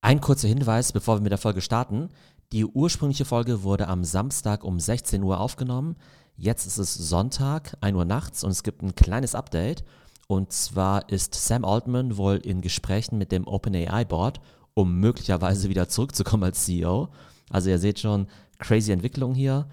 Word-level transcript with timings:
Ein 0.00 0.20
kurzer 0.20 0.46
Hinweis, 0.46 0.92
bevor 0.92 1.16
wir 1.16 1.22
mit 1.22 1.32
der 1.32 1.38
Folge 1.38 1.60
starten. 1.60 2.10
Die 2.52 2.64
ursprüngliche 2.64 3.24
Folge 3.24 3.64
wurde 3.64 3.88
am 3.88 4.04
Samstag 4.04 4.62
um 4.62 4.78
16 4.78 5.22
Uhr 5.24 5.40
aufgenommen. 5.40 5.96
Jetzt 6.36 6.66
ist 6.66 6.78
es 6.78 6.94
Sonntag, 6.94 7.76
1 7.80 7.96
Uhr 7.96 8.04
nachts 8.04 8.44
und 8.44 8.50
es 8.52 8.62
gibt 8.62 8.82
ein 8.82 8.94
kleines 8.94 9.34
Update. 9.34 9.84
Und 10.28 10.52
zwar 10.52 11.08
ist 11.08 11.34
Sam 11.34 11.64
Altman 11.64 12.16
wohl 12.16 12.36
in 12.36 12.60
Gesprächen 12.60 13.18
mit 13.18 13.32
dem 13.32 13.48
OpenAI 13.48 14.04
Board, 14.04 14.40
um 14.74 15.00
möglicherweise 15.00 15.68
wieder 15.68 15.88
zurückzukommen 15.88 16.44
als 16.44 16.64
CEO. 16.64 17.08
Also 17.50 17.70
ihr 17.70 17.80
seht 17.80 17.98
schon, 17.98 18.28
crazy 18.60 18.92
Entwicklung 18.92 19.34
hier. 19.34 19.66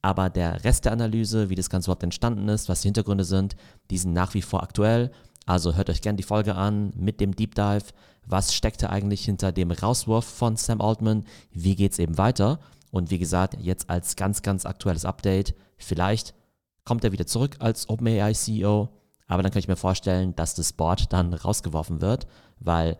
Aber 0.00 0.30
der 0.30 0.62
Rest 0.64 0.84
der 0.84 0.92
Analyse, 0.92 1.48
wie 1.48 1.54
das 1.56 1.70
Ganze 1.70 1.86
überhaupt 1.86 2.04
entstanden 2.04 2.48
ist, 2.48 2.68
was 2.68 2.82
die 2.82 2.88
Hintergründe 2.88 3.24
sind, 3.24 3.56
die 3.90 3.98
sind 3.98 4.12
nach 4.12 4.34
wie 4.34 4.42
vor 4.42 4.62
aktuell. 4.62 5.10
Also 5.46 5.74
hört 5.74 5.90
euch 5.90 6.02
gerne 6.02 6.16
die 6.16 6.22
Folge 6.22 6.54
an 6.54 6.92
mit 6.96 7.20
dem 7.20 7.34
Deep 7.34 7.54
Dive. 7.54 7.84
Was 8.26 8.54
steckte 8.54 8.90
eigentlich 8.90 9.24
hinter 9.24 9.52
dem 9.52 9.70
Rauswurf 9.70 10.24
von 10.24 10.56
Sam 10.56 10.80
Altman? 10.80 11.24
Wie 11.50 11.74
geht 11.74 11.92
es 11.92 11.98
eben 11.98 12.18
weiter? 12.18 12.60
Und 12.90 13.10
wie 13.10 13.18
gesagt, 13.18 13.56
jetzt 13.58 13.90
als 13.90 14.16
ganz, 14.16 14.42
ganz 14.42 14.66
aktuelles 14.66 15.04
Update. 15.04 15.54
Vielleicht 15.76 16.34
kommt 16.84 17.04
er 17.04 17.12
wieder 17.12 17.26
zurück 17.26 17.56
als 17.58 17.88
OpenAI 17.88 18.34
CEO, 18.34 18.90
aber 19.26 19.42
dann 19.42 19.50
kann 19.50 19.60
ich 19.60 19.68
mir 19.68 19.76
vorstellen, 19.76 20.36
dass 20.36 20.54
das 20.54 20.72
Board 20.72 21.12
dann 21.12 21.32
rausgeworfen 21.32 22.00
wird, 22.00 22.26
weil 22.60 22.98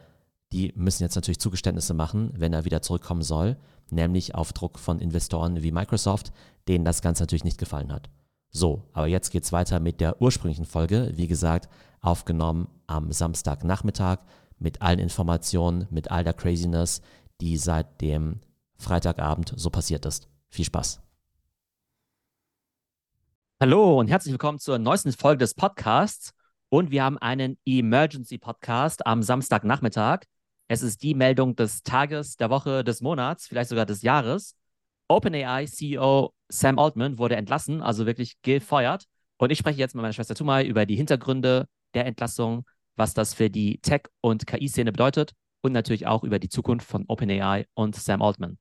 die 0.52 0.72
müssen 0.76 1.02
jetzt 1.02 1.14
natürlich 1.14 1.40
Zugeständnisse 1.40 1.94
machen, 1.94 2.32
wenn 2.36 2.52
er 2.52 2.64
wieder 2.64 2.82
zurückkommen 2.82 3.22
soll, 3.22 3.56
nämlich 3.90 4.34
auf 4.34 4.52
Druck 4.52 4.78
von 4.78 4.98
Investoren 4.98 5.62
wie 5.62 5.72
Microsoft, 5.72 6.32
denen 6.68 6.84
das 6.84 7.02
Ganze 7.02 7.22
natürlich 7.22 7.44
nicht 7.44 7.58
gefallen 7.58 7.92
hat. 7.92 8.08
So, 8.54 8.82
aber 8.92 9.06
jetzt 9.06 9.30
geht 9.30 9.44
es 9.44 9.52
weiter 9.52 9.80
mit 9.80 10.00
der 10.00 10.20
ursprünglichen 10.20 10.66
Folge. 10.66 11.12
Wie 11.16 11.26
gesagt, 11.26 11.70
aufgenommen 12.02 12.68
am 12.86 13.10
Samstagnachmittag 13.10 14.18
mit 14.58 14.82
allen 14.82 14.98
Informationen, 14.98 15.86
mit 15.90 16.10
all 16.10 16.22
der 16.22 16.34
Craziness, 16.34 17.00
die 17.40 17.56
seit 17.56 18.02
dem 18.02 18.40
Freitagabend 18.76 19.54
so 19.56 19.70
passiert 19.70 20.04
ist. 20.04 20.28
Viel 20.50 20.66
Spaß. 20.66 21.00
Hallo 23.58 23.98
und 23.98 24.08
herzlich 24.08 24.32
willkommen 24.32 24.58
zur 24.58 24.78
neuesten 24.78 25.12
Folge 25.12 25.38
des 25.38 25.54
Podcasts. 25.54 26.34
Und 26.68 26.90
wir 26.90 27.04
haben 27.04 27.16
einen 27.18 27.56
Emergency 27.64 28.36
Podcast 28.36 29.06
am 29.06 29.22
Samstagnachmittag. 29.22 30.24
Es 30.68 30.82
ist 30.82 31.02
die 31.02 31.14
Meldung 31.14 31.56
des 31.56 31.82
Tages, 31.82 32.36
der 32.36 32.50
Woche, 32.50 32.84
des 32.84 33.00
Monats, 33.00 33.46
vielleicht 33.46 33.70
sogar 33.70 33.86
des 33.86 34.02
Jahres. 34.02 34.56
OpenAI 35.08 35.66
CEO 35.66 36.32
Sam 36.48 36.78
Altman 36.78 37.18
wurde 37.18 37.36
entlassen, 37.36 37.82
also 37.82 38.06
wirklich 38.06 38.40
gefeuert. 38.42 39.04
Und 39.38 39.50
ich 39.50 39.58
spreche 39.58 39.78
jetzt 39.78 39.94
mit 39.94 40.02
meiner 40.02 40.12
Schwester 40.12 40.34
Tumai 40.34 40.64
über 40.64 40.86
die 40.86 40.96
Hintergründe 40.96 41.66
der 41.94 42.06
Entlassung, 42.06 42.64
was 42.96 43.14
das 43.14 43.34
für 43.34 43.50
die 43.50 43.78
Tech- 43.80 44.08
und 44.20 44.46
KI-Szene 44.46 44.92
bedeutet 44.92 45.32
und 45.62 45.72
natürlich 45.72 46.06
auch 46.06 46.24
über 46.24 46.38
die 46.38 46.48
Zukunft 46.48 46.86
von 46.86 47.04
OpenAI 47.08 47.66
und 47.74 47.96
Sam 47.96 48.22
Altman. 48.22 48.58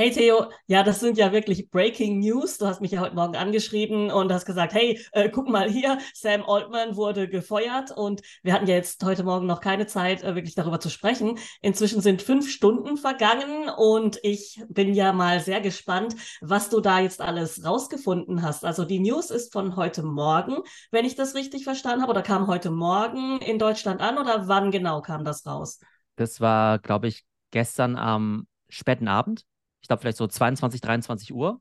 Hey 0.00 0.10
Theo, 0.10 0.46
ja, 0.66 0.82
das 0.82 1.00
sind 1.00 1.18
ja 1.18 1.30
wirklich 1.30 1.68
Breaking 1.68 2.20
News. 2.20 2.56
Du 2.56 2.66
hast 2.66 2.80
mich 2.80 2.92
ja 2.92 3.00
heute 3.00 3.14
Morgen 3.14 3.36
angeschrieben 3.36 4.10
und 4.10 4.32
hast 4.32 4.46
gesagt, 4.46 4.72
hey, 4.72 4.98
äh, 5.12 5.28
guck 5.28 5.46
mal 5.46 5.68
hier, 5.68 5.98
Sam 6.14 6.42
Altman 6.42 6.96
wurde 6.96 7.28
gefeuert 7.28 7.90
und 7.90 8.22
wir 8.42 8.54
hatten 8.54 8.66
ja 8.66 8.76
jetzt 8.76 9.04
heute 9.04 9.24
Morgen 9.24 9.44
noch 9.44 9.60
keine 9.60 9.86
Zeit, 9.86 10.22
äh, 10.22 10.34
wirklich 10.34 10.54
darüber 10.54 10.80
zu 10.80 10.88
sprechen. 10.88 11.38
Inzwischen 11.60 12.00
sind 12.00 12.22
fünf 12.22 12.50
Stunden 12.50 12.96
vergangen 12.96 13.68
und 13.68 14.18
ich 14.22 14.62
bin 14.70 14.94
ja 14.94 15.12
mal 15.12 15.40
sehr 15.40 15.60
gespannt, 15.60 16.16
was 16.40 16.70
du 16.70 16.80
da 16.80 17.00
jetzt 17.00 17.20
alles 17.20 17.62
rausgefunden 17.62 18.40
hast. 18.40 18.64
Also 18.64 18.86
die 18.86 19.00
News 19.00 19.30
ist 19.30 19.52
von 19.52 19.76
heute 19.76 20.02
Morgen, 20.02 20.62
wenn 20.90 21.04
ich 21.04 21.14
das 21.14 21.34
richtig 21.34 21.64
verstanden 21.64 22.00
habe, 22.00 22.12
oder 22.12 22.22
kam 22.22 22.46
heute 22.46 22.70
Morgen 22.70 23.38
in 23.42 23.58
Deutschland 23.58 24.00
an 24.00 24.16
oder 24.16 24.48
wann 24.48 24.70
genau 24.70 25.02
kam 25.02 25.26
das 25.26 25.44
raus? 25.44 25.78
Das 26.16 26.40
war, 26.40 26.78
glaube 26.78 27.08
ich, 27.08 27.26
gestern 27.50 27.96
am 27.96 28.46
späten 28.70 29.06
Abend 29.06 29.44
ich 29.80 29.88
glaube 29.88 30.00
vielleicht 30.00 30.18
so 30.18 30.26
22, 30.26 30.80
23 30.80 31.34
Uhr. 31.34 31.60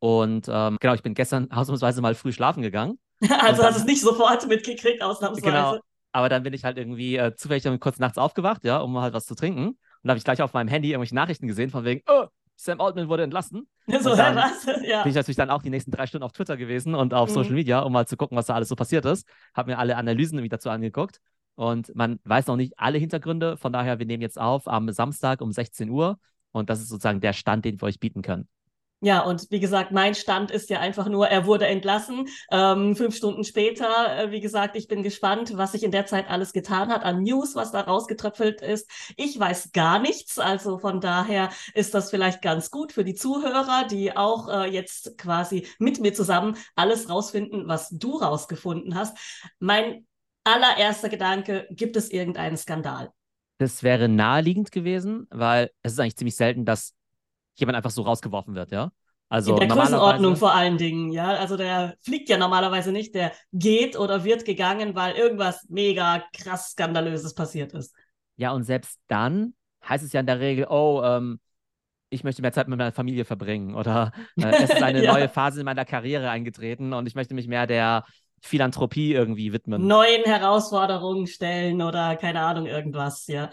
Und 0.00 0.48
ähm, 0.48 0.76
genau, 0.80 0.94
ich 0.94 1.02
bin 1.02 1.14
gestern 1.14 1.50
ausnahmsweise 1.50 2.00
mal 2.00 2.14
früh 2.14 2.32
schlafen 2.32 2.62
gegangen. 2.62 2.98
also 3.40 3.64
hast 3.64 3.76
du 3.76 3.80
es 3.80 3.86
nicht 3.86 4.00
sofort 4.00 4.46
mitgekriegt, 4.46 5.02
ausnahmsweise. 5.02 5.44
Genau, 5.44 5.78
aber 6.12 6.28
dann 6.28 6.42
bin 6.42 6.52
ich 6.52 6.64
halt 6.64 6.78
irgendwie 6.78 7.16
äh, 7.16 7.34
zufällig 7.34 7.62
dann 7.62 7.80
kurz 7.80 7.98
nachts 7.98 8.18
aufgewacht, 8.18 8.64
ja, 8.64 8.78
um 8.78 8.98
halt 8.98 9.14
was 9.14 9.26
zu 9.26 9.34
trinken. 9.34 9.68
Und 9.68 9.78
da 10.04 10.10
habe 10.10 10.18
ich 10.18 10.24
gleich 10.24 10.40
auf 10.40 10.52
meinem 10.52 10.68
Handy 10.68 10.90
irgendwelche 10.90 11.14
Nachrichten 11.14 11.48
gesehen, 11.48 11.70
von 11.70 11.84
wegen, 11.84 12.02
oh, 12.08 12.26
Sam 12.56 12.80
Altman 12.80 13.08
wurde 13.08 13.22
entlassen. 13.22 13.68
So, 14.00 14.14
dann 14.14 14.36
was? 14.36 14.66
Ja. 14.84 15.02
Bin 15.02 15.10
ich 15.10 15.16
natürlich 15.16 15.36
dann 15.36 15.48
auch 15.48 15.62
die 15.62 15.70
nächsten 15.70 15.90
drei 15.90 16.06
Stunden 16.06 16.24
auf 16.24 16.32
Twitter 16.32 16.56
gewesen 16.56 16.94
und 16.94 17.14
auf 17.14 17.30
mhm. 17.30 17.34
Social 17.34 17.54
Media, 17.54 17.80
um 17.80 17.92
mal 17.92 18.06
zu 18.06 18.16
gucken, 18.16 18.36
was 18.36 18.46
da 18.46 18.54
alles 18.54 18.68
so 18.68 18.76
passiert 18.76 19.04
ist. 19.06 19.26
Habe 19.54 19.70
mir 19.70 19.78
alle 19.78 19.96
Analysen 19.96 20.42
wieder 20.42 20.56
dazu 20.56 20.68
angeguckt. 20.70 21.20
Und 21.54 21.94
man 21.94 22.20
weiß 22.24 22.46
noch 22.48 22.56
nicht 22.56 22.74
alle 22.76 22.98
Hintergründe. 22.98 23.56
Von 23.56 23.72
daher, 23.72 23.98
wir 23.98 24.06
nehmen 24.06 24.22
jetzt 24.22 24.38
auf 24.38 24.68
am 24.68 24.90
Samstag 24.92 25.40
um 25.40 25.52
16 25.52 25.88
Uhr. 25.88 26.18
Und 26.52 26.70
das 26.70 26.80
ist 26.80 26.88
sozusagen 26.88 27.20
der 27.20 27.32
Stand, 27.32 27.64
den 27.64 27.80
wir 27.80 27.86
euch 27.86 28.00
bieten 28.00 28.22
können. 28.22 28.48
Ja, 29.00 29.20
und 29.20 29.48
wie 29.50 29.60
gesagt, 29.60 29.92
mein 29.92 30.16
Stand 30.16 30.50
ist 30.50 30.70
ja 30.70 30.80
einfach 30.80 31.06
nur, 31.08 31.28
er 31.28 31.46
wurde 31.46 31.68
entlassen. 31.68 32.28
Ähm, 32.50 32.96
fünf 32.96 33.14
Stunden 33.14 33.44
später, 33.44 34.18
äh, 34.18 34.32
wie 34.32 34.40
gesagt, 34.40 34.74
ich 34.74 34.88
bin 34.88 35.04
gespannt, 35.04 35.56
was 35.56 35.70
sich 35.70 35.84
in 35.84 35.92
der 35.92 36.06
Zeit 36.06 36.28
alles 36.28 36.52
getan 36.52 36.88
hat 36.88 37.04
an 37.04 37.22
News, 37.22 37.54
was 37.54 37.70
da 37.70 37.82
rausgetröpfelt 37.82 38.60
ist. 38.60 38.90
Ich 39.16 39.38
weiß 39.38 39.70
gar 39.70 40.00
nichts, 40.00 40.40
also 40.40 40.78
von 40.78 41.00
daher 41.00 41.50
ist 41.74 41.94
das 41.94 42.10
vielleicht 42.10 42.42
ganz 42.42 42.72
gut 42.72 42.90
für 42.90 43.04
die 43.04 43.14
Zuhörer, 43.14 43.86
die 43.88 44.16
auch 44.16 44.48
äh, 44.48 44.66
jetzt 44.68 45.16
quasi 45.16 45.68
mit 45.78 46.00
mir 46.00 46.12
zusammen 46.12 46.56
alles 46.74 47.08
rausfinden, 47.08 47.68
was 47.68 47.90
du 47.90 48.16
rausgefunden 48.16 48.96
hast. 48.96 49.16
Mein 49.60 50.08
allererster 50.42 51.08
Gedanke, 51.08 51.68
gibt 51.70 51.96
es 51.96 52.10
irgendeinen 52.10 52.56
Skandal? 52.56 53.12
Das 53.58 53.82
wäre 53.82 54.08
naheliegend 54.08 54.72
gewesen, 54.72 55.26
weil 55.30 55.70
es 55.82 55.92
ist 55.92 56.00
eigentlich 56.00 56.16
ziemlich 56.16 56.36
selten, 56.36 56.64
dass 56.64 56.94
jemand 57.54 57.76
einfach 57.76 57.90
so 57.90 58.02
rausgeworfen 58.02 58.54
wird, 58.54 58.70
ja. 58.70 58.90
Also 59.28 59.52
in 59.52 59.68
der 59.68 59.76
Größenordnung 59.76 60.36
vor 60.36 60.54
allen 60.54 60.78
Dingen, 60.78 61.10
ja. 61.10 61.34
Also 61.34 61.56
der 61.56 61.96
fliegt 62.00 62.28
ja 62.28 62.38
normalerweise 62.38 62.92
nicht, 62.92 63.14
der 63.14 63.32
geht 63.52 63.98
oder 63.98 64.24
wird 64.24 64.44
gegangen, 64.44 64.94
weil 64.94 65.16
irgendwas 65.16 65.66
mega 65.68 66.22
krass 66.32 66.70
Skandalöses 66.70 67.34
passiert 67.34 67.74
ist. 67.74 67.94
Ja, 68.36 68.52
und 68.52 68.62
selbst 68.62 68.98
dann 69.08 69.54
heißt 69.86 70.04
es 70.04 70.12
ja 70.12 70.20
in 70.20 70.26
der 70.26 70.40
Regel, 70.40 70.66
oh, 70.70 71.02
ähm, 71.04 71.40
ich 72.10 72.24
möchte 72.24 72.40
mehr 72.40 72.52
Zeit 72.52 72.68
mit 72.68 72.78
meiner 72.78 72.92
Familie 72.92 73.24
verbringen 73.24 73.74
oder 73.74 74.12
äh, 74.36 74.46
es 74.46 74.70
ist 74.70 74.82
eine 74.82 75.04
ja. 75.04 75.12
neue 75.12 75.28
Phase 75.28 75.60
in 75.60 75.66
meiner 75.66 75.84
Karriere 75.84 76.30
eingetreten 76.30 76.92
und 76.92 77.06
ich 77.06 77.14
möchte 77.14 77.34
mich 77.34 77.48
mehr 77.48 77.66
der 77.66 78.04
Philanthropie 78.42 79.12
irgendwie 79.12 79.52
widmen. 79.52 79.86
Neuen 79.86 80.24
Herausforderungen 80.24 81.26
stellen 81.26 81.82
oder 81.82 82.16
keine 82.16 82.40
Ahnung, 82.40 82.66
irgendwas, 82.66 83.26
ja. 83.26 83.50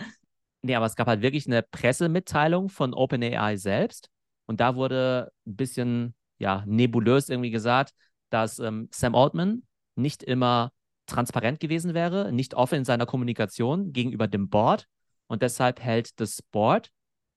Nee, 0.62 0.76
aber 0.76 0.86
es 0.86 0.96
gab 0.96 1.08
halt 1.08 1.22
wirklich 1.22 1.46
eine 1.46 1.62
Pressemitteilung 1.62 2.70
von 2.70 2.94
OpenAI 2.94 3.56
selbst. 3.58 4.10
Und 4.48 4.60
da 4.60 4.76
wurde 4.76 5.32
ein 5.46 5.56
bisschen, 5.56 6.16
ja, 6.38 6.64
nebulös 6.66 7.30
irgendwie 7.30 7.52
gesagt, 7.52 7.94
dass 8.30 8.60
ähm, 8.60 8.90
Sam 8.92 9.16
Altman 9.16 9.64
nicht 9.96 10.24
immer 10.24 10.72
transparent 11.06 11.60
gewesen 11.60 11.94
wäre, 11.94 12.32
nicht 12.32 12.56
offen 12.56 12.80
in 12.80 12.86
seiner 12.86 13.06
Kommunikation 13.06 13.94
gegenüber 13.94 14.28
dem 14.28 14.50
Board. 14.50 14.88
Und 15.28 15.42
deshalb 15.42 15.80
hält 15.80 16.20
das 16.20 16.42
Board, 16.42 16.92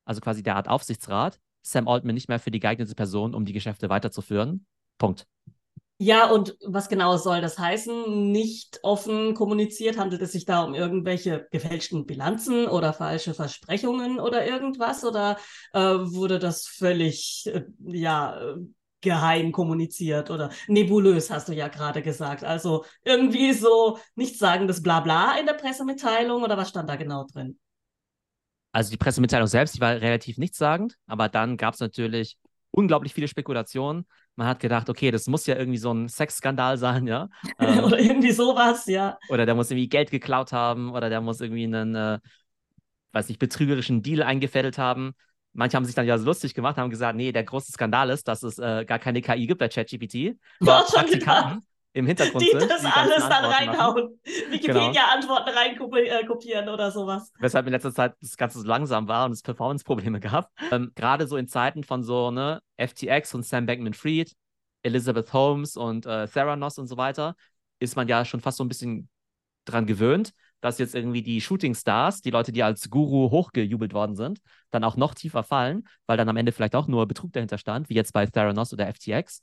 also 0.04 0.20
quasi 0.20 0.42
der 0.42 0.56
Art 0.56 0.68
Aufsichtsrat, 0.68 1.38
Sam 1.62 1.88
Altman 1.88 2.14
nicht 2.14 2.28
mehr 2.28 2.38
für 2.38 2.50
die 2.50 2.60
geeignete 2.60 2.94
Person, 2.94 3.34
um 3.34 3.44
die 3.44 3.52
Geschäfte 3.52 3.88
weiterzuführen. 3.88 4.66
Punkt. 4.96 5.26
Ja, 6.00 6.30
und 6.30 6.56
was 6.64 6.88
genau 6.88 7.16
soll 7.16 7.40
das 7.40 7.58
heißen? 7.58 8.30
Nicht 8.30 8.78
offen 8.84 9.34
kommuniziert? 9.34 9.98
Handelt 9.98 10.22
es 10.22 10.30
sich 10.30 10.44
da 10.44 10.62
um 10.62 10.74
irgendwelche 10.74 11.48
gefälschten 11.50 12.06
Bilanzen 12.06 12.68
oder 12.68 12.92
falsche 12.92 13.34
Versprechungen 13.34 14.20
oder 14.20 14.46
irgendwas? 14.46 15.04
Oder 15.04 15.38
äh, 15.72 15.80
wurde 15.80 16.38
das 16.38 16.68
völlig, 16.68 17.50
äh, 17.52 17.64
ja, 17.84 18.54
geheim 19.00 19.52
kommuniziert 19.52 20.30
oder 20.30 20.50
nebulös, 20.66 21.30
hast 21.30 21.48
du 21.48 21.52
ja 21.52 21.68
gerade 21.68 22.02
gesagt. 22.02 22.44
Also 22.44 22.84
irgendwie 23.04 23.52
so 23.52 23.98
nichtsagendes 24.16 24.82
Blabla 24.82 25.38
in 25.38 25.46
der 25.46 25.54
Pressemitteilung 25.54 26.42
oder 26.42 26.56
was 26.56 26.68
stand 26.68 26.88
da 26.88 26.96
genau 26.96 27.24
drin? 27.32 27.58
Also 28.72 28.90
die 28.90 28.96
Pressemitteilung 28.96 29.46
selbst, 29.46 29.76
die 29.76 29.80
war 29.80 30.00
relativ 30.00 30.38
nichtssagend, 30.38 30.96
aber 31.06 31.28
dann 31.28 31.56
gab 31.56 31.74
es 31.74 31.80
natürlich 31.80 32.38
unglaublich 32.70 33.14
viele 33.14 33.28
Spekulationen. 33.28 34.06
Man 34.38 34.46
hat 34.46 34.60
gedacht, 34.60 34.88
okay, 34.88 35.10
das 35.10 35.26
muss 35.26 35.46
ja 35.46 35.56
irgendwie 35.56 35.78
so 35.78 35.92
ein 35.92 36.08
Sexskandal 36.08 36.78
sein, 36.78 37.08
ja. 37.08 37.28
Ähm, 37.58 37.82
oder 37.82 37.98
irgendwie 37.98 38.30
sowas, 38.30 38.86
ja. 38.86 39.18
Oder 39.30 39.46
der 39.46 39.56
muss 39.56 39.68
irgendwie 39.68 39.88
Geld 39.88 40.12
geklaut 40.12 40.52
haben 40.52 40.92
oder 40.92 41.10
der 41.10 41.20
muss 41.20 41.40
irgendwie 41.40 41.64
einen, 41.64 41.96
äh, 41.96 42.20
weiß 43.10 43.30
nicht, 43.30 43.40
betrügerischen 43.40 44.00
Deal 44.00 44.22
eingefädelt 44.22 44.78
haben. 44.78 45.14
Manche 45.54 45.76
haben 45.76 45.84
sich 45.84 45.96
dann 45.96 46.06
ja 46.06 46.16
so 46.18 46.24
lustig 46.24 46.54
gemacht, 46.54 46.76
haben 46.76 46.88
gesagt, 46.88 47.16
nee, 47.16 47.32
der 47.32 47.42
große 47.42 47.72
Skandal 47.72 48.10
ist, 48.10 48.28
dass 48.28 48.44
es 48.44 48.60
äh, 48.60 48.84
gar 48.84 49.00
keine 49.00 49.22
KI 49.22 49.48
gibt 49.48 49.58
bei 49.58 49.68
ChatGPT. 49.68 50.38
Praktikanten, 50.60 51.64
im 51.92 52.06
Hintergrund 52.06 52.44
die 52.44 52.50
sind. 52.50 52.70
Das 52.70 52.82
die 52.82 52.86
alles 52.86 53.28
dann 53.28 53.44
reinhauen. 53.44 54.20
Wikipedia-Antworten 54.50 55.50
genau. 55.50 55.90
reinkopieren 56.10 56.68
äh, 56.68 56.70
oder 56.70 56.90
sowas. 56.90 57.32
Weshalb 57.38 57.66
in 57.66 57.72
letzter 57.72 57.92
Zeit 57.92 58.14
das 58.20 58.36
Ganze 58.36 58.60
so 58.60 58.66
langsam 58.66 59.08
war 59.08 59.26
und 59.26 59.32
es 59.32 59.42
Performance-Probleme 59.42 60.20
gab. 60.20 60.50
Ähm, 60.70 60.92
Gerade 60.94 61.26
so 61.26 61.36
in 61.36 61.48
Zeiten 61.48 61.84
von 61.84 62.02
so 62.02 62.30
ne, 62.30 62.60
FTX 62.76 63.34
und 63.34 63.44
Sam 63.44 63.66
Bankman-Fried, 63.66 64.32
Elizabeth 64.82 65.32
Holmes 65.32 65.76
und 65.76 66.06
äh, 66.06 66.28
Theranos 66.28 66.78
und 66.78 66.86
so 66.86 66.96
weiter, 66.96 67.34
ist 67.80 67.96
man 67.96 68.08
ja 68.08 68.24
schon 68.24 68.40
fast 68.40 68.58
so 68.58 68.64
ein 68.64 68.68
bisschen 68.68 69.08
dran 69.64 69.86
gewöhnt, 69.86 70.32
dass 70.60 70.78
jetzt 70.78 70.94
irgendwie 70.94 71.22
die 71.22 71.40
Shooting 71.40 71.74
Stars, 71.74 72.20
die 72.20 72.30
Leute, 72.30 72.52
die 72.52 72.62
als 72.62 72.90
Guru 72.90 73.30
hochgejubelt 73.30 73.92
worden 73.92 74.16
sind, 74.16 74.40
dann 74.70 74.84
auch 74.84 74.96
noch 74.96 75.14
tiefer 75.14 75.42
fallen, 75.42 75.86
weil 76.06 76.16
dann 76.16 76.28
am 76.28 76.36
Ende 76.36 76.52
vielleicht 76.52 76.74
auch 76.74 76.88
nur 76.88 77.06
Betrug 77.06 77.32
dahinter 77.32 77.58
stand, 77.58 77.88
wie 77.88 77.94
jetzt 77.94 78.12
bei 78.12 78.26
Theranos 78.26 78.72
oder 78.72 78.92
FTX. 78.92 79.42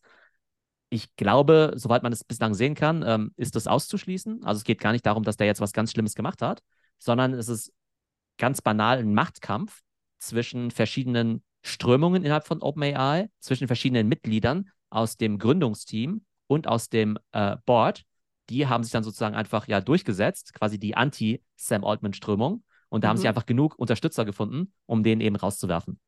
Ich 0.95 1.13
glaube, 1.17 1.73
soweit 1.75 2.03
man 2.03 2.13
es 2.13 2.23
bislang 2.23 2.53
sehen 2.53 2.73
kann, 2.73 3.03
ähm, 3.05 3.33
ist 3.35 3.57
das 3.57 3.67
auszuschließen. 3.67 4.45
Also 4.45 4.59
es 4.59 4.63
geht 4.63 4.79
gar 4.79 4.93
nicht 4.93 5.05
darum, 5.05 5.23
dass 5.23 5.35
der 5.35 5.45
jetzt 5.45 5.59
was 5.59 5.73
ganz 5.73 5.91
Schlimmes 5.91 6.15
gemacht 6.15 6.41
hat, 6.41 6.63
sondern 6.99 7.33
es 7.33 7.49
ist 7.49 7.73
ganz 8.37 8.61
banal 8.61 8.99
ein 8.99 9.13
Machtkampf 9.13 9.81
zwischen 10.19 10.71
verschiedenen 10.71 11.43
Strömungen 11.63 12.23
innerhalb 12.23 12.47
von 12.47 12.61
OpenAI, 12.61 13.29
zwischen 13.41 13.67
verschiedenen 13.67 14.07
Mitgliedern 14.07 14.69
aus 14.89 15.17
dem 15.17 15.37
Gründungsteam 15.37 16.23
und 16.47 16.65
aus 16.65 16.87
dem 16.87 17.19
äh, 17.33 17.57
Board. 17.65 18.05
Die 18.49 18.67
haben 18.67 18.85
sich 18.85 18.93
dann 18.93 19.03
sozusagen 19.03 19.35
einfach 19.35 19.67
ja 19.67 19.81
durchgesetzt, 19.81 20.53
quasi 20.53 20.79
die 20.79 20.95
Anti-Sam 20.95 21.83
Altman-Strömung. 21.83 22.63
Und 22.87 23.03
da 23.03 23.07
mhm. 23.07 23.09
haben 23.09 23.17
sie 23.17 23.27
einfach 23.27 23.45
genug 23.45 23.77
Unterstützer 23.77 24.23
gefunden, 24.23 24.71
um 24.85 25.03
den 25.03 25.19
eben 25.19 25.35
rauszuwerfen. 25.35 25.99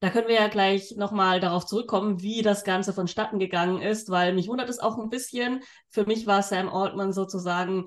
Da 0.00 0.08
können 0.08 0.28
wir 0.28 0.36
ja 0.36 0.48
gleich 0.48 0.94
nochmal 0.96 1.40
darauf 1.40 1.66
zurückkommen, 1.66 2.22
wie 2.22 2.40
das 2.40 2.64
Ganze 2.64 2.94
vonstatten 2.94 3.38
gegangen 3.38 3.82
ist, 3.82 4.08
weil 4.08 4.34
mich 4.34 4.48
wundert 4.48 4.70
es 4.70 4.78
auch 4.78 4.98
ein 4.98 5.10
bisschen. 5.10 5.62
Für 5.90 6.06
mich 6.06 6.26
war 6.26 6.42
Sam 6.42 6.70
Altman 6.70 7.12
sozusagen 7.12 7.86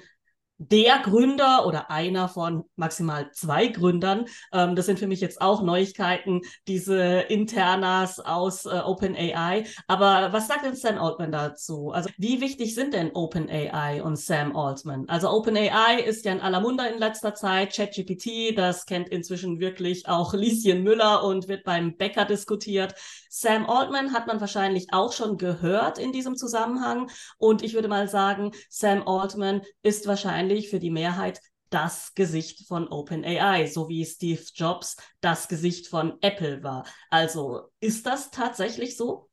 der 0.57 0.99
Gründer 0.99 1.65
oder 1.65 1.89
einer 1.89 2.29
von 2.29 2.63
maximal 2.75 3.31
zwei 3.31 3.67
Gründern. 3.67 4.25
Ähm, 4.51 4.75
das 4.75 4.85
sind 4.85 4.99
für 4.99 5.07
mich 5.07 5.19
jetzt 5.19 5.41
auch 5.41 5.61
Neuigkeiten, 5.61 6.41
diese 6.67 7.21
Internas 7.21 8.19
aus 8.19 8.65
äh, 8.65 8.69
OpenAI. 8.69 9.65
Aber 9.87 10.31
was 10.31 10.47
sagt 10.47 10.65
denn 10.65 10.75
Sam 10.75 10.97
Altman 10.97 11.31
dazu? 11.31 11.91
Also 11.91 12.09
wie 12.17 12.39
wichtig 12.39 12.75
sind 12.75 12.93
denn 12.93 13.11
OpenAI 13.13 14.01
und 14.03 14.17
Sam 14.17 14.55
Altman? 14.55 15.09
Also 15.09 15.29
OpenAI 15.29 16.01
ist 16.05 16.25
ja 16.25 16.31
in 16.31 16.41
aller 16.41 16.61
Munde 16.61 16.85
in 16.87 16.99
letzter 16.99 17.33
Zeit. 17.33 17.73
ChatGPT, 17.73 18.57
das 18.57 18.85
kennt 18.85 19.09
inzwischen 19.09 19.59
wirklich 19.59 20.07
auch 20.07 20.33
Lieschen 20.33 20.83
Müller 20.83 21.23
und 21.23 21.47
wird 21.47 21.63
beim 21.63 21.97
Bäcker 21.97 22.25
diskutiert. 22.25 22.95
Sam 23.29 23.65
Altman 23.65 24.13
hat 24.13 24.27
man 24.27 24.39
wahrscheinlich 24.39 24.87
auch 24.91 25.11
schon 25.11 25.37
gehört 25.37 25.97
in 25.97 26.11
diesem 26.11 26.35
Zusammenhang. 26.35 27.09
Und 27.37 27.63
ich 27.63 27.73
würde 27.73 27.87
mal 27.87 28.07
sagen, 28.07 28.51
Sam 28.69 29.07
Altman 29.07 29.61
ist 29.81 30.07
wahrscheinlich 30.07 30.42
für 30.69 30.79
die 30.79 30.91
Mehrheit 30.91 31.41
das 31.69 32.13
Gesicht 32.13 32.67
von 32.67 32.87
OpenAI, 32.87 33.65
so 33.65 33.89
wie 33.89 34.05
Steve 34.05 34.41
Jobs 34.53 34.95
das 35.21 35.47
Gesicht 35.47 35.87
von 35.87 36.17
Apple 36.21 36.63
war. 36.63 36.85
Also 37.09 37.71
ist 37.79 38.05
das 38.05 38.29
tatsächlich 38.29 38.95
so? 38.95 39.29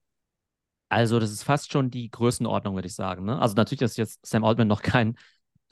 Also, 0.89 1.21
das 1.21 1.31
ist 1.31 1.45
fast 1.45 1.71
schon 1.71 1.91
die 1.91 2.11
Größenordnung, 2.11 2.75
würde 2.75 2.89
ich 2.89 2.95
sagen. 2.95 3.25
Ne? 3.25 3.39
Also, 3.39 3.55
natürlich 3.55 3.83
ist 3.83 3.97
jetzt 3.97 4.27
Sam 4.27 4.43
Altman 4.43 4.67
noch 4.67 4.83
kein 4.83 5.17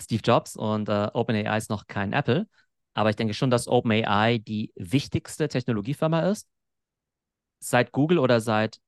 Steve 0.00 0.22
Jobs 0.24 0.54
und 0.54 0.88
äh, 0.88 1.08
OpenAI 1.12 1.56
ist 1.56 1.70
noch 1.70 1.88
kein 1.88 2.12
Apple. 2.12 2.46
Aber 2.94 3.10
ich 3.10 3.16
denke 3.16 3.34
schon, 3.34 3.50
dass 3.50 3.66
OpenAI 3.66 4.38
die 4.38 4.72
wichtigste 4.76 5.48
Technologiefirma 5.48 6.28
ist 6.30 6.48
seit 7.60 7.92
Google 7.92 8.18
oder 8.18 8.40
seit 8.40 8.78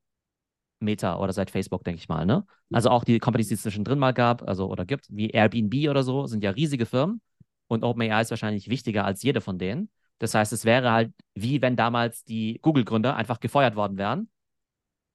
Meta 0.81 1.19
oder 1.19 1.33
seit 1.33 1.51
Facebook, 1.51 1.85
denke 1.85 1.99
ich 1.99 2.09
mal. 2.09 2.27
Ne? 2.27 2.45
Also 2.73 2.91
auch 2.91 3.05
die 3.05 3.19
Companies, 3.19 3.49
die 3.49 3.55
es 3.55 3.63
zwischendrin 3.63 3.99
mal 3.99 4.13
gab, 4.13 4.47
also 4.49 4.69
oder 4.69 4.85
gibt, 4.85 5.07
wie 5.11 5.31
Airbnb 5.31 5.89
oder 5.89 6.03
so, 6.03 6.27
sind 6.27 6.43
ja 6.43 6.51
riesige 6.51 6.87
Firmen 6.87 7.21
und 7.69 7.85
OpenAI 7.85 8.23
ist 8.23 8.31
wahrscheinlich 8.31 8.69
wichtiger 8.69 9.05
als 9.05 9.23
jede 9.23 9.41
von 9.41 9.59
denen. 9.59 9.91
Das 10.19 10.35
heißt, 10.35 10.53
es 10.53 10.65
wäre 10.65 10.91
halt 10.91 11.13
wie 11.35 11.63
wenn 11.63 11.77
damals 11.77 12.25
die 12.25 12.59
Google-Gründer 12.63 13.17
einfach 13.17 13.41
gefeuert 13.41 13.77
worden 13.77 13.97
wären. 13.97 14.29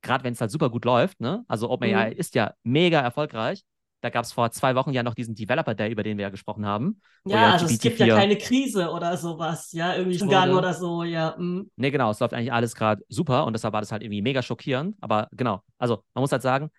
Gerade 0.01 0.23
wenn 0.23 0.33
es 0.33 0.41
halt 0.41 0.51
super 0.51 0.69
gut 0.69 0.85
läuft. 0.85 1.19
Ne? 1.19 1.43
Also 1.47 1.69
OpenAI 1.69 2.11
mhm. 2.11 2.17
ist 2.17 2.35
ja 2.35 2.53
mega 2.63 2.99
erfolgreich 2.99 3.63
da 4.05 4.11
gab 4.11 4.23
es 4.23 4.31
vor 4.31 4.51
zwei 4.51 4.75
Wochen 4.75 4.93
ja 4.93 5.01
noch 5.01 5.15
diesen 5.15 5.33
Developer 5.33 5.73
Day, 5.73 5.91
über 5.91 6.03
den 6.03 6.17
wir 6.17 6.23
ja 6.23 6.29
gesprochen 6.29 6.63
haben. 6.63 7.01
Ja, 7.25 7.37
ja 7.37 7.51
also 7.53 7.65
es 7.65 7.79
gibt 7.79 7.97
ja 7.97 8.15
keine 8.15 8.37
Krise 8.37 8.91
oder 8.91 9.17
sowas, 9.17 9.71
ja, 9.71 9.95
irgendwie 9.95 10.19
Gang 10.19 10.53
oder 10.53 10.75
so, 10.75 11.03
ja. 11.03 11.35
Mm. 11.35 11.71
Nee, 11.75 11.89
genau, 11.89 12.11
es 12.11 12.19
läuft 12.19 12.35
eigentlich 12.35 12.53
alles 12.53 12.75
gerade 12.75 13.03
super 13.09 13.47
und 13.47 13.53
deshalb 13.53 13.73
war 13.73 13.81
das 13.81 13.91
halt 13.91 14.03
irgendwie 14.03 14.21
mega 14.21 14.43
schockierend. 14.43 14.95
Aber 15.01 15.27
genau, 15.31 15.63
also 15.79 16.03
man 16.13 16.21
muss 16.21 16.31
halt 16.31 16.43
sagen, 16.43 16.69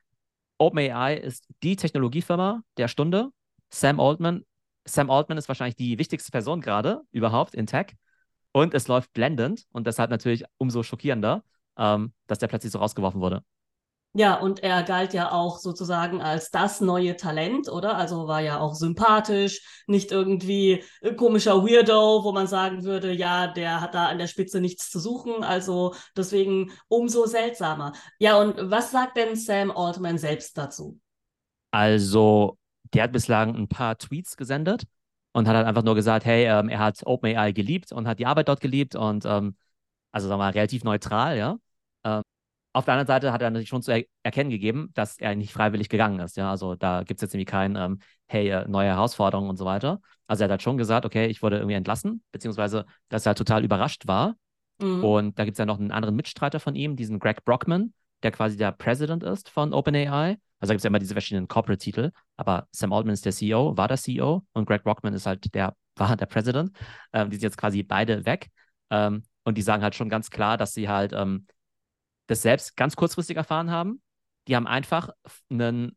OpenAI 0.59 1.17
ist 1.17 1.49
die 1.65 1.75
Technologiefirma 1.75 2.63
der 2.77 2.87
Stunde. 2.87 3.31
Sam 3.71 3.99
Altman, 3.99 4.45
Sam 4.85 5.11
Altman 5.11 5.37
ist 5.37 5.49
wahrscheinlich 5.49 5.75
die 5.75 5.99
wichtigste 5.99 6.31
Person 6.31 6.61
gerade 6.61 7.03
überhaupt 7.11 7.57
in 7.57 7.67
Tech. 7.67 7.97
Und 8.53 8.73
es 8.73 8.87
läuft 8.87 9.13
blendend 9.15 9.65
und 9.73 9.89
deshalb 9.89 10.11
natürlich 10.11 10.45
umso 10.59 10.85
schockierender, 10.85 11.43
ähm, 11.77 12.13
dass 12.29 12.39
der 12.39 12.47
plötzlich 12.47 12.71
so 12.71 12.79
rausgeworfen 12.79 13.21
wurde. 13.21 13.43
Ja, 14.19 14.37
und 14.37 14.63
er 14.63 14.83
galt 14.83 15.13
ja 15.13 15.31
auch 15.31 15.59
sozusagen 15.59 16.23
als 16.23 16.51
das 16.51 16.81
neue 16.81 17.17
Talent, 17.17 17.69
oder? 17.69 17.99
Also 17.99 18.27
war 18.27 18.41
ja 18.41 18.59
auch 18.59 18.75
sympathisch, 18.75 19.85
nicht 19.87 20.11
irgendwie 20.11 20.83
komischer 21.19 21.63
Weirdo, 21.63 22.25
wo 22.25 22.33
man 22.33 22.47
sagen 22.47 22.85
würde, 22.85 23.13
ja, 23.13 23.47
der 23.47 23.83
hat 23.83 23.95
da 23.95 24.07
an 24.07 24.17
der 24.17 24.27
Spitze 24.27 24.63
nichts 24.63 24.91
zu 24.91 25.01
suchen. 25.01 25.45
Also 25.45 25.95
deswegen 26.17 26.73
umso 26.89 27.27
seltsamer. 27.27 27.93
Ja, 28.19 28.41
und 28.41 28.55
was 28.71 28.91
sagt 28.91 29.19
denn 29.19 29.37
Sam 29.37 29.71
Altman 29.71 30.17
selbst 30.17 30.57
dazu? 30.57 30.99
Also, 31.71 32.57
der 32.95 33.03
hat 33.03 33.13
bislang 33.13 33.55
ein 33.55 33.69
paar 33.69 33.99
Tweets 33.99 34.39
gesendet 34.39 34.85
und 35.33 35.47
hat 35.47 35.57
halt 35.57 35.67
einfach 35.67 35.83
nur 35.83 35.95
gesagt, 35.95 36.25
hey, 36.25 36.47
ähm, 36.47 36.71
er 36.71 36.79
hat 36.79 37.03
OpenAI 37.05 37.53
geliebt 37.53 37.93
und 37.93 38.09
hat 38.09 38.19
die 38.19 38.25
Arbeit 38.25 38.49
dort 38.49 38.63
geliebt 38.63 38.95
und 38.97 39.27
ähm, 39.27 39.57
also 40.11 40.27
sagen 40.27 40.39
wir 40.41 40.45
mal 40.45 40.53
relativ 40.53 40.85
neutral, 40.85 41.37
ja. 41.37 41.59
Auf 42.77 42.85
der 42.85 42.93
anderen 42.93 43.07
Seite 43.07 43.33
hat 43.33 43.41
er 43.41 43.49
natürlich 43.49 43.71
schon 43.71 43.81
zu 43.81 43.91
er 43.91 44.05
erkennen 44.23 44.51
gegeben, 44.51 44.91
dass 44.93 45.17
er 45.17 45.35
nicht 45.35 45.51
freiwillig 45.51 45.89
gegangen 45.89 46.21
ist. 46.21 46.37
Ja, 46.37 46.51
also 46.51 46.75
da 46.75 47.05
gibt 47.05 47.17
es 47.17 47.23
jetzt 47.23 47.33
irgendwie 47.33 47.47
kein, 47.47 47.75
ähm, 47.75 48.01
hey, 48.27 48.51
äh, 48.51 48.69
neue 48.69 48.89
Herausforderungen 48.89 49.49
und 49.49 49.57
so 49.57 49.65
weiter. 49.65 49.99
Also 50.27 50.43
er 50.43 50.45
hat 50.45 50.51
halt 50.51 50.63
schon 50.63 50.77
gesagt, 50.77 51.07
okay, 51.07 51.25
ich 51.25 51.43
wurde 51.43 51.57
irgendwie 51.57 51.75
entlassen, 51.75 52.23
beziehungsweise, 52.33 52.85
dass 53.09 53.25
er 53.25 53.31
halt 53.31 53.39
total 53.39 53.65
überrascht 53.65 54.07
war. 54.07 54.35
Mhm. 54.79 55.03
Und 55.03 55.39
da 55.39 55.47
gibt 55.47 55.55
es 55.55 55.59
ja 55.59 55.65
noch 55.65 55.79
einen 55.79 55.91
anderen 55.91 56.17
Mitstreiter 56.17 56.61
von 56.61 56.75
ihm, 56.75 56.97
diesen 56.97 57.19
Greg 57.19 57.47
Brockman, 57.47 57.95
der 58.23 58.31
quasi 58.31 58.59
der 58.59 58.73
President 58.73 59.23
ist 59.23 59.49
von 59.49 59.73
OpenAI. 59.73 60.37
Also 60.61 60.69
da 60.69 60.75
gibt 60.75 60.81
es 60.81 60.85
ja 60.85 60.89
immer 60.89 60.99
diese 60.99 61.15
verschiedenen 61.15 61.49
Corporate-Titel, 61.49 62.11
aber 62.37 62.69
Sam 62.73 62.93
Altman 62.93 63.15
ist 63.15 63.25
der 63.25 63.33
CEO, 63.33 63.75
war 63.79 63.89
der 63.89 63.97
CEO 63.97 64.45
und 64.53 64.67
Greg 64.67 64.85
Brockman 64.85 65.15
ist 65.15 65.25
halt 65.25 65.55
der, 65.55 65.75
war 65.97 66.15
der 66.15 66.27
President. 66.27 66.73
Ähm, 67.15 67.31
die 67.31 67.37
sind 67.37 67.45
jetzt 67.45 67.57
quasi 67.57 67.83
beide 67.83 68.27
weg. 68.27 68.51
Ähm, 68.91 69.23
und 69.45 69.57
die 69.57 69.63
sagen 69.63 69.83
halt 69.83 69.95
schon 69.95 70.11
ganz 70.11 70.29
klar, 70.29 70.59
dass 70.59 70.75
sie 70.75 70.91
halt 70.91 71.15
ähm, 71.15 71.47
das 72.27 72.43
selbst 72.43 72.77
ganz 72.77 72.97
kurzfristig 72.97 73.37
erfahren 73.37 73.71
haben. 73.71 74.01
Die 74.49 74.57
haben 74.57 74.67
einfach 74.67 75.11
einen, 75.51 75.97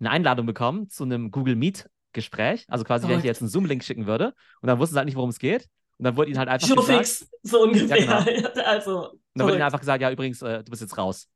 eine 0.00 0.10
Einladung 0.10 0.46
bekommen 0.46 0.88
zu 0.88 1.04
einem 1.04 1.30
Google 1.30 1.56
Meet 1.56 1.88
Gespräch, 2.12 2.66
also 2.68 2.84
quasi, 2.84 3.08
wenn 3.08 3.18
ich 3.18 3.24
jetzt 3.24 3.40
einen 3.40 3.48
Zoom-Link 3.48 3.82
schicken 3.82 4.06
würde 4.06 4.34
und 4.60 4.66
dann 4.66 4.78
wussten 4.78 4.94
sie 4.94 4.98
halt 4.98 5.06
nicht, 5.06 5.16
worum 5.16 5.30
es 5.30 5.38
geht. 5.38 5.66
Und 5.98 6.04
dann 6.04 6.16
wurde 6.16 6.30
ihnen 6.30 6.38
halt 6.38 6.48
einfach 6.48 6.68
Showfix, 6.68 7.20
gesagt, 7.20 7.32
so 7.42 7.62
ungefähr. 7.62 7.98
Ja, 7.98 8.22
genau. 8.22 8.48
also, 8.66 9.10
und 9.10 9.20
dann 9.34 9.46
wurde 9.46 9.56
ihnen 9.56 9.62
einfach 9.62 9.80
gesagt, 9.80 10.02
ja, 10.02 10.10
übrigens, 10.10 10.42
äh, 10.42 10.62
du 10.62 10.70
bist 10.70 10.82
jetzt 10.82 10.98
raus. 10.98 11.28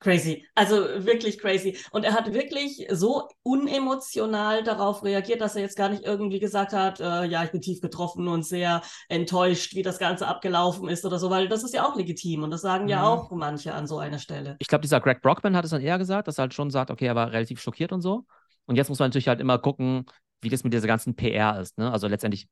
Crazy, 0.00 0.46
also 0.54 0.76
wirklich 1.04 1.38
crazy. 1.38 1.76
Und 1.90 2.04
er 2.04 2.14
hat 2.14 2.32
wirklich 2.32 2.86
so 2.90 3.28
unemotional 3.42 4.64
darauf 4.64 5.04
reagiert, 5.04 5.42
dass 5.42 5.56
er 5.56 5.62
jetzt 5.62 5.76
gar 5.76 5.90
nicht 5.90 6.04
irgendwie 6.04 6.40
gesagt 6.40 6.72
hat, 6.72 7.00
äh, 7.00 7.26
ja, 7.26 7.44
ich 7.44 7.50
bin 7.50 7.60
tief 7.60 7.82
getroffen 7.82 8.26
und 8.26 8.42
sehr 8.44 8.80
enttäuscht, 9.10 9.74
wie 9.74 9.82
das 9.82 9.98
Ganze 9.98 10.26
abgelaufen 10.26 10.88
ist 10.88 11.04
oder 11.04 11.18
so, 11.18 11.28
weil 11.28 11.48
das 11.48 11.64
ist 11.64 11.74
ja 11.74 11.86
auch 11.86 11.96
legitim 11.96 12.42
und 12.42 12.50
das 12.50 12.62
sagen 12.62 12.88
ja, 12.88 12.96
ja 12.96 13.02
mhm. 13.02 13.08
auch 13.08 13.30
manche 13.30 13.74
an 13.74 13.86
so 13.86 13.98
einer 13.98 14.18
Stelle. 14.18 14.56
Ich 14.58 14.68
glaube, 14.68 14.80
dieser 14.80 15.00
Greg 15.00 15.20
Brockman 15.20 15.54
hat 15.54 15.66
es 15.66 15.70
dann 15.70 15.82
eher 15.82 15.98
gesagt, 15.98 16.28
dass 16.28 16.38
er 16.38 16.42
halt 16.42 16.54
schon 16.54 16.70
sagt, 16.70 16.90
okay, 16.90 17.04
er 17.04 17.14
war 17.14 17.30
relativ 17.30 17.60
schockiert 17.60 17.92
und 17.92 18.00
so. 18.00 18.24
Und 18.64 18.76
jetzt 18.76 18.88
muss 18.88 19.00
man 19.00 19.08
natürlich 19.08 19.28
halt 19.28 19.40
immer 19.40 19.58
gucken, 19.58 20.06
wie 20.40 20.48
das 20.48 20.64
mit 20.64 20.72
dieser 20.72 20.86
ganzen 20.86 21.14
PR 21.14 21.60
ist. 21.60 21.76
Ne? 21.76 21.92
Also 21.92 22.08
letztendlich 22.08 22.48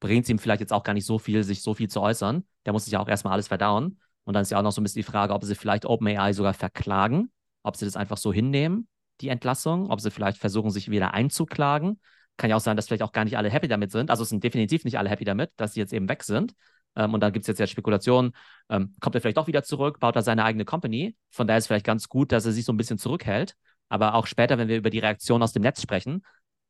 bringt 0.00 0.24
es 0.24 0.28
ihm 0.28 0.38
vielleicht 0.38 0.60
jetzt 0.60 0.72
auch 0.72 0.82
gar 0.82 0.92
nicht 0.92 1.06
so 1.06 1.18
viel, 1.18 1.44
sich 1.44 1.62
so 1.62 1.72
viel 1.72 1.88
zu 1.88 2.02
äußern. 2.02 2.44
Der 2.66 2.74
muss 2.74 2.84
sich 2.84 2.92
ja 2.92 3.00
auch 3.00 3.08
erstmal 3.08 3.32
alles 3.32 3.48
verdauen. 3.48 3.98
Und 4.24 4.34
dann 4.34 4.42
ist 4.42 4.50
ja 4.50 4.58
auch 4.58 4.62
noch 4.62 4.72
so 4.72 4.80
ein 4.80 4.84
bisschen 4.84 5.00
die 5.00 5.10
Frage, 5.10 5.34
ob 5.34 5.44
sie 5.44 5.54
vielleicht 5.54 5.84
OpenAI 5.84 6.32
sogar 6.32 6.54
verklagen, 6.54 7.30
ob 7.62 7.76
sie 7.76 7.84
das 7.84 7.96
einfach 7.96 8.16
so 8.16 8.32
hinnehmen, 8.32 8.88
die 9.20 9.28
Entlassung, 9.28 9.90
ob 9.90 10.00
sie 10.00 10.10
vielleicht 10.10 10.38
versuchen, 10.38 10.70
sich 10.70 10.90
wieder 10.90 11.14
einzuklagen. 11.14 12.00
Kann 12.36 12.50
ja 12.50 12.56
auch 12.56 12.60
sein, 12.60 12.76
dass 12.76 12.86
vielleicht 12.86 13.02
auch 13.02 13.12
gar 13.12 13.24
nicht 13.24 13.36
alle 13.36 13.50
happy 13.50 13.68
damit 13.68 13.90
sind. 13.90 14.10
Also 14.10 14.22
es 14.22 14.28
sind 14.28 14.42
definitiv 14.42 14.84
nicht 14.84 14.98
alle 14.98 15.10
happy 15.10 15.24
damit, 15.24 15.50
dass 15.56 15.74
sie 15.74 15.80
jetzt 15.80 15.92
eben 15.92 16.08
weg 16.08 16.22
sind. 16.22 16.54
Ähm, 16.96 17.14
und 17.14 17.20
dann 17.20 17.32
gibt 17.32 17.44
es 17.44 17.46
jetzt 17.48 17.58
ja 17.58 17.66
Spekulationen, 17.66 18.32
ähm, 18.68 18.94
kommt 19.00 19.14
er 19.14 19.20
vielleicht 19.20 19.36
doch 19.36 19.46
wieder 19.46 19.62
zurück, 19.62 19.98
baut 20.00 20.16
er 20.16 20.22
seine 20.22 20.44
eigene 20.44 20.64
Company. 20.64 21.16
Von 21.30 21.46
daher 21.46 21.58
ist 21.58 21.64
es 21.64 21.68
vielleicht 21.68 21.86
ganz 21.86 22.08
gut, 22.08 22.32
dass 22.32 22.46
er 22.46 22.52
sich 22.52 22.64
so 22.64 22.72
ein 22.72 22.76
bisschen 22.76 22.98
zurückhält. 22.98 23.56
Aber 23.88 24.14
auch 24.14 24.26
später, 24.26 24.58
wenn 24.58 24.68
wir 24.68 24.78
über 24.78 24.90
die 24.90 25.00
Reaktion 25.00 25.42
aus 25.42 25.52
dem 25.52 25.62
Netz 25.62 25.82
sprechen, 25.82 26.22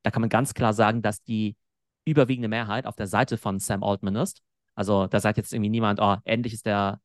da 0.02 0.10
kann 0.10 0.20
man 0.20 0.28
ganz 0.28 0.54
klar 0.54 0.72
sagen, 0.72 1.02
dass 1.02 1.22
die 1.22 1.56
überwiegende 2.04 2.48
Mehrheit 2.48 2.86
auf 2.86 2.96
der 2.96 3.06
Seite 3.06 3.38
von 3.38 3.58
Sam 3.58 3.84
Altman 3.84 4.16
ist. 4.16 4.42
Also 4.74 5.06
da 5.06 5.20
sagt 5.20 5.36
jetzt 5.36 5.52
irgendwie 5.52 5.70
niemand, 5.70 6.00
oh, 6.00 6.16
endlich 6.24 6.54
ist 6.54 6.66
der 6.66 7.00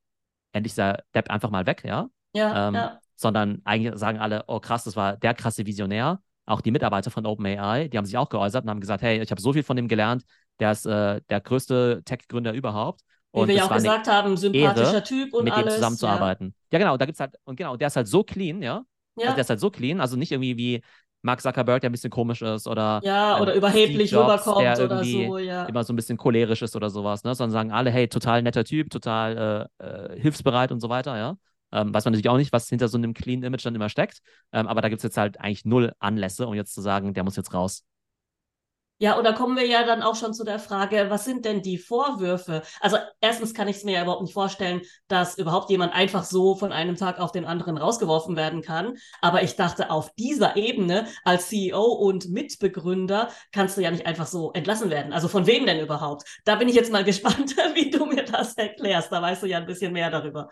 endlich 0.53 0.75
der 0.75 1.03
Depp 1.13 1.29
einfach 1.29 1.49
mal 1.49 1.65
weg, 1.65 1.83
ja? 1.85 2.09
Ja, 2.33 2.67
ähm, 2.67 2.75
ja. 2.75 2.99
Sondern 3.15 3.61
eigentlich 3.65 3.97
sagen 3.97 4.19
alle, 4.19 4.43
oh 4.47 4.59
krass, 4.59 4.83
das 4.83 4.95
war 4.95 5.17
der 5.17 5.33
krasse 5.33 5.65
Visionär. 5.65 6.21
Auch 6.45 6.61
die 6.61 6.71
Mitarbeiter 6.71 7.11
von 7.11 7.25
OpenAI, 7.25 7.89
die 7.89 7.97
haben 7.97 8.05
sich 8.05 8.17
auch 8.17 8.29
geäußert 8.29 8.63
und 8.63 8.69
haben 8.69 8.79
gesagt, 8.79 9.01
hey, 9.01 9.21
ich 9.21 9.31
habe 9.31 9.41
so 9.41 9.51
viel 9.51 9.63
von 9.63 9.77
ihm 9.77 9.87
gelernt, 9.87 10.23
der 10.59 10.71
ist 10.71 10.85
äh, 10.85 11.19
der 11.29 11.41
größte 11.41 12.03
Tech-Gründer 12.05 12.53
überhaupt. 12.53 13.01
Wie 13.33 13.39
und 13.41 13.47
wir 13.49 13.55
ja 13.55 13.65
auch 13.65 13.73
gesagt 13.73 14.07
haben, 14.07 14.37
sympathischer 14.37 14.93
Ehre, 14.93 15.03
Typ 15.03 15.33
und 15.33 15.43
mit 15.43 15.53
alles. 15.53 15.73
dem 15.73 15.75
zusammenzuarbeiten. 15.75 16.55
Ja. 16.71 16.79
ja, 16.79 16.85
genau, 16.85 16.97
da 16.97 17.05
gibt 17.05 17.17
es 17.17 17.19
halt, 17.19 17.35
und 17.43 17.57
genau, 17.57 17.75
der 17.75 17.87
ist 17.87 17.97
halt 17.97 18.07
so 18.07 18.23
clean, 18.23 18.61
ja. 18.61 18.83
Ja. 19.17 19.25
Also 19.25 19.35
der 19.35 19.41
ist 19.41 19.49
halt 19.49 19.59
so 19.59 19.69
clean, 19.69 19.99
also 19.99 20.15
nicht 20.15 20.31
irgendwie 20.31 20.57
wie 20.57 20.81
Mark 21.21 21.41
Zuckerberg, 21.41 21.81
der 21.81 21.89
ein 21.89 21.93
bisschen 21.93 22.09
komisch 22.09 22.41
ist 22.41 22.67
oder 22.67 23.01
ja, 23.03 23.35
ähm, 23.35 23.41
oder 23.41 23.53
überheblich 23.55 24.09
Steve 24.09 24.21
Jobs, 24.21 24.47
rüberkommt 24.47 24.65
der 24.65 24.85
oder 24.85 25.03
so, 25.03 25.37
ja. 25.37 25.65
immer 25.65 25.83
so 25.83 25.93
ein 25.93 25.95
bisschen 25.95 26.17
cholerisch 26.17 26.61
ist 26.61 26.75
oder 26.75 26.89
sowas, 26.89 27.23
ne? 27.23 27.35
Sondern 27.35 27.51
sagen 27.51 27.71
alle, 27.71 27.89
hey, 27.91 28.07
total 28.07 28.41
netter 28.41 28.63
Typ, 28.63 28.89
total 28.89 29.69
äh, 29.79 29.85
äh, 29.85 30.19
hilfsbereit 30.19 30.71
und 30.71 30.79
so 30.79 30.89
weiter, 30.89 31.17
ja. 31.17 31.37
Ähm, 31.71 31.93
weiß 31.93 32.05
man 32.05 32.13
natürlich 32.13 32.29
auch 32.29 32.37
nicht, 32.37 32.53
was 32.53 32.69
hinter 32.69 32.87
so 32.87 32.97
einem 32.97 33.13
clean 33.13 33.43
Image 33.43 33.65
dann 33.65 33.75
immer 33.75 33.89
steckt. 33.89 34.19
Ähm, 34.53 34.67
aber 34.67 34.81
da 34.81 34.89
gibt 34.89 34.99
es 34.99 35.03
jetzt 35.03 35.17
halt 35.17 35.39
eigentlich 35.41 35.65
null 35.65 35.91
Anlässe, 35.99 36.47
um 36.47 36.53
jetzt 36.53 36.73
zu 36.73 36.81
sagen, 36.81 37.13
der 37.13 37.23
muss 37.23 37.35
jetzt 37.35 37.53
raus. 37.53 37.83
Ja, 38.99 39.15
und 39.15 39.25
da 39.25 39.31
kommen 39.31 39.55
wir 39.55 39.67
ja 39.67 39.85
dann 39.85 40.01
auch 40.01 40.15
schon 40.15 40.33
zu 40.33 40.43
der 40.43 40.57
Frage, 40.57 41.05
was 41.09 41.23
sind 41.23 41.45
denn 41.45 41.61
die 41.61 41.77
Vorwürfe? 41.77 42.63
Also 42.79 42.97
erstens 43.21 43.53
kann 43.53 43.67
ich 43.67 43.77
es 43.77 43.83
mir 43.83 43.91
ja 43.91 44.01
überhaupt 44.01 44.23
nicht 44.23 44.33
vorstellen, 44.33 44.81
dass 45.07 45.37
überhaupt 45.37 45.69
jemand 45.69 45.93
einfach 45.93 46.23
so 46.23 46.55
von 46.55 46.71
einem 46.71 46.95
Tag 46.95 47.19
auf 47.19 47.31
den 47.31 47.45
anderen 47.45 47.77
rausgeworfen 47.77 48.35
werden 48.35 48.63
kann. 48.63 48.95
Aber 49.21 49.43
ich 49.43 49.55
dachte, 49.55 49.91
auf 49.91 50.11
dieser 50.15 50.55
Ebene 50.55 51.05
als 51.23 51.49
CEO 51.49 51.83
und 51.83 52.29
Mitbegründer 52.29 53.29
kannst 53.51 53.77
du 53.77 53.81
ja 53.81 53.91
nicht 53.91 54.07
einfach 54.07 54.25
so 54.25 54.51
entlassen 54.53 54.89
werden. 54.89 55.13
Also 55.13 55.27
von 55.27 55.45
wem 55.45 55.67
denn 55.67 55.79
überhaupt? 55.79 56.23
Da 56.43 56.55
bin 56.55 56.67
ich 56.67 56.75
jetzt 56.75 56.91
mal 56.91 57.03
gespannt, 57.05 57.55
wie 57.75 57.91
du 57.91 58.07
mir 58.07 58.25
das 58.25 58.55
erklärst. 58.55 59.11
Da 59.11 59.21
weißt 59.21 59.43
du 59.43 59.47
ja 59.47 59.59
ein 59.59 59.67
bisschen 59.67 59.93
mehr 59.93 60.09
darüber. 60.09 60.49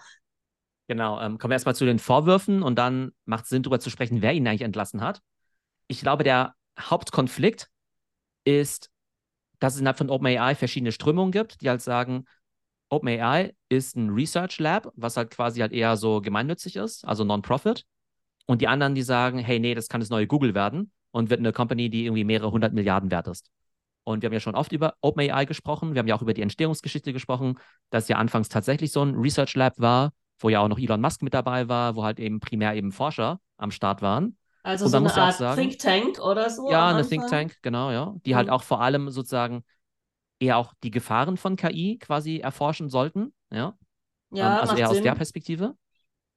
Genau, 0.88 1.20
ähm, 1.20 1.40
kommen 1.40 1.50
wir 1.50 1.56
erstmal 1.56 1.76
zu 1.76 1.86
den 1.86 1.98
Vorwürfen 1.98 2.62
und 2.62 2.78
dann 2.78 3.12
macht 3.26 3.46
es 3.46 3.50
Sinn, 3.50 3.64
darüber 3.64 3.80
zu 3.80 3.90
sprechen, 3.90 4.22
wer 4.22 4.34
ihn 4.34 4.48
eigentlich 4.48 4.62
entlassen 4.62 5.02
hat. 5.02 5.22
Ich 5.88 6.02
glaube, 6.02 6.24
der 6.24 6.54
Hauptkonflikt 6.80 7.70
ist, 8.46 8.90
dass 9.60 9.74
es 9.76 9.80
innerhalb 9.80 9.98
von 9.98 10.10
OpenAI 10.10 10.56
verschiedene 10.56 10.92
Strömungen 10.92 11.32
gibt, 11.32 11.62
die 11.62 11.70
halt 11.70 11.82
sagen, 11.82 12.26
OpenAI 12.90 13.54
ist 13.70 13.96
ein 13.96 14.10
Research 14.10 14.60
Lab, 14.60 14.92
was 14.96 15.18
halt 15.18 15.32
quasi 15.32 15.60
halt 15.62 15.74
eher 15.74 15.98
so 15.98 16.22
gemeinnützig 16.22 16.76
ist, 16.76 17.06
also 17.06 17.24
Non-Profit. 17.24 17.84
Und 18.46 18.62
die 18.62 18.68
anderen, 18.68 18.96
die 18.96 19.02
sagen, 19.02 19.40
hey, 19.40 19.60
nee, 19.60 19.74
das 19.74 19.90
kann 19.90 20.02
das 20.02 20.10
neue 20.10 20.28
Google 20.28 20.54
werden 20.54 20.92
und 21.12 21.30
wird 21.30 21.40
eine 21.40 21.52
Company, 21.52 21.90
die 21.90 22.06
irgendwie 22.06 22.24
mehrere 22.24 22.52
hundert 22.52 22.74
Milliarden 22.74 23.10
wert 23.10 23.28
ist. 23.28 23.50
Und 24.04 24.22
wir 24.22 24.28
haben 24.28 24.34
ja 24.34 24.40
schon 24.40 24.56
oft 24.56 24.72
über 24.72 24.94
OpenAI 25.02 25.46
gesprochen, 25.46 25.96
wir 25.96 26.00
haben 26.00 26.08
ja 26.08 26.16
auch 26.16 26.22
über 26.22 26.36
die 26.36 26.44
Entstehungsgeschichte 26.44 27.12
gesprochen, 27.12 27.58
dass 27.90 28.08
ja 28.08 28.18
anfangs 28.18 28.50
tatsächlich 28.50 28.92
so 28.92 29.02
ein 29.02 29.16
Research 29.16 29.56
Lab 29.56 29.80
war, 29.80 30.12
wo 30.40 30.50
ja 30.50 30.60
auch 30.60 30.68
noch 30.68 30.78
Elon 30.78 31.02
Musk 31.02 31.24
mit 31.24 31.34
dabei 31.34 31.68
war, 31.70 31.96
wo 31.96 32.04
halt 32.04 32.20
eben 32.20 32.40
primär 32.40 32.76
eben 32.76 32.92
Forscher 32.92 33.40
am 33.58 33.72
Start 33.72 34.04
waren. 34.04 34.38
Also 34.66 34.88
so 34.88 34.98
eine 34.98 35.14
Art 35.14 35.36
sagen, 35.36 35.62
Think 35.62 35.78
Tank 35.78 36.20
oder 36.20 36.50
so? 36.50 36.72
Ja, 36.72 36.90
eine 36.90 37.08
Think 37.08 37.28
Tank, 37.28 37.56
genau, 37.62 37.92
ja. 37.92 38.16
Die 38.26 38.32
mhm. 38.32 38.38
halt 38.38 38.50
auch 38.50 38.64
vor 38.64 38.82
allem 38.82 39.12
sozusagen 39.12 39.64
eher 40.40 40.58
auch 40.58 40.74
die 40.84 40.90
Gefahren 40.90 41.38
von 41.38 41.56
KI 41.56 42.00
quasi 42.00 42.40
erforschen 42.40 42.90
sollten, 42.90 43.32
ja. 43.52 43.78
Ja, 44.32 44.56
ähm, 44.56 44.62
also 44.62 44.76
eher 44.76 44.88
Sinn. 44.88 44.98
aus 44.98 45.04
der 45.04 45.14
Perspektive. 45.14 45.76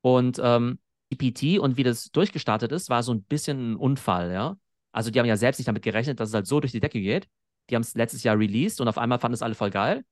Und 0.02 0.38
ähm, 0.44 0.78
EPT 1.08 1.58
und 1.58 1.78
wie 1.78 1.84
das 1.84 2.10
durchgestartet 2.10 2.70
ist, 2.70 2.90
war 2.90 3.02
so 3.02 3.14
ein 3.14 3.22
bisschen 3.22 3.72
ein 3.72 3.76
Unfall, 3.76 4.30
ja. 4.30 4.58
Also 4.92 5.10
die 5.10 5.18
haben 5.18 5.26
ja 5.26 5.38
selbst 5.38 5.58
nicht 5.58 5.68
damit 5.68 5.82
gerechnet, 5.82 6.20
dass 6.20 6.28
es 6.28 6.34
halt 6.34 6.46
so 6.46 6.60
durch 6.60 6.72
die 6.72 6.80
Decke 6.80 7.00
geht. 7.00 7.28
Die 7.70 7.76
haben 7.76 7.82
es 7.82 7.94
letztes 7.94 8.24
Jahr 8.24 8.38
released 8.38 8.82
und 8.82 8.88
auf 8.88 8.98
einmal 8.98 9.20
fanden 9.20 9.34
es 9.34 9.42
alle 9.42 9.54
voll 9.54 9.70
geil. 9.70 10.04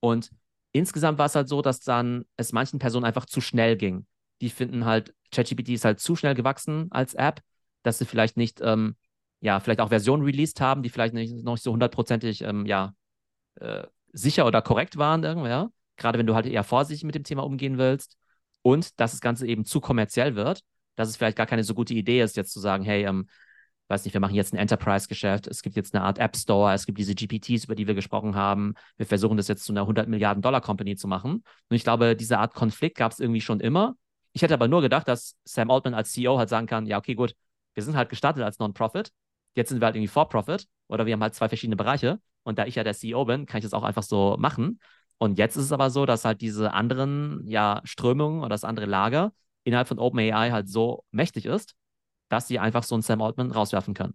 Und 0.00 0.30
insgesamt 0.72 1.16
war 1.16 1.26
es 1.26 1.34
halt 1.34 1.48
so, 1.48 1.62
dass 1.62 1.80
dann 1.80 2.26
es 2.36 2.52
manchen 2.52 2.78
Personen 2.78 3.06
einfach 3.06 3.24
zu 3.24 3.40
schnell 3.40 3.78
ging. 3.78 4.06
Die 4.42 4.50
finden 4.50 4.84
halt, 4.84 5.14
ChatGPT 5.32 5.70
ist 5.70 5.86
halt 5.86 5.98
zu 5.98 6.14
schnell 6.14 6.34
gewachsen 6.34 6.88
als 6.90 7.14
App 7.14 7.40
dass 7.84 7.98
sie 7.98 8.06
vielleicht 8.06 8.36
nicht, 8.36 8.60
ähm, 8.62 8.96
ja, 9.40 9.60
vielleicht 9.60 9.80
auch 9.80 9.90
Versionen 9.90 10.24
released 10.24 10.60
haben, 10.60 10.82
die 10.82 10.88
vielleicht 10.88 11.14
nicht, 11.14 11.44
noch 11.44 11.52
nicht 11.52 11.62
so 11.62 11.72
hundertprozentig, 11.72 12.42
ähm, 12.42 12.66
ja, 12.66 12.94
äh, 13.56 13.84
sicher 14.12 14.46
oder 14.46 14.62
korrekt 14.62 14.96
waren, 14.96 15.22
irgendwie, 15.22 15.50
ja. 15.50 15.70
Gerade 15.96 16.18
wenn 16.18 16.26
du 16.26 16.34
halt 16.34 16.46
eher 16.46 16.64
vorsichtig 16.64 17.04
mit 17.04 17.14
dem 17.14 17.24
Thema 17.24 17.44
umgehen 17.44 17.78
willst. 17.78 18.16
Und 18.62 18.98
dass 18.98 19.12
das 19.12 19.20
Ganze 19.20 19.46
eben 19.46 19.64
zu 19.64 19.80
kommerziell 19.80 20.34
wird, 20.34 20.62
dass 20.96 21.08
es 21.08 21.16
vielleicht 21.16 21.36
gar 21.36 21.46
keine 21.46 21.62
so 21.64 21.74
gute 21.74 21.94
Idee 21.94 22.22
ist, 22.22 22.36
jetzt 22.36 22.52
zu 22.52 22.60
sagen, 22.60 22.82
hey, 22.82 23.04
ähm, 23.04 23.28
weiß 23.88 24.04
nicht, 24.04 24.14
wir 24.14 24.20
machen 24.20 24.34
jetzt 24.34 24.54
ein 24.54 24.56
Enterprise-Geschäft, 24.56 25.46
es 25.46 25.62
gibt 25.62 25.76
jetzt 25.76 25.94
eine 25.94 26.04
Art 26.04 26.18
App 26.18 26.36
Store, 26.36 26.72
es 26.72 26.86
gibt 26.86 26.98
diese 26.98 27.14
GPTs, 27.14 27.64
über 27.64 27.74
die 27.74 27.86
wir 27.86 27.94
gesprochen 27.94 28.34
haben, 28.34 28.74
wir 28.96 29.06
versuchen 29.06 29.36
das 29.36 29.48
jetzt 29.48 29.64
zu 29.64 29.72
einer 29.72 29.82
100 29.82 30.08
Milliarden 30.08 30.42
Dollar 30.42 30.60
Company 30.60 30.96
zu 30.96 31.06
machen. 31.06 31.44
Und 31.68 31.76
ich 31.76 31.84
glaube, 31.84 32.16
diese 32.16 32.38
Art 32.38 32.54
Konflikt 32.54 32.96
gab 32.96 33.12
es 33.12 33.20
irgendwie 33.20 33.42
schon 33.42 33.60
immer. 33.60 33.96
Ich 34.32 34.42
hätte 34.42 34.54
aber 34.54 34.68
nur 34.68 34.80
gedacht, 34.80 35.06
dass 35.06 35.36
Sam 35.44 35.70
Altman 35.70 35.94
als 35.94 36.12
CEO 36.12 36.38
halt 36.38 36.48
sagen 36.48 36.66
kann, 36.66 36.86
ja, 36.86 36.98
okay, 36.98 37.14
gut, 37.14 37.34
wir 37.74 37.82
sind 37.82 37.96
halt 37.96 38.08
gestartet 38.08 38.42
als 38.42 38.58
Non-Profit. 38.58 39.12
Jetzt 39.56 39.68
sind 39.68 39.80
wir 39.80 39.86
halt 39.86 39.96
irgendwie 39.96 40.08
For-Profit 40.08 40.66
oder 40.88 41.06
wir 41.06 41.12
haben 41.12 41.22
halt 41.22 41.34
zwei 41.34 41.48
verschiedene 41.48 41.76
Bereiche. 41.76 42.20
Und 42.42 42.58
da 42.58 42.66
ich 42.66 42.74
ja 42.74 42.84
der 42.84 42.94
CEO 42.94 43.24
bin, 43.24 43.46
kann 43.46 43.58
ich 43.58 43.64
das 43.64 43.72
auch 43.72 43.82
einfach 43.84 44.02
so 44.02 44.36
machen. 44.38 44.80
Und 45.18 45.38
jetzt 45.38 45.56
ist 45.56 45.64
es 45.64 45.72
aber 45.72 45.90
so, 45.90 46.06
dass 46.06 46.24
halt 46.24 46.40
diese 46.40 46.72
anderen 46.72 47.46
ja, 47.46 47.80
Strömungen 47.84 48.40
oder 48.40 48.50
das 48.50 48.64
andere 48.64 48.86
Lager 48.86 49.32
innerhalb 49.64 49.88
von 49.88 49.98
OpenAI 49.98 50.50
halt 50.50 50.68
so 50.68 51.04
mächtig 51.10 51.46
ist, 51.46 51.74
dass 52.28 52.48
sie 52.48 52.58
einfach 52.58 52.82
so 52.82 52.94
einen 52.94 53.02
Sam 53.02 53.22
Altman 53.22 53.50
rauswerfen 53.50 53.94
können. 53.94 54.14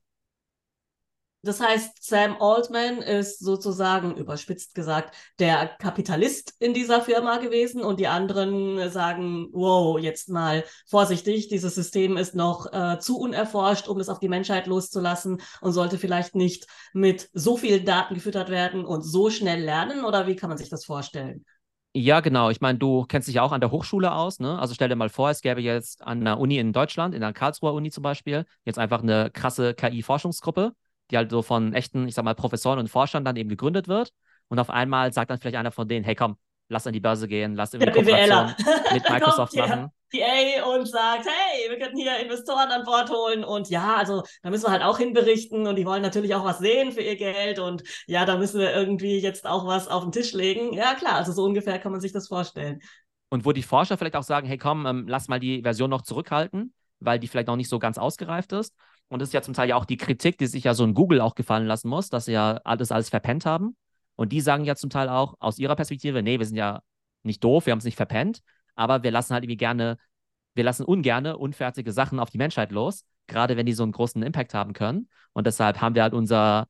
Das 1.42 1.62
heißt, 1.62 2.04
Sam 2.04 2.36
Altman 2.42 2.98
ist 2.98 3.40
sozusagen, 3.40 4.18
überspitzt 4.18 4.76
gesagt, 4.76 5.16
der 5.40 5.68
Kapitalist 5.68 6.54
in 6.60 6.74
dieser 6.74 7.02
Firma 7.02 7.38
gewesen 7.38 7.82
und 7.82 8.02
die 8.02 8.08
anderen 8.08 8.90
sagen, 8.90 9.48
wow, 9.54 9.98
jetzt 9.98 10.28
mal 10.28 10.66
vorsichtig, 10.86 11.48
dieses 11.48 11.76
System 11.76 12.18
ist 12.18 12.36
noch 12.36 12.72
äh, 12.74 13.00
zu 13.00 13.18
unerforscht, 13.18 13.88
um 13.88 14.02
es 14.02 14.10
auf 14.10 14.20
die 14.20 14.28
Menschheit 14.28 14.68
loszulassen 14.68 15.42
und 15.62 15.72
sollte 15.72 15.98
vielleicht 15.98 16.36
nicht 16.36 16.68
mit 16.92 17.30
so 17.32 17.56
vielen 17.56 17.86
Daten 17.86 18.16
gefüttert 18.16 18.50
werden 18.50 18.84
und 18.84 19.04
so 19.04 19.30
schnell 19.30 19.64
lernen 19.64 20.04
oder 20.04 20.28
wie 20.28 20.36
kann 20.36 20.50
man 20.50 20.58
sich 20.58 20.70
das 20.70 20.84
vorstellen? 20.84 21.46
Ja, 21.94 22.20
genau. 22.20 22.50
Ich 22.50 22.60
meine, 22.60 22.78
du 22.78 23.06
kennst 23.06 23.30
dich 23.30 23.36
ja 23.36 23.44
auch 23.44 23.54
an 23.54 23.62
der 23.62 23.72
Hochschule 23.72 24.12
aus, 24.12 24.40
ne? 24.40 24.60
Also 24.60 24.74
stell 24.76 24.90
dir 24.90 24.96
mal 24.96 25.10
vor, 25.10 25.30
es 25.32 25.42
gäbe 25.42 25.62
jetzt 25.62 26.04
an 26.04 26.20
einer 26.20 26.40
Uni 26.40 26.58
in 26.58 26.72
Deutschland, 26.72 27.16
in 27.16 27.22
der 27.22 27.34
Karlsruher 27.34 27.74
Uni 27.74 27.90
zum 27.90 28.04
Beispiel, 28.04 28.46
jetzt 28.64 28.78
einfach 28.78 29.02
eine 29.02 29.32
krasse 29.32 29.74
KI-Forschungsgruppe 29.74 30.74
die 31.12 31.18
halt 31.18 31.32
so 31.32 31.42
von 31.42 31.74
echten, 31.74 32.08
ich 32.08 32.16
sag 32.16 32.26
mal, 32.26 32.36
Professoren 32.36 32.80
und 32.80 32.90
Forschern 32.90 33.26
dann 33.26 33.36
eben 33.36 33.50
gegründet 33.50 33.88
wird. 33.88 34.12
Und 34.48 34.60
auf 34.60 34.70
einmal 34.70 35.14
sagt 35.14 35.32
dann 35.32 35.40
vielleicht 35.40 35.58
einer 35.58 35.72
von 35.72 35.88
denen, 35.88 36.04
hey 36.04 36.16
komm, 36.16 36.38
lass 36.70 36.88
an 36.88 36.94
die 36.94 37.00
Börse 37.00 37.28
gehen, 37.28 37.56
lass 37.56 37.74
irgendwie 37.74 37.92
Kooperation 37.92 38.54
mit 38.94 39.10
Microsoft 39.10 39.56
machen. 39.56 39.90
PA 40.12 40.66
und 40.74 40.88
sagt, 40.88 41.26
hey, 41.26 41.70
wir 41.70 41.78
könnten 41.78 41.98
hier 41.98 42.18
Investoren 42.20 42.72
an 42.72 42.84
Bord 42.84 43.12
holen 43.12 43.44
und 43.44 43.70
ja, 43.70 43.96
also 43.96 44.24
da 44.42 44.50
müssen 44.50 44.66
wir 44.66 44.72
halt 44.72 44.82
auch 44.82 44.98
hinberichten 44.98 45.68
und 45.68 45.76
die 45.76 45.86
wollen 45.86 46.02
natürlich 46.02 46.34
auch 46.34 46.44
was 46.44 46.58
sehen 46.60 46.92
für 46.92 47.02
ihr 47.02 47.16
Geld 47.16 47.60
und 47.60 47.84
ja, 48.08 48.26
da 48.26 48.38
müssen 48.38 48.60
wir 48.60 48.74
irgendwie 48.74 49.20
jetzt 49.20 49.46
auch 49.46 49.68
was 49.68 49.88
auf 49.88 50.04
den 50.04 50.12
Tisch 50.12 50.34
legen. 50.34 50.74
Ja, 50.74 50.96
klar, 50.96 51.16
also 51.16 51.32
so 51.32 51.44
ungefähr 51.44 51.78
kann 51.78 51.92
man 51.92 52.02
sich 52.02 52.12
das 52.12 52.28
vorstellen. 52.28 52.82
Und 53.30 53.46
wo 53.46 53.52
die 53.52 53.62
Forscher 53.62 53.98
vielleicht 53.98 54.16
auch 54.16 54.24
sagen, 54.24 54.48
hey, 54.48 54.58
komm, 54.58 54.88
ähm, 54.88 55.06
lass 55.08 55.28
mal 55.28 55.40
die 55.40 55.62
Version 55.62 55.92
noch 55.92 56.02
zurückhalten, 56.02 56.74
weil 57.00 57.20
die 57.20 57.28
vielleicht 57.28 57.48
noch 57.48 57.56
nicht 57.56 57.70
so 57.70 57.78
ganz 57.78 58.00
ausgereift 58.00 58.52
ist. 58.54 58.74
Und 59.10 59.20
das 59.20 59.30
ist 59.30 59.34
ja 59.34 59.42
zum 59.42 59.54
Teil 59.54 59.70
ja 59.70 59.76
auch 59.76 59.86
die 59.86 59.98
Kritik, 59.98 60.38
die 60.38 60.48
sich 60.48 60.64
ja 60.64 60.74
so 60.74 60.84
in 60.84 60.94
Google 60.94 61.22
auch 61.22 61.36
gefallen 61.36 61.66
lassen 61.66 61.90
muss, 61.90 62.10
dass 62.10 62.26
sie 62.26 62.34
ja 62.34 62.62
alles, 62.64 62.92
alles 62.92 63.10
verpennt 63.10 63.46
haben. 63.46 63.76
Und 64.16 64.32
die 64.32 64.42
sagen 64.42 64.66
ja 64.66 64.76
zum 64.76 64.90
Teil 64.90 65.10
auch 65.10 65.36
aus 65.40 65.60
ihrer 65.60 65.76
Perspektive, 65.76 66.22
nee, 66.22 66.40
wir 66.40 66.46
sind 66.46 66.58
ja 66.58 66.82
nicht 67.24 67.44
doof, 67.44 67.66
wir 67.66 67.72
haben 67.72 67.80
es 67.80 67.86
nicht 67.86 67.96
verpennt, 67.96 68.42
aber 68.76 69.04
wir 69.04 69.12
lassen 69.12 69.34
halt 69.34 69.44
irgendwie 69.44 69.58
gerne, 69.58 69.98
wir 70.54 70.64
lassen 70.64 70.86
ungerne 70.86 71.38
unfertige 71.38 71.92
Sachen 71.92 72.20
auf 72.20 72.30
die 72.30 72.38
Menschheit 72.38 72.72
los, 72.72 73.04
gerade 73.28 73.58
wenn 73.58 73.66
die 73.66 73.74
so 73.74 73.84
einen 73.84 73.92
großen 73.92 74.22
Impact 74.22 74.54
haben 74.54 74.74
können. 74.74 75.10
Und 75.34 75.48
deshalb 75.48 75.82
haben 75.82 75.96
wir 75.96 76.04
halt 76.04 76.14
unser 76.14 76.68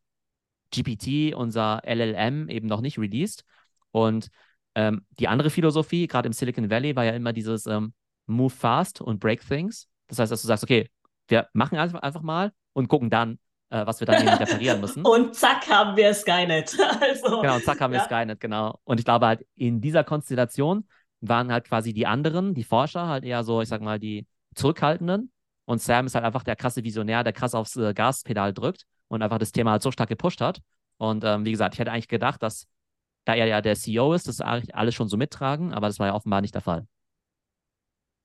GPT, 0.71 1.33
unser 1.35 1.81
LLM 1.83 2.49
eben 2.49 2.67
noch 2.67 2.81
nicht 2.81 2.97
released. 2.99 3.43
Und 3.91 4.29
ähm, 4.75 5.05
die 5.19 5.27
andere 5.27 5.49
Philosophie, 5.49 6.07
gerade 6.07 6.27
im 6.27 6.33
Silicon 6.33 6.69
Valley, 6.69 6.95
war 6.95 7.05
ja 7.05 7.11
immer 7.11 7.33
dieses 7.33 7.65
ähm, 7.65 7.93
Move 8.27 8.51
fast 8.51 9.01
und 9.01 9.19
break 9.19 9.45
things. 9.45 9.87
Das 10.07 10.19
heißt, 10.19 10.31
dass 10.31 10.41
du 10.41 10.47
sagst, 10.47 10.63
okay, 10.63 10.89
wir 11.29 11.47
machen 11.53 11.77
einfach, 11.77 12.21
mal 12.21 12.51
und 12.73 12.87
gucken 12.87 13.09
dann, 13.09 13.39
äh, 13.69 13.85
was 13.85 13.99
wir 13.99 14.07
dann 14.07 14.21
eben 14.21 14.29
reparieren 14.29 14.81
müssen. 14.81 15.03
und 15.05 15.35
zack 15.35 15.69
haben 15.69 15.95
wir 15.95 16.13
Skynet. 16.13 16.77
also, 17.01 17.41
genau, 17.41 17.55
und 17.55 17.63
zack 17.63 17.81
haben 17.81 17.93
ja. 17.93 17.99
wir 17.99 18.05
Skynet, 18.05 18.39
genau. 18.39 18.79
Und 18.83 18.99
ich 18.99 19.05
glaube 19.05 19.27
halt, 19.27 19.45
in 19.55 19.81
dieser 19.81 20.03
Konstellation 20.03 20.87
waren 21.21 21.51
halt 21.51 21.65
quasi 21.65 21.93
die 21.93 22.07
anderen, 22.07 22.53
die 22.53 22.63
Forscher, 22.63 23.07
halt 23.07 23.23
eher 23.23 23.43
so, 23.43 23.61
ich 23.61 23.69
sag 23.69 23.81
mal, 23.81 23.99
die 23.99 24.25
Zurückhaltenden. 24.55 25.31
Und 25.65 25.81
Sam 25.81 26.07
ist 26.07 26.15
halt 26.15 26.25
einfach 26.25 26.43
der 26.43 26.55
krasse 26.55 26.83
Visionär, 26.83 27.23
der 27.23 27.33
krass 27.33 27.53
aufs 27.53 27.75
äh, 27.75 27.93
Gaspedal 27.93 28.53
drückt 28.53 28.85
und 29.07 29.21
einfach 29.21 29.37
das 29.37 29.51
Thema 29.51 29.71
halt 29.71 29.83
so 29.83 29.91
stark 29.91 30.09
gepusht 30.09 30.41
hat. 30.41 30.59
Und 30.97 31.23
ähm, 31.23 31.45
wie 31.45 31.51
gesagt, 31.51 31.75
ich 31.75 31.79
hätte 31.79 31.91
eigentlich 31.91 32.07
gedacht, 32.07 32.41
dass 32.41 32.67
da 33.25 33.35
er 33.35 33.45
ja 33.45 33.61
der 33.61 33.75
CEO 33.75 34.13
ist, 34.13 34.27
das 34.27 34.41
eigentlich 34.41 34.75
alles 34.75 34.95
schon 34.95 35.09
so 35.09 35.17
mittragen, 35.17 35.73
aber 35.73 35.87
das 35.87 35.99
war 35.99 36.07
ja 36.07 36.15
offenbar 36.15 36.41
nicht 36.41 36.55
der 36.55 36.61
Fall. 36.61 36.87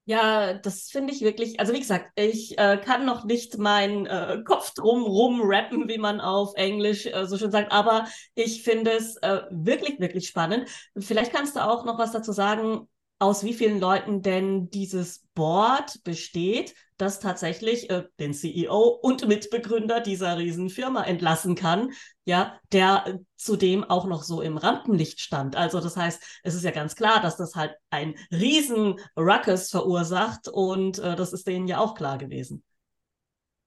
Ja, 0.06 0.52
das 0.52 0.90
finde 0.90 1.14
ich 1.14 1.22
wirklich, 1.22 1.58
also 1.60 1.72
wie 1.72 1.80
gesagt, 1.80 2.10
ich 2.16 2.58
äh, 2.58 2.76
kann 2.76 3.06
noch 3.06 3.24
nicht 3.24 3.56
meinen 3.56 4.04
äh, 4.04 4.42
Kopf 4.44 4.74
drum 4.74 5.02
rum 5.04 5.40
rappen, 5.42 5.88
wie 5.88 5.96
man 5.96 6.20
auf 6.20 6.52
Englisch 6.56 7.06
äh, 7.06 7.24
so 7.26 7.38
schön 7.38 7.50
sagt, 7.50 7.72
aber 7.72 8.06
ich 8.34 8.62
finde 8.62 8.90
es 8.92 9.16
äh, 9.22 9.40
wirklich, 9.50 9.98
wirklich 10.00 10.28
spannend. 10.28 10.68
Vielleicht 10.98 11.32
kannst 11.32 11.56
du 11.56 11.64
auch 11.64 11.86
noch 11.86 11.98
was 11.98 12.12
dazu 12.12 12.32
sagen, 12.32 12.86
aus 13.18 13.44
wie 13.44 13.54
vielen 13.54 13.80
Leuten 13.80 14.20
denn 14.20 14.68
dieses 14.68 15.24
Board 15.34 16.02
besteht, 16.04 16.74
das 16.96 17.20
tatsächlich 17.20 17.90
äh, 17.90 18.04
den 18.20 18.32
CEO 18.34 18.98
und 19.02 19.26
Mitbegründer 19.26 20.00
dieser 20.00 20.38
Riesenfirma 20.38 21.02
entlassen 21.04 21.54
kann, 21.54 21.90
ja, 22.24 22.58
der 22.72 23.04
äh, 23.06 23.18
zudem 23.36 23.84
auch 23.84 24.06
noch 24.06 24.22
so 24.22 24.40
im 24.40 24.56
Rampenlicht 24.56 25.20
stand. 25.20 25.56
Also 25.56 25.80
das 25.80 25.96
heißt, 25.96 26.40
es 26.44 26.54
ist 26.54 26.62
ja 26.62 26.70
ganz 26.70 26.94
klar, 26.94 27.20
dass 27.20 27.36
das 27.36 27.54
halt 27.56 27.74
ein 27.90 28.14
riesen 28.30 29.00
Ruckus 29.16 29.70
verursacht 29.70 30.48
und 30.48 30.98
äh, 30.98 31.16
das 31.16 31.32
ist 31.32 31.46
denen 31.46 31.66
ja 31.66 31.78
auch 31.78 31.94
klar 31.94 32.18
gewesen. 32.18 32.62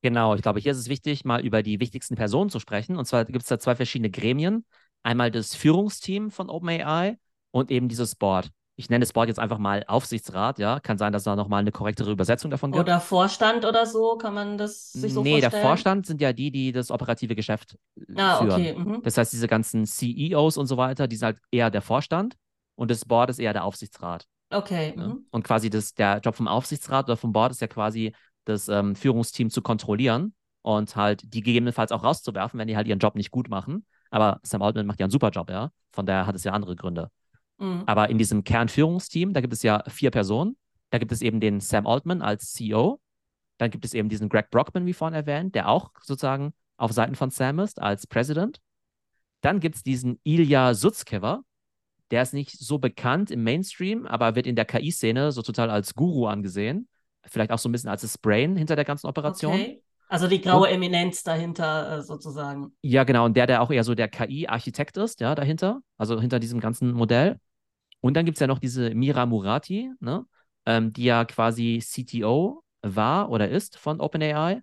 Genau, 0.02 0.36
ich 0.36 0.42
glaube, 0.42 0.60
hier 0.60 0.72
ist 0.72 0.78
es 0.78 0.90
wichtig, 0.90 1.26
mal 1.26 1.44
über 1.44 1.64
die 1.64 1.80
wichtigsten 1.80 2.16
Personen 2.16 2.50
zu 2.50 2.60
sprechen. 2.60 2.98
Und 2.98 3.06
zwar 3.06 3.26
gibt 3.26 3.42
es 3.42 3.50
da 3.50 3.60
zwei 3.60 3.76
verschiedene 3.76 4.10
Gremien. 4.10 4.64
Einmal 5.04 5.32
das 5.32 5.56
Führungsteam 5.56 6.32
von 6.32 6.50
OpenAI 6.50 7.18
und 7.52 7.72
eben 7.72 7.90
dieses 7.90 8.16
Board. 8.16 8.52
Ich 8.80 8.92
nenne 8.92 9.02
das 9.02 9.12
Board 9.12 9.28
jetzt 9.28 9.40
einfach 9.40 9.58
mal 9.58 9.84
Aufsichtsrat, 9.88 10.60
ja. 10.60 10.80
Kann 10.80 11.00
sein, 11.00 11.12
dass 11.12 11.24
da 11.24 11.36
nochmal 11.36 11.62
eine 11.62 11.72
korrektere 11.72 12.12
Übersetzung 12.12 12.52
davon 12.52 12.72
gibt. 12.72 12.84
Oder 12.84 13.00
Vorstand 13.00 13.66
oder 13.66 13.88
so, 13.88 14.18
kann 14.18 14.36
man 14.36 14.60
das 14.60 14.94
sich 14.94 15.14
so 15.14 15.24
nee, 15.24 15.32
vorstellen? 15.32 15.52
Nee, 15.52 15.60
der 15.60 15.68
Vorstand 15.68 16.06
sind 16.06 16.22
ja 16.22 16.32
die, 16.32 16.52
die 16.52 16.72
das 16.72 16.92
operative 16.92 17.36
Geschäft 17.36 17.76
äh, 17.96 18.22
ah, 18.22 18.38
führen. 18.38 18.52
Okay. 18.52 18.76
Mhm. 18.78 19.02
Das 19.02 19.18
heißt, 19.18 19.34
diese 19.34 19.48
ganzen 19.48 19.88
CEOs 19.88 20.58
und 20.58 20.68
so 20.68 20.78
weiter, 20.78 21.08
die 21.08 21.16
sind 21.16 21.26
halt 21.26 21.40
eher 21.50 21.72
der 21.72 21.82
Vorstand 21.82 22.36
und 22.76 22.92
das 22.92 23.04
Board 23.04 23.32
ist 23.32 23.40
eher 23.40 23.54
der 23.54 23.64
Aufsichtsrat. 23.64 24.26
Okay. 24.52 24.94
Mhm. 24.96 25.26
Und 25.32 25.44
quasi 25.44 25.72
das, 25.72 25.96
der 25.96 26.20
Job 26.20 26.36
vom 26.36 26.48
Aufsichtsrat 26.48 27.06
oder 27.06 27.18
vom 27.18 27.34
Board 27.34 27.52
ist 27.52 27.62
ja 27.62 27.68
quasi 27.68 28.14
das 28.46 28.70
ähm, 28.70 28.96
Führungsteam 28.96 29.50
zu 29.50 29.64
kontrollieren 29.64 30.36
und 30.62 30.96
halt 30.96 31.22
die 31.34 31.42
gegebenenfalls 31.42 31.92
auch 31.92 32.04
rauszuwerfen, 32.04 32.60
wenn 32.60 32.68
die 32.68 32.78
halt 32.78 32.88
ihren 32.88 33.00
Job 33.00 33.16
nicht 33.16 33.32
gut 33.32 33.50
machen. 33.50 33.86
Aber 34.12 34.40
Sam 34.44 34.62
Altman 34.62 34.86
macht 34.86 35.00
ja 35.00 35.06
einen 35.06 35.12
super 35.12 35.32
Job, 35.32 35.50
ja. 35.50 35.72
Von 35.92 36.06
daher 36.06 36.28
hat 36.28 36.36
es 36.36 36.44
ja 36.44 36.54
andere 36.54 36.76
Gründe. 36.76 37.10
Mhm. 37.58 37.84
Aber 37.86 38.10
in 38.10 38.18
diesem 38.18 38.44
Kernführungsteam, 38.44 39.34
da 39.34 39.42
gibt 39.42 39.54
es 39.54 39.64
ja 39.64 39.84
vier 39.88 40.12
Personen. 40.12 40.58
Da 40.90 40.98
gibt 40.98 41.12
es 41.12 41.22
eben 41.22 41.40
den 41.40 41.60
Sam 41.60 41.88
Altman 41.88 42.22
als 42.22 42.54
CEO. 42.54 43.00
Dann 43.58 43.72
gibt 43.72 43.86
es 43.86 43.94
eben 43.94 44.10
diesen 44.10 44.30
Greg 44.30 44.50
Brockman, 44.52 44.86
wie 44.86 44.94
vorhin 44.94 45.16
erwähnt, 45.16 45.56
der 45.56 45.68
auch 45.68 45.92
sozusagen 46.02 46.54
auf 46.78 46.92
Seiten 46.92 47.16
von 47.16 47.32
Sam 47.32 47.60
ist 47.60 47.82
als 47.82 48.08
President. 48.08 48.60
Dann 49.42 49.60
gibt 49.60 49.76
es 49.76 49.84
diesen 49.84 50.20
Ilya 50.24 50.74
Sutzkever, 50.74 51.44
der 52.12 52.22
ist 52.22 52.34
nicht 52.34 52.52
so 52.52 52.78
bekannt 52.78 53.32
im 53.32 53.44
Mainstream, 53.44 54.06
aber 54.06 54.36
wird 54.36 54.48
in 54.48 54.56
der 54.56 54.66
KI-Szene 54.66 55.32
so 55.32 55.42
total 55.42 55.70
als 55.70 55.94
Guru 55.94 56.28
angesehen. 56.28 56.88
Vielleicht 57.24 57.52
auch 57.52 57.60
so 57.60 57.68
ein 57.68 57.74
bisschen 57.74 57.90
als 57.90 58.02
das 58.02 58.18
Brain 58.18 58.56
hinter 58.56 58.76
der 58.76 58.86
ganzen 58.86 59.08
Operation. 59.08 59.54
Okay. 59.54 59.84
Also 60.08 60.28
die 60.28 60.40
graue 60.40 60.68
und, 60.68 60.74
Eminenz 60.74 61.22
dahinter 61.24 61.98
äh, 61.98 62.02
sozusagen. 62.02 62.72
Ja, 62.82 63.04
genau. 63.04 63.26
Und 63.26 63.36
der, 63.36 63.46
der 63.46 63.62
auch 63.62 63.72
eher 63.72 63.84
so 63.84 63.94
der 63.94 64.08
KI-Architekt 64.08 64.96
ist, 64.96 65.20
ja, 65.20 65.36
dahinter. 65.36 65.82
Also 65.98 66.22
hinter 66.22 66.40
diesem 66.40 66.62
ganzen 66.62 66.94
Modell. 66.94 67.42
Und 68.01 68.16
dann 68.16 68.25
gibt 68.25 68.38
es 68.38 68.42
ja 68.42 68.48
noch 68.48 68.60
diese 68.60 68.94
Mira 68.94 69.25
Murati, 69.25 69.92
ne, 70.00 70.25
ähm, 70.66 70.94
die 70.94 71.06
ja 71.06 71.25
quasi 71.25 71.82
CTO 71.82 72.63
war 72.82 73.30
oder 73.30 73.50
ist 73.50 73.77
von 73.77 74.00
OpenAI 74.00 74.62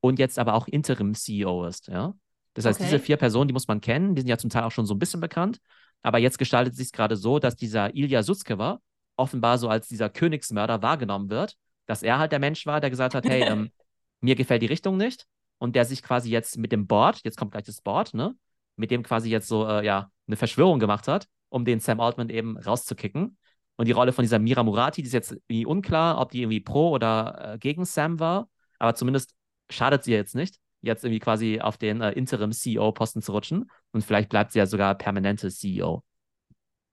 und 0.00 0.18
jetzt 0.18 0.38
aber 0.38 0.54
auch 0.54 0.66
Interim-CEO 0.66 1.66
ist, 1.66 1.88
ja. 1.88 2.14
Das 2.54 2.64
heißt, 2.64 2.80
okay. 2.80 2.90
diese 2.90 2.98
vier 2.98 3.16
Personen, 3.16 3.48
die 3.48 3.52
muss 3.52 3.68
man 3.68 3.80
kennen, 3.80 4.14
die 4.14 4.22
sind 4.22 4.28
ja 4.28 4.38
zum 4.38 4.50
Teil 4.50 4.64
auch 4.64 4.72
schon 4.72 4.86
so 4.86 4.94
ein 4.94 4.98
bisschen 4.98 5.20
bekannt. 5.20 5.60
Aber 6.02 6.18
jetzt 6.18 6.38
gestaltet 6.38 6.74
sich 6.74 6.86
es 6.86 6.92
gerade 6.92 7.16
so, 7.16 7.38
dass 7.38 7.56
dieser 7.56 7.94
Ilya 7.94 8.22
Sutskever 8.22 8.80
offenbar 9.16 9.58
so 9.58 9.68
als 9.68 9.86
dieser 9.86 10.08
Königsmörder 10.08 10.82
wahrgenommen 10.82 11.30
wird, 11.30 11.56
dass 11.86 12.02
er 12.02 12.18
halt 12.18 12.32
der 12.32 12.38
Mensch 12.38 12.66
war, 12.66 12.80
der 12.80 12.90
gesagt 12.90 13.14
hat, 13.14 13.24
hey, 13.26 13.42
ähm, 13.42 13.70
mir 14.20 14.34
gefällt 14.34 14.62
die 14.62 14.66
Richtung 14.66 14.96
nicht. 14.96 15.26
Und 15.58 15.76
der 15.76 15.84
sich 15.84 16.02
quasi 16.02 16.30
jetzt 16.30 16.56
mit 16.56 16.72
dem 16.72 16.86
Board, 16.86 17.20
jetzt 17.22 17.36
kommt 17.36 17.52
gleich 17.52 17.64
das 17.64 17.82
Board, 17.82 18.14
ne, 18.14 18.34
mit 18.76 18.90
dem 18.90 19.02
quasi 19.02 19.28
jetzt 19.30 19.46
so, 19.46 19.68
äh, 19.68 19.84
ja, 19.84 20.10
eine 20.26 20.36
Verschwörung 20.36 20.78
gemacht 20.78 21.06
hat, 21.06 21.26
um 21.50 21.64
den 21.64 21.80
Sam 21.80 22.00
Altman 22.00 22.30
eben 22.30 22.56
rauszukicken. 22.56 23.36
Und 23.76 23.86
die 23.86 23.92
Rolle 23.92 24.12
von 24.12 24.22
dieser 24.22 24.38
Mira 24.38 24.62
Murati, 24.62 25.02
die 25.02 25.06
ist 25.06 25.12
jetzt 25.12 25.32
irgendwie 25.32 25.66
unklar, 25.66 26.18
ob 26.20 26.30
die 26.30 26.42
irgendwie 26.42 26.60
pro 26.60 26.90
oder 26.90 27.54
äh, 27.54 27.58
gegen 27.58 27.84
Sam 27.84 28.18
war. 28.18 28.48
Aber 28.78 28.94
zumindest 28.94 29.34
schadet 29.70 30.04
sie 30.04 30.12
jetzt 30.12 30.34
nicht 30.34 30.58
jetzt 30.82 31.04
irgendwie 31.04 31.20
quasi 31.20 31.60
auf 31.60 31.76
den 31.76 32.00
äh, 32.00 32.12
Interim-CEO-Posten 32.12 33.22
zu 33.22 33.32
rutschen. 33.32 33.70
Und 33.92 34.02
vielleicht 34.02 34.28
bleibt 34.28 34.52
sie 34.52 34.58
ja 34.58 34.66
sogar 34.66 34.94
permanente 34.96 35.50
CEO. 35.50 36.02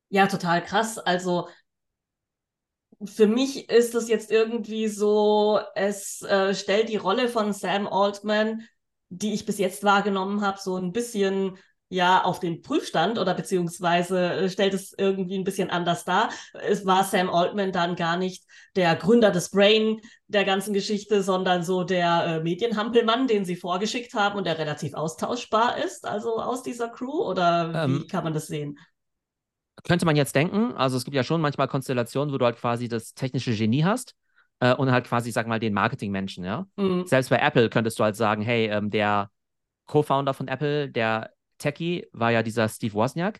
Ja, 0.10 0.28
total 0.28 0.64
krass. 0.64 0.98
Also 0.98 1.48
für 3.06 3.28
mich 3.28 3.70
ist 3.70 3.96
es 3.96 4.10
jetzt 4.10 4.32
irgendwie 4.32 4.88
so, 4.88 5.60
es 5.76 6.22
äh, 6.24 6.56
stellt 6.56 6.90
die 6.90 6.98
Rolle 6.98 7.30
von 7.30 7.54
Sam 7.54 7.88
Altman, 7.88 8.64
die 9.10 9.34
ich 9.34 9.46
bis 9.46 9.58
jetzt 9.58 9.84
wahrgenommen 9.84 10.42
habe, 10.42 10.60
so 10.60 10.78
ein 10.78 10.92
bisschen 10.92 11.58
ja 11.90 12.24
auf 12.24 12.40
den 12.40 12.62
Prüfstand 12.62 13.18
oder 13.18 13.34
beziehungsweise 13.34 14.34
äh, 14.34 14.50
stellt 14.50 14.74
es 14.74 14.94
irgendwie 14.98 15.38
ein 15.38 15.44
bisschen 15.44 15.70
anders 15.70 16.04
dar. 16.04 16.30
Es 16.54 16.86
war 16.86 17.04
Sam 17.04 17.30
Altman 17.30 17.72
dann 17.72 17.96
gar 17.96 18.18
nicht 18.18 18.44
der 18.76 18.96
Gründer 18.96 19.32
des 19.32 19.50
Brain 19.50 20.02
der 20.28 20.44
ganzen 20.44 20.74
Geschichte, 20.74 21.24
sondern 21.24 21.64
so 21.64 21.84
der 21.84 22.26
äh, 22.26 22.40
Medienhampelmann, 22.42 23.28
den 23.28 23.46
sie 23.46 23.56
vorgeschickt 23.56 24.14
haben 24.14 24.38
und 24.38 24.46
der 24.46 24.58
relativ 24.58 24.94
austauschbar 24.94 25.78
ist, 25.78 26.06
also 26.06 26.38
aus 26.38 26.62
dieser 26.64 26.90
Crew 26.90 27.24
oder 27.24 27.86
ähm, 27.86 28.02
wie 28.02 28.08
kann 28.08 28.24
man 28.24 28.34
das 28.34 28.48
sehen? 28.48 28.78
Könnte 29.84 30.06
man 30.06 30.16
jetzt 30.16 30.36
denken. 30.36 30.74
Also 30.74 30.98
es 30.98 31.06
gibt 31.06 31.16
ja 31.16 31.24
schon 31.24 31.40
manchmal 31.40 31.68
Konstellationen, 31.68 32.34
wo 32.34 32.38
du 32.38 32.46
halt 32.46 32.58
quasi 32.58 32.90
das 32.90 33.14
technische 33.14 33.56
Genie 33.56 33.86
hast 33.86 34.16
äh, 34.60 34.74
und 34.74 34.92
halt 34.92 35.06
quasi, 35.06 35.32
sag 35.32 35.48
mal, 35.48 35.60
den 35.60 35.74
Marketingmenschen, 35.74 36.44
ja. 36.44 36.68
Mhm. 36.76 37.06
Selbst 37.06 37.30
bei 37.30 37.38
Apple 37.38 37.70
könntest 37.70 37.98
du 38.00 38.04
halt 38.04 38.16
sagen, 38.16 38.42
hey, 38.42 38.68
ähm, 38.68 38.90
der 38.90 39.30
Co-Founder 39.86 40.34
von 40.34 40.50
Apple, 40.50 40.90
der 40.90 41.32
Techie 41.58 42.08
war 42.12 42.32
ja 42.32 42.44
dieser 42.44 42.70
Steve 42.70 42.94
Wozniak 42.94 43.40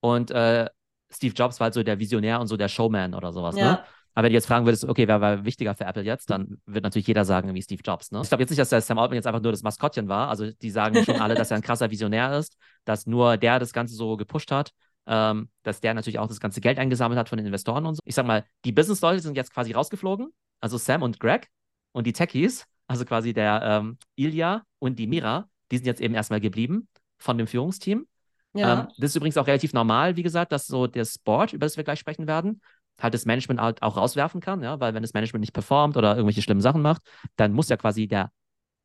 und 0.00 0.30
äh, 0.30 0.68
Steve 1.10 1.34
Jobs 1.34 1.60
war 1.60 1.66
halt 1.66 1.74
so 1.74 1.82
der 1.82 1.98
Visionär 1.98 2.40
und 2.40 2.48
so 2.48 2.56
der 2.56 2.68
Showman 2.68 3.14
oder 3.14 3.32
sowas. 3.32 3.54
Ne? 3.54 3.60
Ja. 3.60 3.72
Ne? 3.72 3.84
Aber 4.14 4.24
wenn 4.24 4.32
du 4.32 4.34
jetzt 4.34 4.46
fragen 4.46 4.66
würdest, 4.66 4.84
okay, 4.84 5.06
wer 5.06 5.20
war 5.20 5.44
wichtiger 5.44 5.74
für 5.76 5.84
Apple 5.84 6.02
jetzt, 6.02 6.28
dann 6.28 6.60
wird 6.66 6.82
natürlich 6.82 7.06
jeder 7.06 7.24
sagen, 7.24 7.54
wie 7.54 7.62
Steve 7.62 7.82
Jobs. 7.84 8.10
Ne? 8.10 8.20
Ich 8.22 8.28
glaube 8.28 8.42
jetzt 8.42 8.50
nicht, 8.50 8.58
dass 8.58 8.68
der 8.68 8.80
Sam 8.80 8.98
Altman 8.98 9.14
jetzt 9.14 9.26
einfach 9.26 9.40
nur 9.40 9.52
das 9.52 9.62
Maskottchen 9.62 10.08
war. 10.08 10.28
Also 10.28 10.50
die 10.50 10.70
sagen 10.70 11.04
schon 11.04 11.20
alle, 11.20 11.34
dass 11.36 11.52
er 11.52 11.56
ein 11.56 11.62
krasser 11.62 11.90
Visionär 11.90 12.36
ist, 12.36 12.56
dass 12.84 13.06
nur 13.06 13.36
der 13.36 13.60
das 13.60 13.72
Ganze 13.72 13.94
so 13.94 14.16
gepusht 14.16 14.50
hat. 14.50 14.72
Ähm, 15.06 15.48
dass 15.62 15.80
der 15.80 15.94
natürlich 15.94 16.18
auch 16.18 16.28
das 16.28 16.38
ganze 16.38 16.60
Geld 16.60 16.78
eingesammelt 16.78 17.18
hat 17.18 17.30
von 17.30 17.38
den 17.38 17.46
Investoren 17.46 17.86
und 17.86 17.94
so. 17.94 18.00
Ich 18.04 18.14
sag 18.14 18.26
mal, 18.26 18.44
die 18.66 18.72
Business-Leute 18.72 19.20
sind 19.20 19.36
jetzt 19.36 19.54
quasi 19.54 19.72
rausgeflogen, 19.72 20.28
also 20.60 20.76
Sam 20.76 21.00
und 21.02 21.18
Greg 21.18 21.48
und 21.92 22.06
die 22.06 22.12
Techies, 22.12 22.66
also 22.88 23.06
quasi 23.06 23.32
der 23.32 23.62
ähm, 23.62 23.96
Ilya 24.16 24.64
und 24.78 24.98
die 24.98 25.06
Mira, 25.06 25.48
die 25.70 25.78
sind 25.78 25.86
jetzt 25.86 26.02
eben 26.02 26.14
erstmal 26.14 26.40
geblieben 26.40 26.88
von 27.18 27.38
dem 27.38 27.46
Führungsteam. 27.46 28.06
Ja. 28.54 28.80
Ähm, 28.80 28.88
das 28.98 29.10
ist 29.10 29.16
übrigens 29.16 29.36
auch 29.36 29.46
relativ 29.46 29.72
normal, 29.72 30.16
wie 30.16 30.22
gesagt, 30.22 30.52
dass 30.52 30.66
so 30.66 30.86
das 30.86 31.18
Board, 31.18 31.52
über 31.52 31.66
das 31.66 31.76
wir 31.76 31.84
gleich 31.84 31.98
sprechen 31.98 32.26
werden, 32.26 32.60
halt 33.00 33.14
das 33.14 33.26
Management 33.26 33.60
halt 33.60 33.82
auch 33.82 33.96
rauswerfen 33.96 34.40
kann, 34.40 34.62
ja, 34.62 34.80
weil 34.80 34.94
wenn 34.94 35.02
das 35.02 35.14
Management 35.14 35.42
nicht 35.42 35.52
performt 35.52 35.96
oder 35.96 36.16
irgendwelche 36.16 36.42
schlimmen 36.42 36.60
Sachen 36.60 36.82
macht, 36.82 37.02
dann 37.36 37.52
muss 37.52 37.68
ja 37.68 37.76
quasi 37.76 38.08
der 38.08 38.32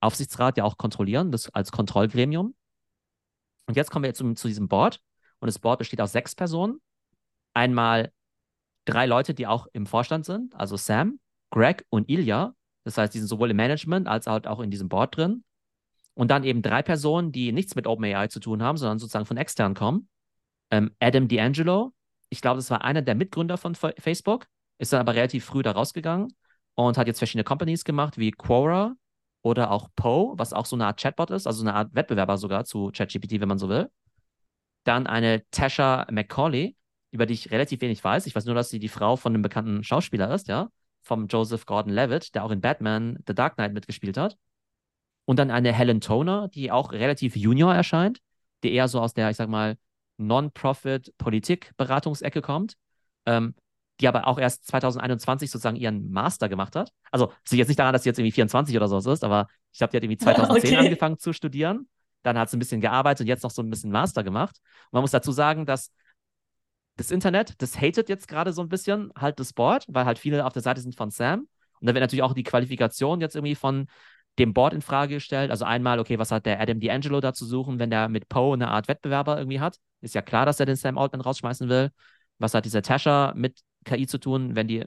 Aufsichtsrat 0.01 0.57
ja 0.57 0.63
auch 0.63 0.77
kontrollieren, 0.77 1.31
das 1.31 1.49
als 1.53 1.71
Kontrollgremium. 1.71 2.53
Und 3.65 3.77
jetzt 3.77 3.89
kommen 3.89 4.03
wir 4.03 4.09
jetzt 4.09 4.17
zu, 4.17 4.33
zu 4.33 4.47
diesem 4.47 4.67
Board. 4.67 4.99
Und 5.39 5.47
das 5.47 5.59
Board 5.59 5.79
besteht 5.79 6.01
aus 6.01 6.11
sechs 6.11 6.35
Personen. 6.35 6.79
Einmal 7.53 8.11
drei 8.85 9.05
Leute, 9.05 9.33
die 9.33 9.47
auch 9.47 9.67
im 9.73 9.85
Vorstand 9.85 10.25
sind, 10.25 10.55
also 10.55 10.75
Sam, 10.75 11.19
Greg 11.51 11.85
und 11.89 12.09
Ilya. 12.09 12.53
Das 12.83 12.97
heißt, 12.97 13.13
die 13.13 13.19
sind 13.19 13.27
sowohl 13.27 13.51
im 13.51 13.57
Management 13.57 14.07
als 14.07 14.27
halt 14.27 14.47
auch 14.47 14.59
in 14.59 14.69
diesem 14.69 14.89
Board 14.89 15.15
drin. 15.15 15.43
Und 16.15 16.29
dann 16.29 16.43
eben 16.43 16.61
drei 16.61 16.83
Personen, 16.83 17.31
die 17.31 17.51
nichts 17.51 17.75
mit 17.75 17.87
OpenAI 17.87 18.27
zu 18.27 18.39
tun 18.39 18.61
haben, 18.61 18.77
sondern 18.77 18.99
sozusagen 18.99 19.25
von 19.25 19.37
extern 19.37 19.73
kommen. 19.73 20.09
Ähm, 20.69 20.91
Adam 20.99 21.27
D'Angelo, 21.27 21.91
ich 22.29 22.41
glaube, 22.41 22.57
das 22.57 22.69
war 22.69 22.83
einer 22.83 23.01
der 23.01 23.15
Mitgründer 23.15 23.57
von 23.57 23.75
Facebook, 23.75 24.47
ist 24.77 24.93
dann 24.93 24.99
aber 24.99 25.15
relativ 25.15 25.45
früh 25.45 25.63
da 25.63 25.71
rausgegangen 25.71 26.33
und 26.75 26.97
hat 26.97 27.07
jetzt 27.07 27.19
verschiedene 27.19 27.43
Companies 27.43 27.83
gemacht, 27.83 28.17
wie 28.17 28.31
Quora 28.31 28.95
oder 29.41 29.71
auch 29.71 29.89
Poe, 29.95 30.33
was 30.37 30.53
auch 30.53 30.65
so 30.65 30.75
eine 30.75 30.85
Art 30.85 30.99
Chatbot 30.99 31.29
ist, 31.31 31.47
also 31.47 31.61
eine 31.63 31.73
Art 31.73 31.93
Wettbewerber 31.93 32.37
sogar 32.37 32.65
zu 32.65 32.91
ChatGPT, 32.91 33.39
wenn 33.39 33.49
man 33.49 33.59
so 33.59 33.69
will. 33.69 33.89
Dann 34.83 35.07
eine 35.07 35.43
Tasha 35.51 36.07
McCauley, 36.11 36.75
über 37.11 37.25
die 37.25 37.33
ich 37.33 37.51
relativ 37.51 37.81
wenig 37.81 38.03
weiß. 38.03 38.25
Ich 38.25 38.35
weiß 38.35 38.45
nur, 38.45 38.55
dass 38.55 38.69
sie 38.69 38.79
die 38.79 38.89
Frau 38.89 39.15
von 39.15 39.33
einem 39.33 39.41
bekannten 39.41 39.83
Schauspieler 39.83 40.33
ist, 40.33 40.47
ja, 40.47 40.69
vom 41.01 41.27
Joseph 41.27 41.65
Gordon-Levitt, 41.65 42.33
der 42.35 42.43
auch 42.43 42.51
in 42.51 42.61
Batman 42.61 43.19
The 43.27 43.35
Dark 43.35 43.55
Knight 43.55 43.73
mitgespielt 43.73 44.17
hat. 44.17 44.37
Und 45.25 45.39
dann 45.39 45.49
eine 45.51 45.71
Helen 45.73 46.01
Toner, 46.01 46.49
die 46.49 46.71
auch 46.71 46.91
relativ 46.91 47.35
junior 47.35 47.73
erscheint, 47.73 48.19
die 48.63 48.73
eher 48.73 48.87
so 48.87 48.99
aus 48.99 49.13
der, 49.13 49.29
ich 49.29 49.37
sag 49.37 49.49
mal, 49.49 49.77
Non-Profit-Politik-Beratungsecke 50.17 52.41
kommt, 52.41 52.73
ähm, 53.25 53.53
die 53.99 54.07
aber 54.07 54.27
auch 54.27 54.39
erst 54.39 54.65
2021 54.67 55.51
sozusagen 55.51 55.77
ihren 55.77 56.11
Master 56.11 56.49
gemacht 56.49 56.75
hat. 56.75 56.91
Also, 57.11 57.31
es 57.45 57.51
liegt 57.51 57.59
jetzt 57.59 57.69
nicht 57.69 57.79
daran, 57.79 57.93
dass 57.93 58.03
sie 58.03 58.09
jetzt 58.09 58.19
irgendwie 58.19 58.33
24 58.33 58.75
oder 58.75 58.87
so 58.87 58.97
ist, 59.11 59.23
aber 59.23 59.47
ich 59.71 59.77
glaube, 59.77 59.91
die 59.91 59.97
hat 59.97 60.03
irgendwie 60.03 60.17
2010 60.23 60.73
okay. 60.73 60.85
angefangen 60.85 61.17
zu 61.17 61.31
studieren. 61.33 61.87
Dann 62.23 62.37
hat 62.37 62.49
sie 62.49 62.57
ein 62.57 62.59
bisschen 62.59 62.81
gearbeitet 62.81 63.21
und 63.21 63.27
jetzt 63.27 63.43
noch 63.43 63.51
so 63.51 63.61
ein 63.61 63.69
bisschen 63.69 63.91
Master 63.91 64.23
gemacht. 64.23 64.59
Und 64.85 64.93
man 64.93 65.01
muss 65.01 65.11
dazu 65.11 65.31
sagen, 65.31 65.65
dass 65.65 65.91
das 66.95 67.11
Internet, 67.11 67.61
das 67.61 67.79
hatet 67.79 68.09
jetzt 68.09 68.27
gerade 68.27 68.53
so 68.53 68.61
ein 68.61 68.69
bisschen 68.69 69.11
halt 69.17 69.39
das 69.39 69.53
Board, 69.53 69.85
weil 69.87 70.05
halt 70.05 70.19
viele 70.19 70.45
auf 70.45 70.53
der 70.53 70.61
Seite 70.61 70.81
sind 70.81 70.95
von 70.95 71.09
Sam. 71.09 71.47
Und 71.79 71.87
da 71.87 71.93
wird 71.93 72.01
natürlich 72.01 72.23
auch 72.23 72.33
die 72.33 72.43
Qualifikation 72.43 73.19
jetzt 73.19 73.35
irgendwie 73.35 73.55
von 73.55 73.87
dem 74.39 74.53
Board 74.53 74.73
in 74.73 74.81
Frage 74.81 75.15
gestellt. 75.15 75.51
Also 75.51 75.65
einmal, 75.65 75.99
okay, 75.99 76.17
was 76.19 76.31
hat 76.31 76.45
der 76.45 76.59
Adam 76.59 76.79
D'Angelo 76.79 77.19
da 77.19 77.33
zu 77.33 77.45
suchen, 77.45 77.79
wenn 77.79 77.89
der 77.89 78.09
mit 78.09 78.29
Poe 78.29 78.53
eine 78.53 78.69
Art 78.69 78.87
Wettbewerber 78.87 79.37
irgendwie 79.37 79.59
hat? 79.59 79.79
Ist 80.01 80.15
ja 80.15 80.21
klar, 80.21 80.45
dass 80.45 80.59
er 80.59 80.65
den 80.65 80.75
Sam 80.75 80.97
Altman 80.97 81.21
rausschmeißen 81.21 81.69
will. 81.69 81.91
Was 82.39 82.53
hat 82.53 82.65
diese 82.65 82.81
Tasha 82.81 83.33
mit 83.35 83.61
KI 83.85 84.07
zu 84.07 84.17
tun, 84.17 84.55
wenn 84.55 84.67
die, 84.67 84.85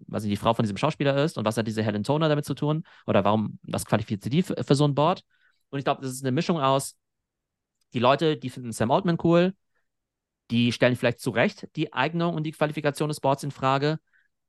was 0.00 0.24
die 0.24 0.36
Frau 0.36 0.54
von 0.54 0.64
diesem 0.64 0.76
Schauspieler 0.76 1.16
ist? 1.22 1.38
Und 1.38 1.44
was 1.44 1.56
hat 1.56 1.66
diese 1.66 1.82
Helen 1.82 2.02
Toner 2.04 2.28
damit 2.28 2.44
zu 2.44 2.54
tun? 2.54 2.84
Oder 3.06 3.24
warum, 3.24 3.58
was 3.62 3.86
qualifiziert 3.86 4.32
die 4.32 4.42
für, 4.42 4.62
für 4.62 4.74
so 4.74 4.84
ein 4.84 4.94
Board? 4.94 5.22
Und 5.70 5.78
ich 5.78 5.84
glaube, 5.84 6.02
das 6.02 6.12
ist 6.12 6.24
eine 6.24 6.32
Mischung 6.32 6.60
aus, 6.60 6.96
die 7.94 7.98
Leute, 8.00 8.36
die 8.36 8.50
finden 8.50 8.72
Sam 8.72 8.90
Altman 8.90 9.18
cool, 9.22 9.54
die 10.50 10.72
stellen 10.72 10.96
vielleicht 10.96 11.20
zu 11.20 11.30
Recht 11.30 11.68
die 11.76 11.92
Eignung 11.92 12.34
und 12.34 12.44
die 12.44 12.52
Qualifikation 12.52 13.08
des 13.08 13.20
Boards 13.20 13.42
in 13.44 13.50
Frage, 13.50 13.98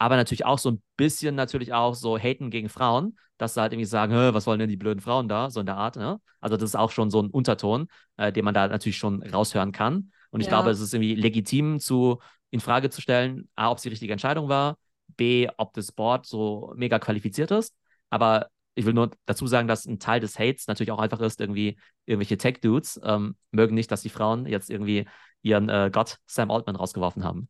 aber 0.03 0.17
natürlich 0.17 0.43
auch 0.43 0.59
so 0.59 0.71
ein 0.71 0.83
bisschen 0.97 1.33
natürlich 1.33 1.71
auch 1.71 1.95
so 1.95 2.17
haten 2.17 2.49
gegen 2.49 2.67
Frauen, 2.67 3.17
dass 3.37 3.53
sie 3.53 3.61
halt 3.61 3.71
irgendwie 3.71 3.85
sagen, 3.85 4.13
was 4.33 4.45
wollen 4.45 4.59
denn 4.59 4.67
die 4.67 4.75
blöden 4.75 4.99
Frauen 4.99 5.29
da, 5.29 5.49
so 5.49 5.61
in 5.61 5.65
der 5.65 5.77
Art. 5.77 5.95
Ne? 5.95 6.19
Also 6.41 6.57
das 6.57 6.71
ist 6.71 6.75
auch 6.75 6.91
schon 6.91 7.09
so 7.09 7.21
ein 7.21 7.29
Unterton, 7.29 7.87
äh, 8.17 8.33
den 8.33 8.43
man 8.43 8.53
da 8.53 8.67
natürlich 8.67 8.97
schon 8.97 9.23
raushören 9.23 9.71
kann. 9.71 10.11
Und 10.29 10.41
ich 10.41 10.47
ja. 10.47 10.51
glaube, 10.51 10.71
es 10.71 10.81
ist 10.81 10.93
irgendwie 10.93 11.15
legitim 11.15 11.79
zu 11.79 12.19
in 12.51 12.59
Frage 12.59 12.89
zu 12.89 12.99
stellen, 13.01 13.47
A, 13.55 13.71
ob 13.71 13.77
es 13.77 13.83
die 13.83 13.89
richtige 13.89 14.11
Entscheidung 14.11 14.49
war, 14.49 14.77
B, 15.15 15.47
ob 15.55 15.73
das 15.73 15.93
Board 15.93 16.25
so 16.25 16.73
mega 16.75 16.99
qualifiziert 16.99 17.51
ist. 17.51 17.73
Aber 18.09 18.49
ich 18.75 18.85
will 18.85 18.93
nur 18.93 19.11
dazu 19.25 19.47
sagen, 19.47 19.69
dass 19.69 19.85
ein 19.85 19.99
Teil 19.99 20.19
des 20.19 20.37
Hates 20.37 20.67
natürlich 20.67 20.91
auch 20.91 20.99
einfach 20.99 21.21
ist, 21.21 21.39
irgendwie 21.39 21.77
irgendwelche 22.05 22.37
Tech-Dudes 22.37 22.99
ähm, 23.05 23.37
mögen 23.51 23.73
nicht, 23.73 23.89
dass 23.89 24.01
die 24.01 24.09
Frauen 24.09 24.47
jetzt 24.47 24.69
irgendwie 24.69 25.07
ihren 25.43 25.69
äh, 25.69 25.89
Gott 25.93 26.17
Sam 26.25 26.51
Altman 26.51 26.75
rausgeworfen 26.75 27.23
haben. 27.23 27.47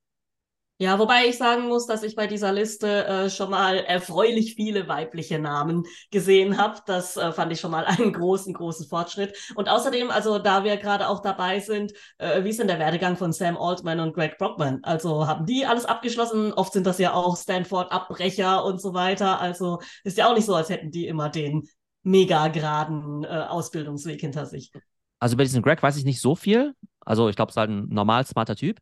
Ja, 0.79 0.97
wobei 0.97 1.27
ich 1.27 1.37
sagen 1.37 1.67
muss, 1.67 1.85
dass 1.85 2.01
ich 2.01 2.15
bei 2.15 2.25
dieser 2.25 2.51
Liste 2.51 3.05
äh, 3.05 3.29
schon 3.29 3.51
mal 3.51 3.77
erfreulich 3.77 4.55
viele 4.55 4.87
weibliche 4.87 5.37
Namen 5.37 5.83
gesehen 6.09 6.57
habe. 6.57 6.79
Das 6.87 7.15
äh, 7.15 7.31
fand 7.31 7.53
ich 7.53 7.59
schon 7.59 7.69
mal 7.69 7.85
einen 7.85 8.11
großen, 8.11 8.53
großen 8.53 8.87
Fortschritt. 8.87 9.37
Und 9.55 9.69
außerdem, 9.69 10.09
also 10.09 10.39
da 10.39 10.63
wir 10.63 10.77
gerade 10.77 11.07
auch 11.07 11.21
dabei 11.21 11.59
sind, 11.59 11.93
äh, 12.17 12.43
wie 12.43 12.49
ist 12.49 12.59
denn 12.59 12.67
der 12.67 12.79
Werdegang 12.79 13.17
von 13.17 13.31
Sam 13.31 13.55
Altman 13.55 13.99
und 13.99 14.15
Greg 14.15 14.39
Brockman? 14.39 14.79
Also 14.83 15.27
haben 15.27 15.45
die 15.45 15.65
alles 15.65 15.85
abgeschlossen? 15.85 16.51
Oft 16.53 16.73
sind 16.73 16.87
das 16.87 16.97
ja 16.97 17.13
auch 17.13 17.37
Stanford-Abbrecher 17.37 18.65
und 18.65 18.81
so 18.81 18.95
weiter. 18.95 19.39
Also 19.39 19.79
ist 20.03 20.17
ja 20.17 20.27
auch 20.27 20.35
nicht 20.35 20.45
so, 20.45 20.55
als 20.55 20.69
hätten 20.69 20.89
die 20.89 21.05
immer 21.05 21.29
den 21.29 21.69
mega 22.01 22.47
geraden 22.47 23.23
äh, 23.23 23.27
Ausbildungsweg 23.27 24.19
hinter 24.19 24.47
sich. 24.47 24.71
Also 25.19 25.37
bei 25.37 25.43
diesem 25.43 25.61
Greg 25.61 25.83
weiß 25.83 25.97
ich 25.97 26.03
nicht 26.03 26.19
so 26.19 26.35
viel. 26.35 26.73
Also 27.05 27.29
ich 27.29 27.35
glaube, 27.35 27.51
es 27.51 27.53
ist 27.53 27.59
halt 27.59 27.69
ein 27.69 27.87
normal 27.89 28.25
smarter 28.25 28.55
Typ 28.55 28.79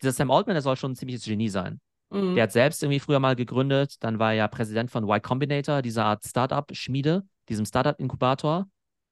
dieser 0.00 0.12
Sam 0.12 0.30
Altman, 0.30 0.54
der 0.54 0.62
soll 0.62 0.76
schon 0.76 0.92
ein 0.92 0.96
ziemliches 0.96 1.24
Genie 1.24 1.48
sein. 1.48 1.80
Mhm. 2.10 2.34
Der 2.34 2.44
hat 2.44 2.52
selbst 2.52 2.82
irgendwie 2.82 3.00
früher 3.00 3.20
mal 3.20 3.36
gegründet, 3.36 4.02
dann 4.02 4.18
war 4.18 4.30
er 4.30 4.36
ja 4.36 4.48
Präsident 4.48 4.90
von 4.90 5.04
Y 5.04 5.20
Combinator, 5.20 5.82
dieser 5.82 6.04
Art 6.04 6.24
Startup-Schmiede, 6.24 7.24
diesem 7.48 7.66
Startup-Inkubator. 7.66 8.66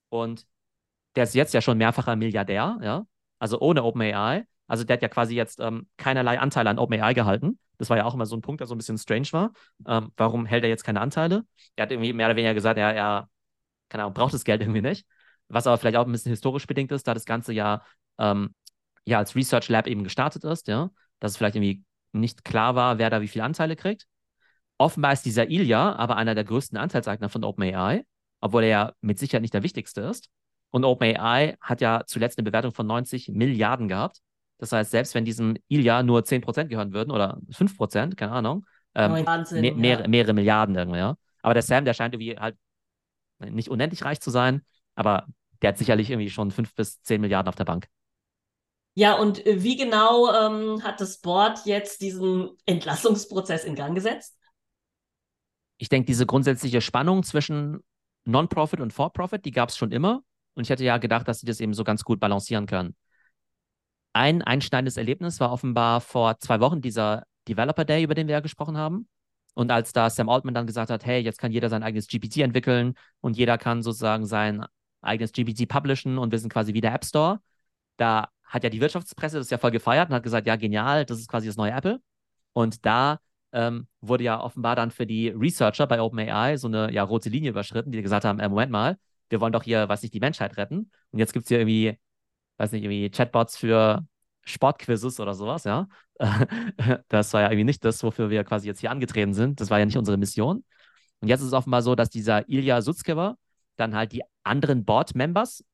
Und 0.08 0.46
der 1.14 1.24
ist 1.24 1.34
jetzt 1.34 1.54
ja 1.54 1.60
schon 1.60 1.78
mehrfacher 1.78 2.16
Milliardär, 2.16 2.78
ja, 2.82 3.06
also 3.38 3.60
ohne 3.60 3.82
OpenAI. 3.82 4.46
Also 4.66 4.84
der 4.84 4.94
hat 4.94 5.02
ja 5.02 5.08
quasi 5.08 5.34
jetzt 5.36 5.60
ähm, 5.60 5.88
keinerlei 5.96 6.40
Anteile 6.40 6.70
an 6.70 6.78
OpenAI 6.78 7.14
gehalten. 7.14 7.58
Das 7.78 7.90
war 7.90 7.96
ja 7.96 8.04
auch 8.04 8.14
immer 8.14 8.26
so 8.26 8.36
ein 8.36 8.40
Punkt, 8.40 8.60
der 8.60 8.66
so 8.66 8.74
ein 8.74 8.78
bisschen 8.78 8.98
strange 8.98 9.28
war. 9.32 9.52
Ähm, 9.86 10.10
warum 10.16 10.46
hält 10.46 10.64
er 10.64 10.70
jetzt 10.70 10.82
keine 10.82 11.00
Anteile? 11.00 11.44
Er 11.76 11.82
hat 11.82 11.92
irgendwie 11.92 12.12
mehr 12.12 12.26
oder 12.26 12.36
weniger 12.36 12.54
gesagt, 12.54 12.78
er, 12.78 12.94
er 12.94 13.28
keine 13.88 14.04
Ahnung, 14.04 14.14
braucht 14.14 14.34
das 14.34 14.44
Geld 14.44 14.60
irgendwie 14.60 14.80
nicht. 14.80 15.06
Was 15.48 15.66
aber 15.66 15.78
vielleicht 15.78 15.96
auch 15.96 16.06
ein 16.06 16.12
bisschen 16.12 16.30
historisch 16.30 16.66
bedingt 16.66 16.90
ist, 16.90 17.06
da 17.06 17.14
das 17.14 17.24
Ganze 17.24 17.52
ja 17.52 17.82
ähm, 18.18 18.54
ja 19.06 19.18
als 19.18 19.34
Research 19.34 19.68
Lab 19.68 19.86
eben 19.86 20.04
gestartet 20.04 20.44
ist, 20.44 20.68
ja, 20.68 20.90
dass 21.20 21.32
es 21.32 21.36
vielleicht 21.38 21.56
irgendwie 21.56 21.82
nicht 22.12 22.44
klar 22.44 22.74
war, 22.74 22.98
wer 22.98 23.10
da 23.10 23.20
wie 23.20 23.28
viele 23.28 23.44
Anteile 23.44 23.76
kriegt. 23.76 24.06
Offenbar 24.78 25.12
ist 25.12 25.24
dieser 25.24 25.48
Ilya 25.48 25.94
aber 25.94 26.16
einer 26.16 26.34
der 26.34 26.44
größten 26.44 26.76
Anteilseigner 26.76 27.28
von 27.28 27.44
OpenAI, 27.44 28.04
obwohl 28.40 28.64
er 28.64 28.68
ja 28.68 28.92
mit 29.00 29.18
Sicherheit 29.18 29.42
nicht 29.42 29.54
der 29.54 29.62
wichtigste 29.62 30.02
ist. 30.02 30.28
Und 30.70 30.84
OpenAI 30.84 31.56
hat 31.60 31.80
ja 31.80 32.02
zuletzt 32.06 32.38
eine 32.38 32.44
Bewertung 32.44 32.72
von 32.72 32.86
90 32.86 33.28
Milliarden 33.28 33.88
gehabt. 33.88 34.20
Das 34.58 34.72
heißt, 34.72 34.90
selbst 34.90 35.14
wenn 35.14 35.24
diesem 35.24 35.56
Ilya 35.68 36.02
nur 36.02 36.24
10% 36.24 36.68
gehören 36.68 36.92
würden 36.92 37.10
oder 37.10 37.38
5%, 37.50 38.16
keine 38.16 38.32
Ahnung, 38.32 38.66
ähm, 38.94 39.26
Wahnsinn, 39.26 39.60
mehr, 39.60 39.74
mehrere, 39.74 40.02
ja. 40.02 40.08
mehrere 40.08 40.32
Milliarden 40.32 40.74
irgendwie, 40.74 40.98
ja. 40.98 41.16
Aber 41.42 41.54
der 41.54 41.62
Sam, 41.62 41.84
der 41.84 41.94
scheint 41.94 42.14
irgendwie 42.14 42.36
halt 42.38 42.56
nicht 43.38 43.68
unendlich 43.68 44.04
reich 44.04 44.20
zu 44.20 44.30
sein, 44.30 44.62
aber 44.94 45.26
der 45.62 45.68
hat 45.68 45.78
sicherlich 45.78 46.10
irgendwie 46.10 46.30
schon 46.30 46.50
5 46.50 46.74
bis 46.74 47.02
10 47.02 47.20
Milliarden 47.20 47.48
auf 47.48 47.54
der 47.54 47.64
Bank. 47.64 47.86
Ja, 48.98 49.18
und 49.18 49.44
äh, 49.44 49.62
wie 49.62 49.76
genau 49.76 50.32
ähm, 50.32 50.82
hat 50.82 51.02
das 51.02 51.18
Board 51.18 51.66
jetzt 51.66 52.00
diesen 52.00 52.56
Entlassungsprozess 52.64 53.64
in 53.64 53.74
Gang 53.74 53.94
gesetzt? 53.94 54.38
Ich 55.76 55.90
denke, 55.90 56.06
diese 56.06 56.24
grundsätzliche 56.24 56.80
Spannung 56.80 57.22
zwischen 57.22 57.84
Non-Profit 58.24 58.80
und 58.80 58.94
For-Profit, 58.94 59.44
die 59.44 59.50
gab 59.50 59.68
es 59.68 59.76
schon 59.76 59.92
immer. 59.92 60.22
Und 60.54 60.62
ich 60.64 60.70
hätte 60.70 60.82
ja 60.82 60.96
gedacht, 60.96 61.28
dass 61.28 61.40
sie 61.40 61.46
das 61.46 61.60
eben 61.60 61.74
so 61.74 61.84
ganz 61.84 62.04
gut 62.04 62.18
balancieren 62.20 62.64
können. 62.64 62.96
Ein 64.14 64.40
einschneidendes 64.40 64.96
Erlebnis 64.96 65.40
war 65.40 65.52
offenbar 65.52 66.00
vor 66.00 66.38
zwei 66.38 66.58
Wochen 66.60 66.80
dieser 66.80 67.24
Developer 67.46 67.84
Day, 67.84 68.02
über 68.02 68.14
den 68.14 68.28
wir 68.28 68.32
ja 68.32 68.40
gesprochen 68.40 68.78
haben. 68.78 69.08
Und 69.52 69.70
als 69.70 69.92
da 69.92 70.08
Sam 70.08 70.30
Altman 70.30 70.54
dann 70.54 70.66
gesagt 70.66 70.90
hat, 70.90 71.04
hey, 71.04 71.20
jetzt 71.20 71.38
kann 71.38 71.52
jeder 71.52 71.68
sein 71.68 71.82
eigenes 71.82 72.08
GPT 72.08 72.38
entwickeln 72.38 72.94
und 73.20 73.36
jeder 73.36 73.58
kann 73.58 73.82
sozusagen 73.82 74.24
sein 74.24 74.64
eigenes 75.02 75.32
GPT 75.32 75.68
publishen 75.68 76.16
und 76.16 76.32
wir 76.32 76.38
sind 76.38 76.50
quasi 76.50 76.72
wie 76.72 76.80
der 76.80 76.94
App 76.94 77.04
Store, 77.04 77.40
da 77.96 78.28
hat 78.44 78.64
ja 78.64 78.70
die 78.70 78.80
Wirtschaftspresse 78.80 79.38
das 79.38 79.50
ja 79.50 79.58
voll 79.58 79.70
gefeiert 79.70 80.08
und 80.08 80.14
hat 80.14 80.22
gesagt, 80.22 80.46
ja, 80.46 80.56
genial, 80.56 81.04
das 81.04 81.18
ist 81.18 81.28
quasi 81.28 81.46
das 81.46 81.56
neue 81.56 81.72
Apple. 81.72 82.00
Und 82.52 82.86
da 82.86 83.18
ähm, 83.52 83.88
wurde 84.00 84.24
ja 84.24 84.40
offenbar 84.40 84.76
dann 84.76 84.90
für 84.90 85.06
die 85.06 85.28
Researcher 85.28 85.86
bei 85.86 86.00
OpenAI 86.00 86.56
so 86.56 86.68
eine 86.68 86.92
ja, 86.92 87.02
rote 87.02 87.28
Linie 87.28 87.50
überschritten, 87.50 87.92
die 87.92 88.02
gesagt 88.02 88.24
haben, 88.24 88.38
äh, 88.40 88.48
Moment 88.48 88.72
mal, 88.72 88.98
wir 89.28 89.40
wollen 89.40 89.52
doch 89.52 89.62
hier, 89.64 89.88
weiß 89.88 90.02
nicht, 90.02 90.14
die 90.14 90.20
Menschheit 90.20 90.56
retten. 90.56 90.90
Und 91.10 91.18
jetzt 91.18 91.32
gibt 91.32 91.44
es 91.44 91.48
hier 91.48 91.58
irgendwie, 91.58 91.98
weiß 92.58 92.72
nicht, 92.72 92.84
irgendwie 92.84 93.10
Chatbots 93.10 93.56
für 93.56 94.06
Sportquizzes 94.44 95.20
oder 95.20 95.34
sowas, 95.34 95.64
ja. 95.64 95.88
das 97.08 97.32
war 97.32 97.42
ja 97.42 97.48
irgendwie 97.48 97.64
nicht 97.64 97.84
das, 97.84 98.02
wofür 98.02 98.30
wir 98.30 98.44
quasi 98.44 98.68
jetzt 98.68 98.80
hier 98.80 98.90
angetreten 98.90 99.34
sind. 99.34 99.60
Das 99.60 99.70
war 99.70 99.78
ja 99.78 99.86
nicht 99.86 99.98
unsere 99.98 100.16
Mission. 100.16 100.64
Und 101.20 101.28
jetzt 101.28 101.40
ist 101.40 101.48
es 101.48 101.52
offenbar 101.52 101.82
so, 101.82 101.94
dass 101.94 102.10
dieser 102.10 102.48
Ilya 102.48 102.82
Sutskever 102.82 103.36
dann 103.76 103.94
halt 103.94 104.12
die 104.12 104.22
anderen 104.44 104.84
Board-Members 104.84 105.64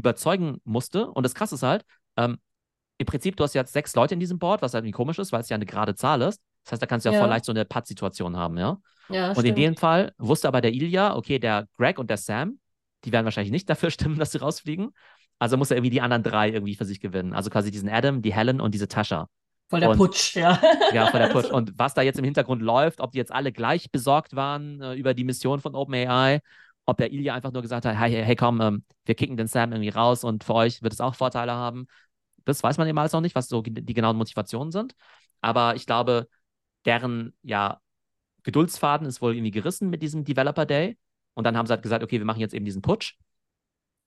überzeugen 0.00 0.60
musste. 0.64 1.08
Und 1.08 1.22
das 1.22 1.34
Krasse 1.34 1.54
ist 1.54 1.62
halt, 1.62 1.84
ähm, 2.16 2.38
im 2.98 3.06
Prinzip, 3.06 3.36
du 3.36 3.44
hast 3.44 3.54
jetzt 3.54 3.72
sechs 3.72 3.94
Leute 3.94 4.14
in 4.14 4.20
diesem 4.20 4.38
Board, 4.38 4.60
was 4.60 4.74
halt 4.74 4.82
irgendwie 4.84 4.96
komisch 4.96 5.18
ist, 5.18 5.32
weil 5.32 5.40
es 5.40 5.48
ja 5.48 5.54
eine 5.54 5.64
gerade 5.64 5.94
Zahl 5.94 6.20
ist. 6.22 6.40
Das 6.64 6.72
heißt, 6.72 6.82
da 6.82 6.86
kannst 6.86 7.06
du 7.06 7.10
ja, 7.10 7.14
ja. 7.14 7.20
voll 7.20 7.30
leicht 7.30 7.44
so 7.46 7.52
eine 7.52 7.64
Pattsituation 7.64 8.36
haben, 8.36 8.58
ja. 8.58 8.78
ja 9.08 9.28
und 9.28 9.34
stimmt. 9.36 9.48
in 9.48 9.54
dem 9.54 9.76
Fall 9.76 10.12
wusste 10.18 10.48
aber 10.48 10.60
der 10.60 10.72
Ilya, 10.72 11.16
okay, 11.16 11.38
der 11.38 11.66
Greg 11.78 11.98
und 11.98 12.10
der 12.10 12.18
Sam, 12.18 12.58
die 13.04 13.12
werden 13.12 13.24
wahrscheinlich 13.24 13.52
nicht 13.52 13.68
dafür 13.70 13.90
stimmen, 13.90 14.18
dass 14.18 14.32
sie 14.32 14.38
rausfliegen. 14.38 14.90
Also 15.38 15.56
muss 15.56 15.70
er 15.70 15.78
irgendwie 15.78 15.90
die 15.90 16.02
anderen 16.02 16.22
drei 16.22 16.50
irgendwie 16.50 16.74
für 16.74 16.84
sich 16.84 17.00
gewinnen. 17.00 17.32
Also 17.32 17.48
quasi 17.48 17.70
diesen 17.70 17.88
Adam, 17.88 18.20
die 18.20 18.34
Helen 18.34 18.60
und 18.60 18.74
diese 18.74 18.88
Tascha. 18.88 19.28
Voll 19.70 19.80
der 19.80 19.90
und, 19.90 19.96
Putsch, 19.96 20.34
ja. 20.34 20.60
Ja, 20.92 21.06
voll 21.06 21.20
der 21.20 21.28
Putsch. 21.28 21.50
Und 21.50 21.78
was 21.78 21.94
da 21.94 22.02
jetzt 22.02 22.18
im 22.18 22.24
Hintergrund 22.24 22.60
läuft, 22.60 23.00
ob 23.00 23.12
die 23.12 23.18
jetzt 23.18 23.32
alle 23.32 23.52
gleich 23.52 23.92
besorgt 23.92 24.34
waren 24.34 24.82
äh, 24.82 24.94
über 24.94 25.14
die 25.14 25.22
Mission 25.22 25.60
von 25.60 25.76
OpenAI 25.76 26.40
ob 26.90 26.98
der 26.98 27.12
Ilya 27.12 27.34
einfach 27.34 27.52
nur 27.52 27.62
gesagt 27.62 27.84
hat, 27.86 27.96
hey, 27.96 28.10
hey, 28.10 28.36
komm, 28.36 28.60
ähm, 28.60 28.84
wir 29.04 29.14
kicken 29.14 29.36
den 29.36 29.46
Sam 29.46 29.72
irgendwie 29.72 29.90
raus 29.90 30.24
und 30.24 30.42
für 30.42 30.54
euch 30.54 30.82
wird 30.82 30.92
es 30.92 31.00
auch 31.00 31.14
Vorteile 31.14 31.52
haben. 31.52 31.86
Das 32.44 32.62
weiß 32.62 32.78
man 32.78 32.88
eben 32.88 32.98
alles 32.98 33.12
noch 33.12 33.20
nicht, 33.20 33.36
was 33.36 33.48
so 33.48 33.62
die 33.62 33.94
genauen 33.94 34.16
Motivationen 34.16 34.72
sind. 34.72 34.94
Aber 35.40 35.76
ich 35.76 35.86
glaube, 35.86 36.28
deren 36.84 37.32
ja, 37.42 37.80
Geduldsfaden 38.42 39.06
ist 39.06 39.22
wohl 39.22 39.36
irgendwie 39.36 39.52
gerissen 39.52 39.88
mit 39.88 40.02
diesem 40.02 40.24
Developer 40.24 40.66
Day. 40.66 40.98
Und 41.34 41.44
dann 41.44 41.56
haben 41.56 41.66
sie 41.66 41.72
halt 41.72 41.82
gesagt, 41.82 42.02
okay, 42.02 42.18
wir 42.18 42.24
machen 42.24 42.40
jetzt 42.40 42.54
eben 42.54 42.64
diesen 42.64 42.82
Putsch. 42.82 43.14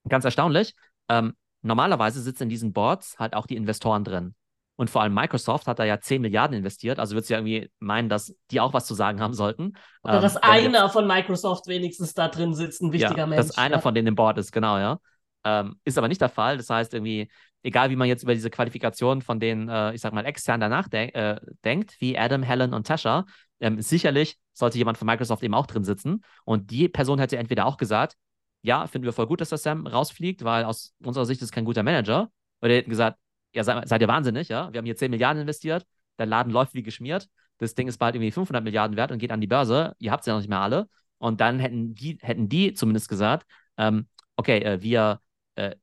Ganz 0.10 0.26
erstaunlich. 0.26 0.76
Ähm, 1.08 1.36
normalerweise 1.62 2.22
sitzen 2.22 2.43
in 2.43 2.50
diesen 2.50 2.74
Boards 2.74 3.17
halt 3.17 3.34
auch 3.34 3.48
die 3.48 3.56
Investoren 3.56 4.04
drin. 4.04 4.36
Und 4.76 4.90
vor 4.90 5.02
allem 5.04 5.14
Microsoft 5.14 5.68
hat 5.68 5.80
da 5.80 5.84
ja 5.84 6.00
10 6.00 6.22
Milliarden 6.22 6.58
investiert. 6.58 7.00
Also 7.00 7.16
würdest 7.16 7.30
du 7.30 7.36
ja 7.36 7.40
irgendwie 7.40 7.70
meinen, 7.80 8.10
dass 8.10 8.36
die 8.50 8.60
auch 8.60 8.74
was 8.74 8.86
zu 8.86 8.96
sagen 8.96 9.22
haben 9.22 9.34
sollten. 9.34 9.74
Oder 10.04 10.16
ähm, 10.16 10.22
dass 10.22 10.38
einer 10.38 10.90
von 10.90 11.06
Microsoft 11.06 11.68
wenigstens 11.68 12.14
da 12.14 12.28
drin 12.28 12.54
sitzt, 12.56 12.82
ein 12.82 12.92
wichtiger 12.92 13.18
ja, 13.18 13.28
Mensch. 13.28 13.48
Dass 13.48 13.58
einer 13.58 13.76
ja. 13.76 13.82
von 13.82 13.94
denen 13.94 14.08
im 14.08 14.16
Board 14.16 14.38
ist, 14.40 14.52
genau, 14.52 14.78
ja. 14.78 15.00
Ähm, 15.46 15.76
ist 15.84 15.98
aber 15.98 16.08
nicht 16.08 16.22
der 16.22 16.30
Fall. 16.30 16.58
Das 16.58 16.70
heißt, 16.70 16.94
irgendwie, 16.94 17.30
egal 17.62 17.90
wie 17.90 17.96
man 17.96 18.08
jetzt 18.08 18.24
über 18.24 18.34
diese 18.34 18.50
Qualifikation 18.50 19.22
von 19.22 19.40
den, 19.40 19.70
äh, 19.70 19.94
ich 19.94 20.02
sag 20.02 20.14
mal, 20.14 20.26
extern 20.26 20.60
danach 20.60 20.88
de 20.88 21.12
äh, 21.14 21.40
denkt, 21.64 21.96
wie 22.00 22.18
Adam, 22.18 22.42
Helen 22.42 22.74
und 22.74 22.88
Tasha, 22.88 23.26
ähm, 23.60 23.80
sicherlich 23.82 24.38
sollte 24.54 24.78
jemand 24.78 24.98
von 24.98 25.06
Microsoft 25.06 25.44
eben 25.44 25.54
auch 25.54 25.68
drin 25.68 25.84
sitzen. 25.84 26.24
Und 26.46 26.72
die 26.72 26.90
Person 26.90 27.20
hätte 27.20 27.38
entweder 27.38 27.66
auch 27.66 27.78
gesagt, 27.78 28.16
ja, 28.62 28.88
finden 28.88 29.06
wir 29.06 29.14
voll 29.14 29.28
gut, 29.28 29.42
dass 29.42 29.50
der 29.50 29.58
Sam 29.58 29.86
rausfliegt, 29.86 30.44
weil 30.44 30.64
aus 30.64 30.94
unserer 31.04 31.26
Sicht 31.26 31.42
ist 31.42 31.52
kein 31.52 31.66
guter 31.66 31.84
Manager. 31.84 32.30
Oder 32.62 32.70
die 32.70 32.76
hätten 32.76 32.90
gesagt, 32.90 33.20
ja, 33.54 33.63
seid, 33.63 33.88
seid 33.88 34.02
ihr 34.02 34.08
wahnsinnig, 34.08 34.50
ja? 34.50 34.72
Wir 34.72 34.80
haben 34.80 34.86
hier 34.86 34.96
10 34.96 35.12
Milliarden 35.12 35.42
investiert, 35.42 35.86
der 36.20 36.26
Laden 36.26 36.52
läuft 36.52 36.74
wie 36.74 36.84
geschmiert, 36.84 37.30
das 37.58 37.76
Ding 37.76 37.88
ist 37.88 37.98
bald 37.98 38.16
irgendwie 38.16 38.32
500 38.32 38.63
Milliarden 38.63 38.98
wert 38.98 39.12
und 39.12 39.20
geht 39.20 39.32
an 39.32 39.42
die 39.42 39.48
Börse, 39.48 39.96
ihr 40.00 40.12
habt 40.12 40.22
es 40.22 40.28
ja 40.28 40.34
noch 40.34 40.42
nicht 40.42 40.50
mehr 40.50 40.60
alle. 40.60 40.89
Und 41.18 41.39
dann 41.39 41.60
hätten 41.60 41.96
die, 41.96 42.18
hätten 42.22 42.50
die 42.50 42.74
zumindest 42.74 43.08
gesagt, 43.08 43.48
ähm, 43.78 44.08
okay, 44.36 44.60
äh, 44.60 44.82
wir 44.82 45.22
äh, 45.56 45.76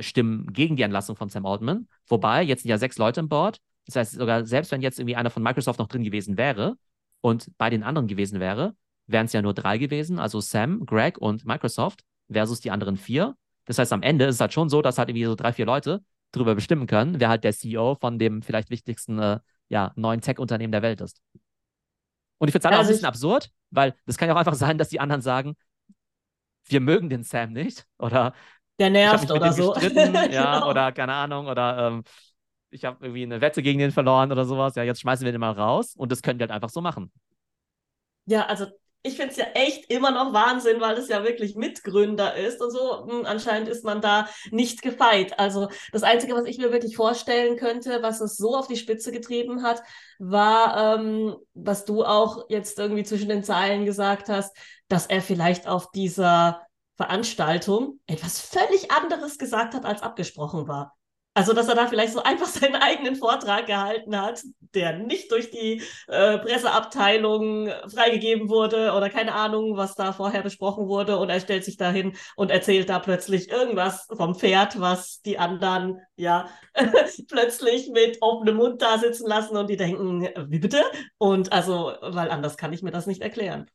stimmen 0.00 0.52
gegen 0.52 0.76
die 0.76 0.82
Entlassung 0.82 1.16
von 1.16 1.28
Sam 1.28 1.46
Altman. 1.46 1.88
Wobei, 2.08 2.42
jetzt 2.42 2.62
sind 2.62 2.70
ja 2.70 2.78
sechs 2.78 2.98
Leute 2.98 3.20
im 3.20 3.28
Board. 3.28 3.60
Das 3.86 3.96
heißt, 3.96 4.12
sogar 4.12 4.44
selbst 4.44 4.72
wenn 4.72 4.82
jetzt 4.82 4.98
irgendwie 4.98 5.16
einer 5.16 5.30
von 5.30 5.42
Microsoft 5.42 5.78
noch 5.78 5.88
drin 5.88 6.02
gewesen 6.04 6.36
wäre 6.36 6.76
und 7.20 7.56
bei 7.58 7.70
den 7.70 7.82
anderen 7.82 8.08
gewesen 8.08 8.40
wäre, 8.40 8.74
wären 9.06 9.26
es 9.26 9.32
ja 9.32 9.42
nur 9.42 9.54
drei 9.54 9.78
gewesen, 9.78 10.18
also 10.18 10.40
Sam, 10.40 10.84
Greg 10.86 11.18
und 11.18 11.44
Microsoft 11.44 12.02
versus 12.30 12.60
die 12.60 12.70
anderen 12.70 12.96
vier. 12.96 13.36
Das 13.64 13.78
heißt, 13.78 13.92
am 13.92 14.02
Ende 14.02 14.26
ist 14.26 14.36
es 14.36 14.40
halt 14.40 14.52
schon 14.52 14.68
so, 14.68 14.82
dass 14.82 14.98
halt 14.98 15.08
irgendwie 15.08 15.24
so 15.24 15.34
drei, 15.34 15.52
vier 15.52 15.66
Leute 15.66 16.02
darüber 16.32 16.54
bestimmen 16.54 16.86
können, 16.86 17.20
wer 17.20 17.28
halt 17.28 17.44
der 17.44 17.52
CEO 17.52 17.96
von 18.00 18.18
dem 18.18 18.42
vielleicht 18.42 18.70
wichtigsten 18.70 19.18
äh, 19.18 19.40
ja, 19.68 19.92
neuen 19.96 20.20
Tech-Unternehmen 20.20 20.72
der 20.72 20.82
Welt 20.82 21.00
ist. 21.00 21.20
Und 22.38 22.48
ich 22.48 22.52
finde 22.52 22.58
es 22.58 22.64
halt 22.64 22.72
ja, 22.72 22.78
auch 22.78 22.82
ein 22.82 22.86
also 22.86 22.92
bisschen 22.92 23.06
absurd, 23.06 23.50
weil 23.70 23.94
das 24.06 24.16
kann 24.16 24.28
ja 24.28 24.34
auch 24.34 24.38
einfach 24.38 24.54
sein, 24.54 24.78
dass 24.78 24.88
die 24.88 25.00
anderen 25.00 25.22
sagen, 25.22 25.56
wir 26.66 26.80
mögen 26.80 27.08
den 27.08 27.22
Sam 27.22 27.52
nicht 27.52 27.86
oder 27.98 28.34
der 28.78 28.90
nervt 28.90 29.30
oder 29.30 29.52
so. 29.52 29.74
ja, 29.76 30.26
genau. 30.26 30.70
oder 30.70 30.92
keine 30.92 31.12
Ahnung, 31.12 31.46
oder 31.46 31.88
ähm, 31.88 32.04
ich 32.70 32.84
habe 32.84 33.04
irgendwie 33.04 33.24
eine 33.24 33.40
Wette 33.40 33.62
gegen 33.62 33.78
den 33.78 33.90
verloren 33.90 34.32
oder 34.32 34.44
sowas. 34.44 34.74
Ja, 34.74 34.84
jetzt 34.84 35.00
schmeißen 35.00 35.24
wir 35.24 35.32
den 35.32 35.40
mal 35.40 35.52
raus 35.52 35.94
und 35.96 36.10
das 36.10 36.22
können 36.22 36.38
die 36.38 36.44
halt 36.44 36.52
einfach 36.52 36.70
so 36.70 36.80
machen. 36.80 37.12
Ja, 38.26 38.46
also 38.46 38.66
ich 39.02 39.16
finde 39.16 39.30
es 39.30 39.36
ja 39.36 39.46
echt 39.54 39.90
immer 39.90 40.10
noch 40.10 40.32
Wahnsinn, 40.32 40.80
weil 40.80 40.96
es 40.98 41.08
ja 41.08 41.24
wirklich 41.24 41.54
Mitgründer 41.56 42.34
ist 42.36 42.60
und 42.60 42.70
so. 42.70 43.06
Hm, 43.08 43.24
anscheinend 43.24 43.68
ist 43.68 43.84
man 43.84 44.00
da 44.00 44.28
nicht 44.50 44.82
gefeit. 44.82 45.38
Also 45.38 45.68
das 45.92 46.02
Einzige, 46.02 46.34
was 46.34 46.44
ich 46.44 46.58
mir 46.58 46.70
wirklich 46.70 46.96
vorstellen 46.96 47.56
könnte, 47.56 48.02
was 48.02 48.20
es 48.20 48.36
so 48.36 48.56
auf 48.56 48.66
die 48.66 48.76
Spitze 48.76 49.10
getrieben 49.10 49.62
hat, 49.62 49.82
war, 50.18 50.98
ähm, 50.98 51.36
was 51.54 51.84
du 51.86 52.04
auch 52.04 52.44
jetzt 52.48 52.78
irgendwie 52.78 53.04
zwischen 53.04 53.28
den 53.28 53.42
Zeilen 53.44 53.86
gesagt 53.86 54.28
hast, 54.28 54.54
dass 54.88 55.06
er 55.06 55.22
vielleicht 55.22 55.66
auf 55.66 55.90
dieser 55.92 56.66
Veranstaltung 56.96 58.00
etwas 58.06 58.40
völlig 58.40 58.90
anderes 58.90 59.38
gesagt 59.38 59.74
hat, 59.74 59.86
als 59.86 60.02
abgesprochen 60.02 60.68
war. 60.68 60.94
Also, 61.40 61.54
dass 61.54 61.68
er 61.68 61.74
da 61.74 61.86
vielleicht 61.86 62.12
so 62.12 62.22
einfach 62.22 62.46
seinen 62.48 62.74
eigenen 62.74 63.16
Vortrag 63.16 63.64
gehalten 63.64 64.20
hat, 64.20 64.42
der 64.74 64.98
nicht 64.98 65.32
durch 65.32 65.50
die 65.50 65.80
äh, 66.06 66.36
Presseabteilung 66.36 67.70
freigegeben 67.88 68.50
wurde 68.50 68.92
oder 68.92 69.08
keine 69.08 69.32
Ahnung, 69.32 69.74
was 69.74 69.94
da 69.94 70.12
vorher 70.12 70.42
besprochen 70.42 70.86
wurde. 70.86 71.16
Und 71.16 71.30
er 71.30 71.40
stellt 71.40 71.64
sich 71.64 71.78
da 71.78 71.90
hin 71.90 72.14
und 72.36 72.50
erzählt 72.50 72.90
da 72.90 72.98
plötzlich 72.98 73.50
irgendwas 73.50 74.06
vom 74.14 74.34
Pferd, 74.34 74.80
was 74.80 75.22
die 75.22 75.38
anderen 75.38 76.02
ja 76.14 76.46
plötzlich 77.28 77.88
mit 77.88 78.18
offenem 78.20 78.56
Mund 78.56 78.82
da 78.82 78.98
sitzen 78.98 79.26
lassen 79.26 79.56
und 79.56 79.70
die 79.70 79.78
denken, 79.78 80.28
wie 80.48 80.58
bitte? 80.58 80.82
Und 81.16 81.54
also, 81.54 81.94
weil 82.02 82.30
anders 82.30 82.58
kann 82.58 82.74
ich 82.74 82.82
mir 82.82 82.90
das 82.90 83.06
nicht 83.06 83.22
erklären. 83.22 83.66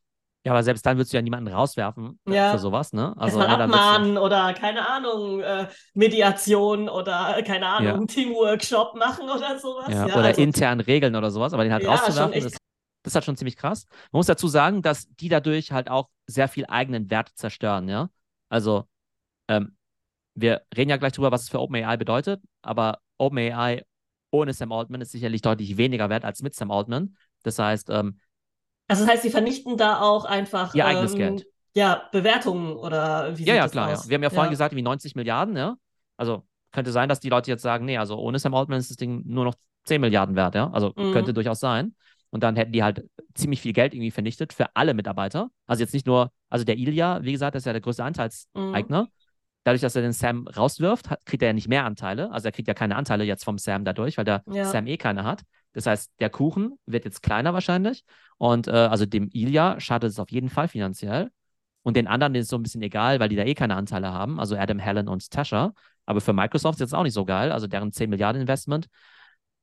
Ja, 0.45 0.51
aber 0.51 0.61
selbst 0.61 0.85
dann 0.85 0.97
würdest 0.97 1.11
du 1.11 1.17
ja 1.17 1.23
niemanden 1.23 1.51
rauswerfen 1.51 2.19
äh, 2.27 2.35
ja. 2.35 2.51
für 2.51 2.59
sowas, 2.59 2.93
ne? 2.93 3.15
Also 3.17 3.39
Erstmal 3.39 3.61
abmahnen 3.63 4.17
oder 4.19 4.53
keine 4.53 4.87
Ahnung, 4.87 5.41
äh, 5.41 5.67
Mediation 5.95 6.87
oder 6.87 7.41
keine 7.41 7.67
Ahnung, 7.67 8.01
ja. 8.01 8.05
Teamworkshop 8.05 8.95
machen 8.95 9.27
oder 9.27 9.57
sowas. 9.57 9.87
Ja, 9.89 10.07
ja 10.07 10.15
oder 10.15 10.25
also, 10.25 10.41
intern 10.41 10.81
regeln 10.81 11.15
oder 11.15 11.31
sowas, 11.31 11.53
aber 11.53 11.63
den 11.63 11.73
halt 11.73 11.87
rauszuwerfen, 11.87 12.43
das, 12.43 12.51
das 12.53 12.59
ist 13.05 13.15
halt 13.15 13.25
schon 13.25 13.37
ziemlich 13.37 13.57
krass. 13.57 13.87
Man 14.11 14.19
muss 14.19 14.27
dazu 14.27 14.47
sagen, 14.47 14.83
dass 14.83 15.07
die 15.15 15.29
dadurch 15.29 15.71
halt 15.71 15.89
auch 15.89 16.09
sehr 16.27 16.47
viel 16.47 16.67
eigenen 16.67 17.09
Wert 17.09 17.31
zerstören, 17.33 17.89
ja? 17.89 18.09
Also, 18.47 18.85
ähm, 19.47 19.75
wir 20.35 20.61
reden 20.77 20.91
ja 20.91 20.97
gleich 20.97 21.13
drüber, 21.13 21.31
was 21.31 21.41
es 21.43 21.49
für 21.49 21.59
OpenAI 21.59 21.97
bedeutet, 21.97 22.39
aber 22.61 22.99
OpenAI 23.17 23.83
ohne 24.29 24.53
Sam 24.53 24.71
Altman 24.71 25.01
ist 25.01 25.11
sicherlich 25.11 25.41
deutlich 25.41 25.77
weniger 25.77 26.09
wert 26.09 26.23
als 26.23 26.43
mit 26.43 26.53
Sam 26.53 26.69
Altman. 26.69 27.15
Das 27.41 27.57
heißt, 27.57 27.89
ähm, 27.89 28.19
also 28.87 29.03
das 29.03 29.13
heißt, 29.13 29.23
sie 29.23 29.29
vernichten 29.29 29.77
da 29.77 30.01
auch 30.01 30.25
einfach 30.25 30.73
ihr 30.75 30.85
eigenes 30.85 31.13
ähm, 31.13 31.17
Geld. 31.17 31.47
Ja, 31.75 32.07
Bewertungen 32.11 32.75
oder 32.75 33.37
wie 33.37 33.45
Ja, 33.45 33.55
ja, 33.55 33.67
klar. 33.67 33.91
Ja. 33.91 34.01
Wir 34.07 34.15
haben 34.15 34.23
ja 34.23 34.29
vorhin 34.29 34.51
gesagt, 34.51 34.75
wie 34.75 34.81
90 34.81 35.15
Milliarden, 35.15 35.57
ja. 35.57 35.75
Also 36.17 36.43
könnte 36.71 36.91
sein, 36.91 37.09
dass 37.09 37.19
die 37.19 37.29
Leute 37.29 37.51
jetzt 37.51 37.63
sagen, 37.63 37.85
nee, 37.85 37.97
also 37.97 38.17
ohne 38.17 38.39
Sam 38.39 38.53
Altman 38.53 38.79
ist 38.79 38.89
das 38.89 38.97
Ding 38.97 39.23
nur 39.25 39.45
noch 39.45 39.55
10 39.85 40.01
Milliarden 40.01 40.35
wert, 40.35 40.55
ja. 40.55 40.69
Also 40.71 40.93
mhm. 40.95 41.11
könnte 41.13 41.33
durchaus 41.33 41.59
sein. 41.59 41.95
Und 42.29 42.43
dann 42.43 42.55
hätten 42.55 42.71
die 42.71 42.83
halt 42.83 43.05
ziemlich 43.33 43.61
viel 43.61 43.73
Geld 43.73 43.93
irgendwie 43.93 44.11
vernichtet 44.11 44.51
für 44.51 44.75
alle 44.75 44.93
Mitarbeiter. 44.93 45.49
Also 45.67 45.81
jetzt 45.81 45.93
nicht 45.93 46.05
nur, 46.05 46.31
also 46.49 46.65
der 46.65 46.77
Ilya, 46.77 47.23
wie 47.23 47.31
gesagt, 47.31 47.55
das 47.55 47.61
ist 47.61 47.65
ja 47.65 47.71
der 47.71 47.81
größte 47.81 48.03
Anteilseigner. 48.03 49.03
Mhm. 49.03 49.07
Dadurch, 49.63 49.81
dass 49.81 49.95
er 49.95 50.01
den 50.01 50.11
Sam 50.11 50.47
rauswirft, 50.47 51.09
hat, 51.09 51.25
kriegt 51.25 51.41
er 51.41 51.47
ja 51.47 51.53
nicht 51.53 51.67
mehr 51.67 51.85
Anteile. 51.85 52.31
Also 52.31 52.47
er 52.47 52.51
kriegt 52.51 52.67
ja 52.67 52.73
keine 52.73 52.95
Anteile 52.97 53.23
jetzt 53.23 53.43
vom 53.43 53.57
Sam 53.57 53.83
dadurch, 53.83 54.17
weil 54.17 54.25
der 54.25 54.43
ja. 54.51 54.65
Sam 54.65 54.85
eh 54.87 54.97
keine 54.97 55.23
hat. 55.23 55.43
Das 55.75 55.85
heißt, 55.85 56.13
der 56.19 56.29
Kuchen 56.29 56.79
wird 56.85 57.03
jetzt 57.03 57.21
kleiner 57.21 57.53
wahrscheinlich. 57.53 58.05
Und 58.37 58.67
äh, 58.67 58.71
also 58.71 59.05
dem 59.05 59.29
Ilya 59.31 59.79
schadet 59.79 60.09
es 60.09 60.19
auf 60.19 60.31
jeden 60.31 60.49
Fall 60.49 60.69
finanziell. 60.69 61.31
Und 61.83 61.97
den 61.97 62.07
anderen 62.07 62.33
ist 62.33 62.45
es 62.45 62.49
so 62.49 62.57
ein 62.57 62.63
bisschen 62.63 62.81
egal, 62.81 63.19
weil 63.19 63.29
die 63.29 63.35
da 63.35 63.43
eh 63.43 63.53
keine 63.53 63.75
Anteile 63.75 64.11
haben. 64.11 64.39
Also 64.39 64.55
Adam, 64.55 64.79
Helen 64.79 65.09
und 65.09 65.29
Tasha. 65.29 65.73
Aber 66.05 66.21
für 66.21 66.33
Microsoft 66.33 66.77
ist 66.77 66.79
jetzt 66.79 66.95
auch 66.95 67.03
nicht 67.03 67.13
so 67.13 67.25
geil. 67.25 67.51
Also 67.51 67.67
deren 67.67 67.91
10 67.91 68.09
Milliarden 68.09 68.41
Investment, 68.41 68.87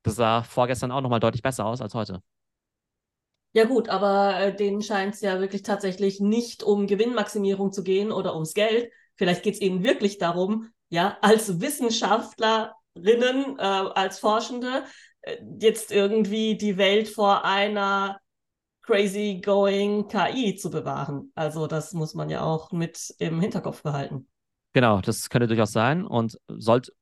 das 0.03 0.17
sah 0.17 0.43
vorgestern 0.43 0.93
auch 0.93 1.01
nochmal 1.01 1.21
deutlich 1.21 1.43
besser 1.43 1.65
aus 1.65 1.81
als 1.81 1.95
heute. 1.95 2.23
Ja 3.55 3.65
gut, 3.65 3.89
aber 3.89 4.39
äh, 4.39 4.55
denen 4.55 4.83
scheint 4.83 5.15
es 5.15 5.23
ja 5.23 5.41
wirklich 5.41 5.63
tatsächlich 5.63 6.21
nicht 6.21 6.63
um 6.63 6.87
Gewinnmaximierung 6.87 7.73
zu 7.73 7.83
gehen 7.83 8.13
oder 8.13 8.35
ums 8.35 8.55
Geld. 8.55 8.91
Vielleicht 9.17 9.43
geht 9.43 9.55
es 9.55 9.61
ihnen 9.61 9.83
wirklich 9.83 10.19
darum, 10.19 10.71
ja, 10.91 11.17
als 11.23 11.61
Wissenschaftlerinnen, 11.61 13.59
äh, 13.59 13.63
als 13.63 14.19
Forschende 14.19 14.85
jetzt 15.59 15.93
irgendwie 15.93 16.57
die 16.57 16.77
Welt 16.77 17.09
vor 17.09 17.45
einer 17.45 18.19
crazy 18.83 19.41
going 19.45 20.09
KI 20.09 20.57
zu 20.57 20.71
bewahren. 20.71 21.31
Also 21.35 21.67
das 21.67 21.93
muss 21.93 22.15
man 22.15 22.31
ja 22.31 22.43
auch 22.43 22.73
mit 22.73 23.15
im 23.19 23.41
Hinterkopf 23.41 23.83
behalten. 23.83 24.29
Genau, 24.73 25.01
das 25.01 25.29
könnte 25.29 25.47
durchaus 25.47 25.73
sein 25.73 26.05
und 26.05 26.39
sollte 26.49 26.93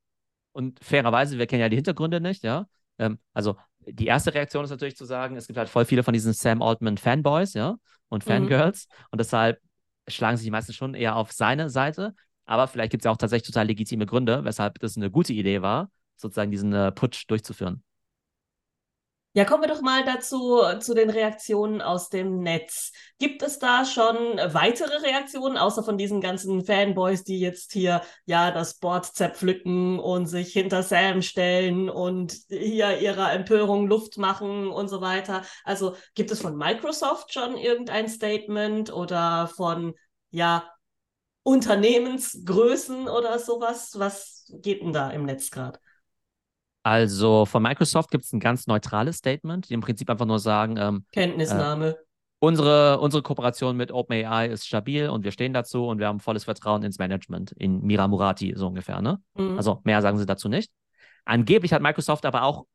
und 0.53 0.83
fairerweise, 0.83 1.37
wir 1.37 1.47
kennen 1.47 1.61
ja 1.61 1.69
die 1.69 1.77
Hintergründe 1.77 2.19
nicht, 2.19 2.43
ja. 2.43 2.67
Ähm, 2.97 3.19
also 3.33 3.55
die 3.79 4.05
erste 4.05 4.33
Reaktion 4.33 4.65
ist 4.65 4.69
natürlich 4.69 4.97
zu 4.97 5.05
sagen, 5.05 5.37
es 5.37 5.47
gibt 5.47 5.57
halt 5.57 5.69
voll 5.69 5.85
viele 5.85 6.03
von 6.03 6.13
diesen 6.13 6.33
Sam 6.33 6.61
Altman 6.61 6.97
Fanboys, 6.97 7.53
ja, 7.53 7.77
und 8.09 8.25
mhm. 8.25 8.29
Fangirls 8.29 8.87
mhm. 8.87 9.05
und 9.11 9.21
deshalb 9.21 9.61
schlagen 10.07 10.37
sich 10.37 10.45
die 10.45 10.51
meisten 10.51 10.73
schon 10.73 10.93
eher 10.93 11.15
auf 11.15 11.31
seine 11.31 11.69
Seite. 11.69 12.13
Aber 12.45 12.67
vielleicht 12.67 12.91
gibt 12.91 13.01
es 13.01 13.05
ja 13.05 13.11
auch 13.11 13.17
tatsächlich 13.17 13.47
total 13.47 13.67
legitime 13.67 14.05
Gründe, 14.05 14.43
weshalb 14.43 14.79
das 14.79 14.97
eine 14.97 15.09
gute 15.09 15.31
Idee 15.31 15.61
war, 15.61 15.89
sozusagen 16.17 16.51
diesen 16.51 16.73
äh, 16.73 16.91
Putsch 16.91 17.23
durchzuführen. 17.27 17.83
Ja, 19.33 19.45
kommen 19.45 19.63
wir 19.63 19.69
doch 19.69 19.81
mal 19.81 20.03
dazu, 20.03 20.61
zu 20.81 20.93
den 20.93 21.09
Reaktionen 21.09 21.81
aus 21.81 22.09
dem 22.09 22.41
Netz. 22.41 22.91
Gibt 23.17 23.41
es 23.43 23.59
da 23.59 23.85
schon 23.85 24.17
weitere 24.17 24.97
Reaktionen, 24.97 25.57
außer 25.57 25.83
von 25.83 25.97
diesen 25.97 26.19
ganzen 26.19 26.65
Fanboys, 26.65 27.23
die 27.23 27.39
jetzt 27.39 27.71
hier 27.71 28.01
ja 28.25 28.51
das 28.51 28.77
Board 28.79 29.05
zerpflücken 29.05 29.99
und 29.99 30.25
sich 30.27 30.51
hinter 30.51 30.83
Sam 30.83 31.21
stellen 31.21 31.89
und 31.89 32.35
hier 32.49 32.99
ihrer 32.99 33.31
Empörung 33.31 33.87
Luft 33.87 34.17
machen 34.17 34.67
und 34.67 34.89
so 34.89 34.99
weiter? 34.99 35.43
Also 35.63 35.95
gibt 36.13 36.31
es 36.31 36.41
von 36.41 36.57
Microsoft 36.57 37.31
schon 37.31 37.55
irgendein 37.55 38.09
Statement 38.09 38.91
oder 38.91 39.47
von 39.47 39.93
ja 40.31 40.69
Unternehmensgrößen 41.43 43.07
oder 43.07 43.39
sowas? 43.39 43.93
Was 43.97 44.51
geht 44.61 44.81
denn 44.81 44.91
da 44.91 45.09
im 45.09 45.23
Netz 45.23 45.51
gerade? 45.51 45.79
Also 46.83 47.45
von 47.45 47.61
Microsoft 47.61 48.09
gibt 48.11 48.23
es 48.23 48.33
ein 48.33 48.39
ganz 48.39 48.67
neutrales 48.67 49.17
Statement, 49.17 49.69
die 49.69 49.73
im 49.73 49.81
Prinzip 49.81 50.09
einfach 50.09 50.25
nur 50.25 50.39
sagen: 50.39 50.77
ähm, 50.77 51.05
Kenntnisnahme. 51.11 51.89
Äh, 51.89 51.95
unsere, 52.39 52.99
unsere 52.99 53.21
Kooperation 53.21 53.77
mit 53.77 53.91
OpenAI 53.91 54.47
ist 54.47 54.65
stabil 54.65 55.07
und 55.09 55.23
wir 55.23 55.31
stehen 55.31 55.53
dazu 55.53 55.87
und 55.87 55.99
wir 55.99 56.07
haben 56.07 56.19
volles 56.19 56.43
Vertrauen 56.43 56.83
ins 56.83 56.97
Management, 56.97 57.51
in 57.51 57.81
Mira 57.83 58.07
Murati, 58.07 58.53
so 58.55 58.67
ungefähr. 58.67 59.01
Ne? 59.01 59.21
Mhm. 59.35 59.57
Also 59.57 59.81
mehr 59.83 60.01
sagen 60.01 60.17
sie 60.17 60.25
dazu 60.25 60.49
nicht. 60.49 60.71
Angeblich 61.23 61.71
hat 61.71 61.83
Microsoft 61.83 62.25
aber 62.25 62.43
auch 62.43 62.65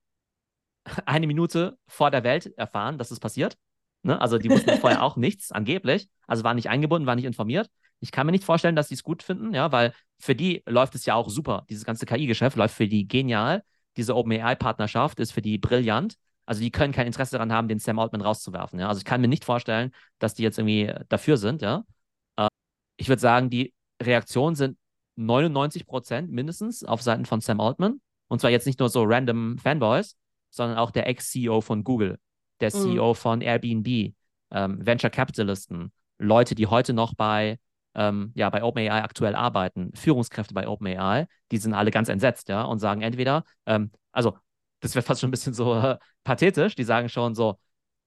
eine 1.05 1.27
Minute 1.27 1.77
vor 1.89 2.13
der 2.13 2.23
Welt 2.23 2.47
erfahren, 2.57 2.97
dass 2.97 3.11
es 3.11 3.19
passiert. 3.19 3.57
Ne? 4.03 4.21
Also 4.21 4.39
die 4.39 4.51
wussten 4.51 4.71
vorher 4.81 5.03
auch 5.03 5.17
nichts, 5.17 5.51
angeblich. 5.51 6.09
Also 6.29 6.45
waren 6.45 6.55
nicht 6.55 6.71
eingebunden, 6.71 7.07
waren 7.07 7.17
nicht 7.17 7.25
informiert. 7.25 7.69
Ich 7.99 8.13
kann 8.13 8.27
mir 8.27 8.33
nicht 8.33 8.45
vorstellen, 8.45 8.77
dass 8.77 8.89
sie 8.89 8.95
es 8.95 9.03
gut 9.03 9.23
finden, 9.23 9.53
ja, 9.53 9.73
weil 9.73 9.95
für 10.19 10.37
die 10.37 10.63
läuft 10.67 10.95
es 10.95 11.07
ja 11.07 11.15
auch 11.15 11.29
super. 11.29 11.65
Dieses 11.71 11.85
ganze 11.85 12.07
KI-Geschäft 12.07 12.57
läuft 12.57 12.75
für 12.77 12.87
die 12.87 13.09
genial 13.09 13.65
diese 13.97 14.15
OpenAI-Partnerschaft 14.15 15.21
ist 15.21 15.33
für 15.33 15.43
die 15.43 15.59
brillant. 15.59 16.17
Also 16.45 16.61
die 16.61 16.71
können 16.71 16.93
kein 16.93 17.07
Interesse 17.07 17.33
daran 17.33 17.53
haben, 17.53 17.69
den 17.69 17.79
Sam 17.79 17.99
Altman 17.99 18.21
rauszuwerfen. 18.21 18.79
Ja? 18.79 18.89
Also 18.89 18.99
ich 18.99 19.05
kann 19.05 19.21
mir 19.21 19.29
nicht 19.29 19.45
vorstellen, 19.45 19.93
dass 20.19 20.35
die 20.35 20.43
jetzt 20.43 20.59
irgendwie 20.59 20.93
dafür 21.09 21.37
sind. 21.37 21.63
Ja? 21.63 21.85
Äh, 22.37 22.49
ich 22.97 23.09
würde 23.09 23.21
sagen, 23.21 23.51
die 23.51 23.75
Reaktionen 24.01 24.55
sind 24.55 24.79
99 25.17 25.87
Prozent 25.87 26.31
mindestens 26.31 26.85
auf 26.85 27.03
Seiten 27.03 27.25
von 27.25 27.41
Sam 27.41 27.61
Altman. 27.61 28.01
Und 28.29 28.41
zwar 28.41 28.51
jetzt 28.51 28.67
nicht 28.67 28.79
nur 28.79 28.89
so 28.89 29.05
random 29.05 29.59
Fanboys, 29.59 30.17
sondern 30.51 30.79
auch 30.79 30.91
der 30.91 31.07
Ex-CEO 31.07 31.61
von 31.61 31.85
Google, 31.85 32.19
der 32.61 32.75
mhm. 32.75 32.81
CEO 32.81 33.15
von 33.15 33.41
Airbnb, 33.41 34.15
ähm, 34.51 34.87
Venture 34.87 35.11
Capitalisten, 35.11 35.93
Leute, 36.19 36.55
die 36.55 36.67
heute 36.67 36.93
noch 36.93 37.15
bei 37.15 37.59
ähm, 37.97 38.31
ja, 38.35 38.51
bei 38.51 38.63
OpenAI 38.63 39.03
aktuell 39.03 39.35
arbeiten, 39.35 39.91
Führungskräfte 39.95 40.55
bei 40.55 40.69
OpenAI, 40.69 41.27
die 41.51 41.59
sind 41.59 41.75
alle 41.75 41.91
ganz 41.91 42.09
entsetzt, 42.09 42.49
ja, 42.49 42.63
und 42.63 42.79
sagen 42.79 43.01
entweder, 43.03 43.45
ähm, 43.65 43.91
also 44.13 44.37
das 44.81 44.95
wäre 44.95 45.03
fast 45.03 45.21
schon 45.21 45.29
ein 45.29 45.31
bisschen 45.33 45.55
so 45.55 45.75
äh, 45.75 45.97
pathetisch, 46.23 46.75
die 46.75 46.85
sagen 46.85 47.09
schon 47.09 47.35
so, 47.35 47.59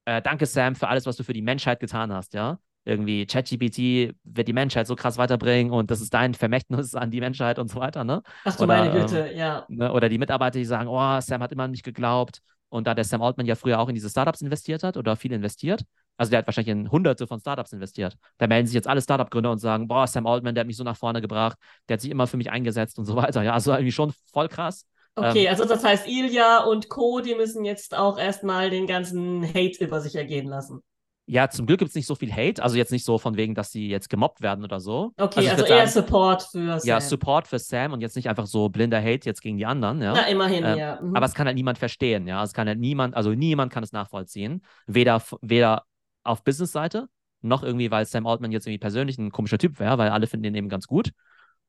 äh, 0.06 0.22
danke 0.22 0.46
Sam 0.46 0.76
für 0.76 0.88
alles, 0.88 1.06
was 1.08 1.18
du 1.18 1.24
für 1.24 1.34
die 1.34 1.42
Menschheit 1.42 1.80
getan 1.80 2.14
hast, 2.14 2.34
ja. 2.34 2.60
Irgendwie 2.86 3.26
ChatGPT 3.26 4.16
wird 4.24 4.48
die 4.48 4.54
Menschheit 4.54 4.88
so 4.88 4.96
krass 4.96 5.18
weiterbringen 5.18 5.74
und 5.74 5.92
das 5.92 6.02
ist 6.02 6.14
dein 6.14 6.34
Vermächtnis 6.34 6.96
an 6.96 7.12
die 7.12 7.20
Menschheit 7.20 7.60
und 7.60 7.70
so 7.70 7.80
weiter, 7.80 8.04
ne? 8.04 8.22
Ach 8.46 8.56
du 8.56 8.64
oder, 8.64 8.78
meine 8.78 8.92
Güte, 8.92 9.28
ähm, 9.28 9.38
ja. 9.38 9.66
Ne? 9.68 9.92
Oder 9.92 10.08
die 10.08 10.18
Mitarbeiter, 10.18 10.60
die 10.60 10.66
sagen, 10.66 10.88
oh, 10.88 11.20
Sam 11.20 11.42
hat 11.42 11.52
immer 11.52 11.68
nicht 11.68 11.84
geglaubt 11.84 12.42
und 12.70 12.88
da 12.88 12.94
der 12.94 13.04
Sam 13.04 13.22
Altman 13.22 13.48
ja 13.48 13.56
früher 13.56 13.80
auch 13.80 13.90
in 13.90 13.96
diese 13.96 14.10
Startups 14.10 14.42
investiert 14.42 14.84
hat 14.84 14.98
oder 14.98 15.16
viel 15.16 15.34
investiert, 15.34 15.84
also 16.20 16.30
der 16.32 16.40
hat 16.40 16.48
wahrscheinlich 16.48 16.72
in 16.72 16.92
hunderte 16.92 17.28
von 17.28 17.40
Startups 17.40 17.72
investiert. 17.72 18.18
Da 18.38 18.48
melden 18.48 18.68
sich 18.68 18.76
jetzt 18.76 18.88
alle 18.88 19.02
Startup-Gründer 19.02 19.52
und 19.52 19.60
sagen, 19.60 19.88
boah, 19.88 20.06
Sam 20.06 20.28
Altman, 20.28 20.54
der 20.54 20.62
hat 20.62 20.68
mich 20.68 20.78
so 20.78 20.84
nach 20.84 20.98
vorne 20.98 21.22
gebracht, 21.22 21.58
der 21.88 21.94
hat 21.94 22.02
sich 22.02 22.12
immer 22.12 22.28
für 22.28 22.38
mich 22.38 22.52
eingesetzt 22.52 23.00
und 23.00 23.06
so 23.06 23.16
weiter. 23.16 23.42
Ja, 23.42 23.54
also 23.54 23.72
irgendwie 23.72 23.92
schon 23.92 24.12
voll 24.32 24.50
krass. 24.50 24.86
Okay, 25.16 25.46
ähm, 25.46 25.50
also 25.50 25.66
das 25.66 25.84
heißt, 25.84 26.08
Ilya 26.08 26.66
und 26.66 26.90
Co., 26.90 27.22
die 27.22 27.36
müssen 27.36 27.64
jetzt 27.66 27.98
auch 27.98 28.20
erstmal 28.20 28.70
den 28.70 28.86
ganzen 28.86 29.44
Hate 29.48 29.84
über 29.84 30.02
sich 30.02 30.16
ergehen 30.16 30.48
lassen. 30.48 30.82
Ja, 31.26 31.48
zum 31.48 31.68
Glück 31.68 31.78
gibt 31.78 31.90
es 31.90 31.96
nicht 31.96 32.08
so 32.08 32.16
viel 32.16 32.34
Hate, 32.34 32.64
also 32.64 32.76
jetzt 32.76 32.92
nicht 32.92 33.06
so 33.06 33.20
von 33.20 33.38
wegen, 33.38 33.54
dass 33.54 33.72
sie 33.72 33.88
jetzt 33.88 34.10
gemobbt 34.10 34.42
werden 34.42 34.64
oder 34.64 34.80
so. 34.80 35.12
Okay, 35.16 35.48
also, 35.48 35.64
also 35.64 35.66
eher 35.66 35.88
sagen, 35.88 35.92
Support 35.92 36.42
für 36.42 36.80
Sam. 36.80 36.88
Ja, 36.88 37.00
Support 37.00 37.48
für 37.48 37.60
Sam 37.60 37.94
und 37.94 38.02
jetzt 38.02 38.16
nicht 38.16 38.28
einfach 38.28 38.48
so 38.48 38.68
blinder 38.68 39.00
Hate 39.00 39.26
jetzt 39.26 39.42
gegen 39.44 39.58
die 39.58 39.66
anderen, 39.68 40.02
ja. 40.02 40.14
Na, 40.14 40.28
immerhin, 40.28 40.66
ähm, 40.66 40.78
ja. 40.78 41.00
Mhm. 41.00 41.16
Aber 41.16 41.28
es 41.28 41.36
kann 41.36 41.46
halt 41.46 41.56
niemand 41.56 41.78
verstehen, 41.78 42.28
ja. 42.28 42.44
Es 42.44 42.52
kann 42.54 42.68
halt 42.68 42.80
niemand, 42.80 43.16
also 43.16 43.32
niemand 43.32 43.72
kann 43.72 43.84
es 43.84 43.92
nachvollziehen. 43.92 44.64
Weder, 44.88 45.22
weder 45.42 45.84
auf 46.24 46.44
Business-Seite, 46.44 47.10
noch 47.42 47.64
irgendwie, 47.64 47.92
weil 47.92 48.06
Sam 48.06 48.28
Altman 48.28 48.52
jetzt 48.52 48.68
irgendwie 48.68 48.80
persönlich 48.80 49.18
ein 49.18 49.32
komischer 49.32 49.58
Typ 49.58 49.80
wäre, 49.80 49.98
weil 49.98 50.10
alle 50.10 50.28
finden 50.28 50.46
ihn 50.46 50.56
eben 50.56 50.70
ganz 50.70 50.88
gut. 50.88 51.12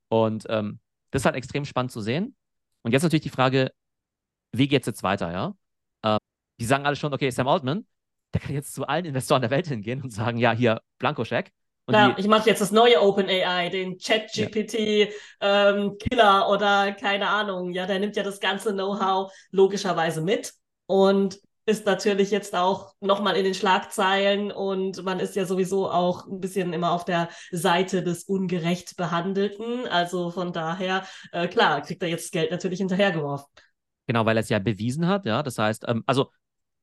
Und 0.08 0.46
ähm, 0.48 0.80
das 1.10 1.22
ist 1.22 1.26
halt 1.26 1.36
extrem 1.36 1.64
spannend 1.64 1.92
zu 1.92 2.00
sehen. 2.00 2.34
Und 2.82 2.92
jetzt 2.92 3.02
natürlich 3.02 3.22
die 3.22 3.30
Frage, 3.30 3.70
wie 4.52 4.68
geht 4.68 4.82
es 4.82 4.86
jetzt 4.86 5.02
weiter, 5.02 5.32
ja? 5.32 5.54
Ähm, 6.02 6.18
die 6.58 6.64
sagen 6.64 6.86
alle 6.86 6.96
schon, 6.96 7.14
okay, 7.14 7.30
Sam 7.30 7.48
Altman, 7.48 7.86
der 8.34 8.40
kann 8.40 8.54
jetzt 8.54 8.74
zu 8.74 8.86
allen 8.86 9.04
Investoren 9.04 9.42
der 9.42 9.50
Welt 9.50 9.66
hingehen 9.66 10.02
und 10.02 10.10
sagen, 10.10 10.38
ja, 10.38 10.52
hier, 10.52 10.80
Blankoscheck. 10.98 11.52
ja, 11.90 12.14
ich 12.16 12.26
mache 12.26 12.48
jetzt 12.48 12.60
das 12.60 12.72
neue 12.72 13.00
OpenAI, 13.00 13.68
den 13.68 13.98
ChatGPT 13.98 14.74
ja. 14.74 15.06
ähm, 15.40 15.96
Killer 15.98 16.48
oder 16.48 16.92
keine 16.92 17.28
Ahnung. 17.28 17.72
Ja, 17.72 17.86
der 17.86 17.98
nimmt 17.98 18.16
ja 18.16 18.22
das 18.22 18.40
ganze 18.40 18.72
Know-how 18.72 19.32
logischerweise 19.50 20.22
mit 20.22 20.52
und 20.86 21.40
ist 21.70 21.86
natürlich 21.86 22.30
jetzt 22.30 22.54
auch 22.54 22.92
nochmal 23.00 23.36
in 23.36 23.44
den 23.44 23.54
Schlagzeilen 23.54 24.52
und 24.52 25.02
man 25.04 25.20
ist 25.20 25.36
ja 25.36 25.44
sowieso 25.46 25.90
auch 25.90 26.26
ein 26.26 26.40
bisschen 26.40 26.72
immer 26.72 26.92
auf 26.92 27.04
der 27.04 27.28
Seite 27.50 28.02
des 28.02 28.24
ungerecht 28.24 28.96
Behandelten. 28.96 29.86
Also 29.86 30.30
von 30.30 30.52
daher, 30.52 31.04
äh, 31.32 31.48
klar, 31.48 31.80
kriegt 31.80 32.02
er 32.02 32.08
jetzt 32.08 32.32
Geld 32.32 32.50
natürlich 32.50 32.80
hinterhergeworfen. 32.80 33.46
Genau, 34.06 34.26
weil 34.26 34.36
er 34.36 34.40
es 34.42 34.48
ja 34.48 34.58
bewiesen 34.58 35.06
hat, 35.06 35.24
ja. 35.24 35.42
Das 35.42 35.56
heißt, 35.56 35.84
ähm, 35.88 36.02
also 36.06 36.30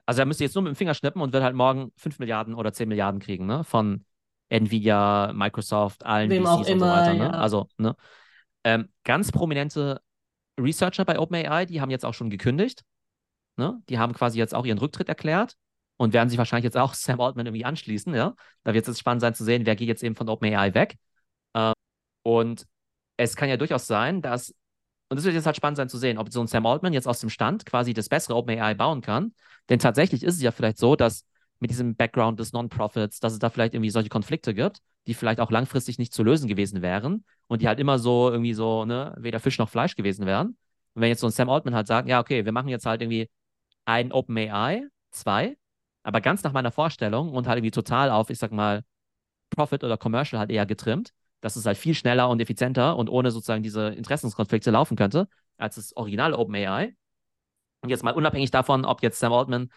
also 0.07 0.21
er 0.21 0.25
müsste 0.25 0.45
jetzt 0.45 0.55
nur 0.55 0.63
mit 0.63 0.71
dem 0.71 0.77
Finger 0.77 0.93
schnippen 0.93 1.21
und 1.21 1.33
wird 1.33 1.43
halt 1.43 1.55
morgen 1.55 1.91
5 1.97 2.19
Milliarden 2.19 2.55
oder 2.55 2.71
10 2.71 2.87
Milliarden 2.87 3.19
kriegen, 3.19 3.45
ne? 3.45 3.65
Von 3.65 4.05
Nvidia, 4.47 5.33
Microsoft, 5.33 6.05
allen 6.05 6.29
Wem 6.29 6.43
VCs 6.43 6.49
auch 6.49 6.65
immer, 6.67 6.71
und 6.71 6.79
so 6.79 6.85
weiter. 6.85 7.13
Ne? 7.13 7.33
Also, 7.37 7.67
ne? 7.77 7.95
Ähm, 8.63 8.87
ganz 9.03 9.33
prominente 9.33 10.01
Researcher 10.57 11.03
bei 11.03 11.19
OpenAI, 11.19 11.65
die 11.65 11.81
haben 11.81 11.91
jetzt 11.91 12.05
auch 12.05 12.13
schon 12.13 12.29
gekündigt. 12.29 12.83
Ne? 13.57 13.81
Die 13.89 13.99
haben 13.99 14.13
quasi 14.13 14.37
jetzt 14.37 14.55
auch 14.55 14.65
ihren 14.65 14.77
Rücktritt 14.77 15.09
erklärt 15.09 15.55
und 15.97 16.13
werden 16.13 16.29
sich 16.29 16.37
wahrscheinlich 16.37 16.65
jetzt 16.65 16.77
auch 16.77 16.93
Sam 16.93 17.21
Altman 17.21 17.47
irgendwie 17.47 17.65
anschließen. 17.65 18.13
Ja? 18.13 18.35
Da 18.63 18.73
wird 18.73 18.83
es 18.83 18.89
jetzt 18.89 18.99
spannend 18.99 19.21
sein 19.21 19.33
zu 19.35 19.43
sehen, 19.43 19.65
wer 19.65 19.75
geht 19.75 19.87
jetzt 19.87 20.03
eben 20.03 20.15
von 20.15 20.29
OpenAI 20.29 20.73
weg. 20.73 20.97
Ähm, 21.55 21.73
und 22.23 22.65
es 23.17 23.35
kann 23.35 23.49
ja 23.49 23.57
durchaus 23.57 23.87
sein, 23.87 24.21
dass 24.21 24.53
und 25.09 25.15
das 25.15 25.25
wird 25.25 25.35
jetzt 25.35 25.45
halt 25.45 25.55
spannend 25.55 25.77
sein 25.77 25.89
zu 25.89 25.97
sehen, 25.97 26.17
ob 26.17 26.31
so 26.31 26.41
ein 26.41 26.47
Sam 26.47 26.65
Altman 26.65 26.93
jetzt 26.93 27.07
aus 27.07 27.19
dem 27.19 27.29
Stand 27.29 27.65
quasi 27.65 27.93
das 27.93 28.09
bessere 28.09 28.35
OpenAI 28.35 28.73
bauen 28.73 29.01
kann. 29.01 29.33
Denn 29.69 29.79
tatsächlich 29.79 30.23
ist 30.23 30.35
es 30.35 30.41
ja 30.41 30.51
vielleicht 30.51 30.77
so, 30.77 30.95
dass 30.95 31.25
mit 31.59 31.71
diesem 31.71 31.95
Background 31.95 32.39
des 32.39 32.53
Non-Profits, 32.53 33.19
dass 33.19 33.33
es 33.33 33.39
da 33.39 33.49
vielleicht 33.49 33.73
irgendwie 33.73 33.89
solche 33.89 34.09
Konflikte 34.09 34.53
gibt, 34.53 34.79
die 35.07 35.13
vielleicht 35.13 35.39
auch 35.39 35.49
langfristig 35.49 35.97
nicht 35.97 36.13
zu 36.13 36.23
lösen 36.23 36.47
gewesen 36.47 36.81
wären 36.81 37.23
und 37.47 37.61
die 37.61 37.67
halt 37.67 37.79
immer 37.79 37.99
so 37.99 38.29
irgendwie 38.29 38.53
so, 38.53 38.85
ne, 38.85 39.15
weder 39.17 39.39
Fisch 39.39 39.57
noch 39.57 39.69
Fleisch 39.69 39.95
gewesen 39.95 40.25
wären. 40.25 40.57
Und 40.93 41.01
wenn 41.01 41.09
jetzt 41.09 41.21
so 41.21 41.27
ein 41.27 41.31
Sam 41.31 41.49
Altman 41.49 41.73
halt 41.73 41.87
sagt, 41.87 42.09
ja, 42.09 42.19
okay, 42.19 42.45
wir 42.45 42.51
machen 42.51 42.67
jetzt 42.67 42.85
halt 42.85 43.01
irgendwie 43.01 43.29
ein 43.87 44.11
OpenAI, 44.11 44.83
zwei, 45.11 45.57
aber 46.03 46.21
ganz 46.21 46.43
nach 46.43 46.51
meiner 46.51 46.71
Vorstellung 46.71 47.31
und 47.31 47.47
halt 47.47 47.57
irgendwie 47.57 47.71
total 47.71 48.11
auf, 48.11 48.29
ich 48.29 48.37
sag 48.37 48.51
mal, 48.51 48.83
Profit 49.49 49.83
oder 49.83 49.97
Commercial 49.97 50.39
halt 50.39 50.51
eher 50.51 50.65
getrimmt, 50.65 51.13
dass 51.41 51.55
es 51.55 51.65
halt 51.65 51.77
viel 51.77 51.95
schneller 51.95 52.29
und 52.29 52.41
effizienter 52.41 52.97
und 52.97 53.09
ohne 53.09 53.31
sozusagen 53.31 53.63
diese 53.63 53.89
Interessenskonflikte 53.89 54.71
laufen 54.71 54.97
könnte, 54.97 55.29
als 55.57 55.75
das 55.75 55.95
originale 55.95 56.37
OpenAI. 56.37 56.95
Und 57.81 57.89
jetzt 57.89 58.03
mal 58.03 58.13
unabhängig 58.13 58.51
davon, 58.51 58.83
ob 58.85 59.01
jetzt 59.03 59.19
Sam 59.19 59.31
Altman 59.31 59.69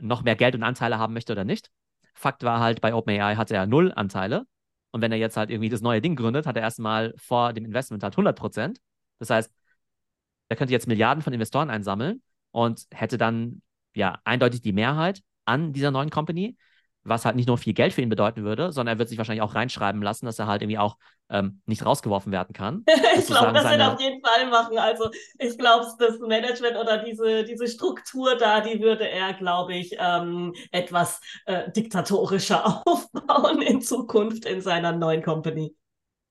noch 0.00 0.22
mehr 0.22 0.36
Geld 0.36 0.54
und 0.54 0.62
Anteile 0.62 0.98
haben 0.98 1.12
möchte 1.14 1.32
oder 1.32 1.44
nicht. 1.44 1.70
Fakt 2.14 2.44
war 2.44 2.60
halt, 2.60 2.80
bei 2.80 2.94
OpenAI 2.94 3.34
hatte 3.36 3.54
er 3.54 3.66
null 3.66 3.92
Anteile. 3.92 4.46
Und 4.92 5.02
wenn 5.02 5.12
er 5.12 5.18
jetzt 5.18 5.36
halt 5.36 5.50
irgendwie 5.50 5.68
das 5.68 5.80
neue 5.80 6.00
Ding 6.00 6.14
gründet, 6.14 6.46
hat 6.46 6.56
er 6.56 6.62
erstmal 6.62 7.14
vor 7.16 7.52
dem 7.52 7.64
Investment 7.64 8.02
halt 8.02 8.16
100 8.16 8.38
Prozent. 8.38 8.80
Das 9.18 9.30
heißt, 9.30 9.52
er 10.48 10.56
könnte 10.56 10.72
jetzt 10.72 10.86
Milliarden 10.86 11.22
von 11.22 11.32
Investoren 11.32 11.70
einsammeln 11.70 12.22
und 12.50 12.86
hätte 12.92 13.18
dann 13.18 13.62
ja 13.94 14.18
eindeutig 14.24 14.62
die 14.62 14.72
Mehrheit 14.72 15.22
an 15.44 15.72
dieser 15.72 15.90
neuen 15.90 16.10
Company 16.10 16.56
was 17.08 17.24
halt 17.24 17.36
nicht 17.36 17.48
nur 17.48 17.58
viel 17.58 17.74
Geld 17.74 17.92
für 17.92 18.02
ihn 18.02 18.08
bedeuten 18.08 18.44
würde, 18.44 18.72
sondern 18.72 18.96
er 18.96 18.98
wird 18.98 19.08
sich 19.08 19.18
wahrscheinlich 19.18 19.42
auch 19.42 19.54
reinschreiben 19.54 20.02
lassen, 20.02 20.26
dass 20.26 20.38
er 20.38 20.46
halt 20.46 20.62
irgendwie 20.62 20.78
auch 20.78 20.96
ähm, 21.30 21.60
nicht 21.66 21.84
rausgeworfen 21.84 22.32
werden 22.32 22.52
kann. 22.52 22.84
ich 23.18 23.26
glaube, 23.26 23.52
das 23.52 23.62
seine... 23.62 23.84
wird 23.84 23.94
auf 23.94 24.00
jeden 24.00 24.22
Fall 24.24 24.48
machen. 24.48 24.78
Also 24.78 25.10
ich 25.38 25.58
glaube, 25.58 25.86
das 25.98 26.18
Management 26.20 26.76
oder 26.76 26.98
diese, 26.98 27.44
diese 27.44 27.68
Struktur 27.68 28.36
da, 28.36 28.60
die 28.60 28.80
würde 28.80 29.08
er, 29.08 29.34
glaube 29.34 29.74
ich, 29.74 29.96
ähm, 29.98 30.54
etwas 30.70 31.20
äh, 31.46 31.70
diktatorischer 31.72 32.82
aufbauen 32.86 33.62
in 33.62 33.80
Zukunft 33.80 34.44
in 34.44 34.60
seiner 34.60 34.92
neuen 34.92 35.22
Company. 35.22 35.74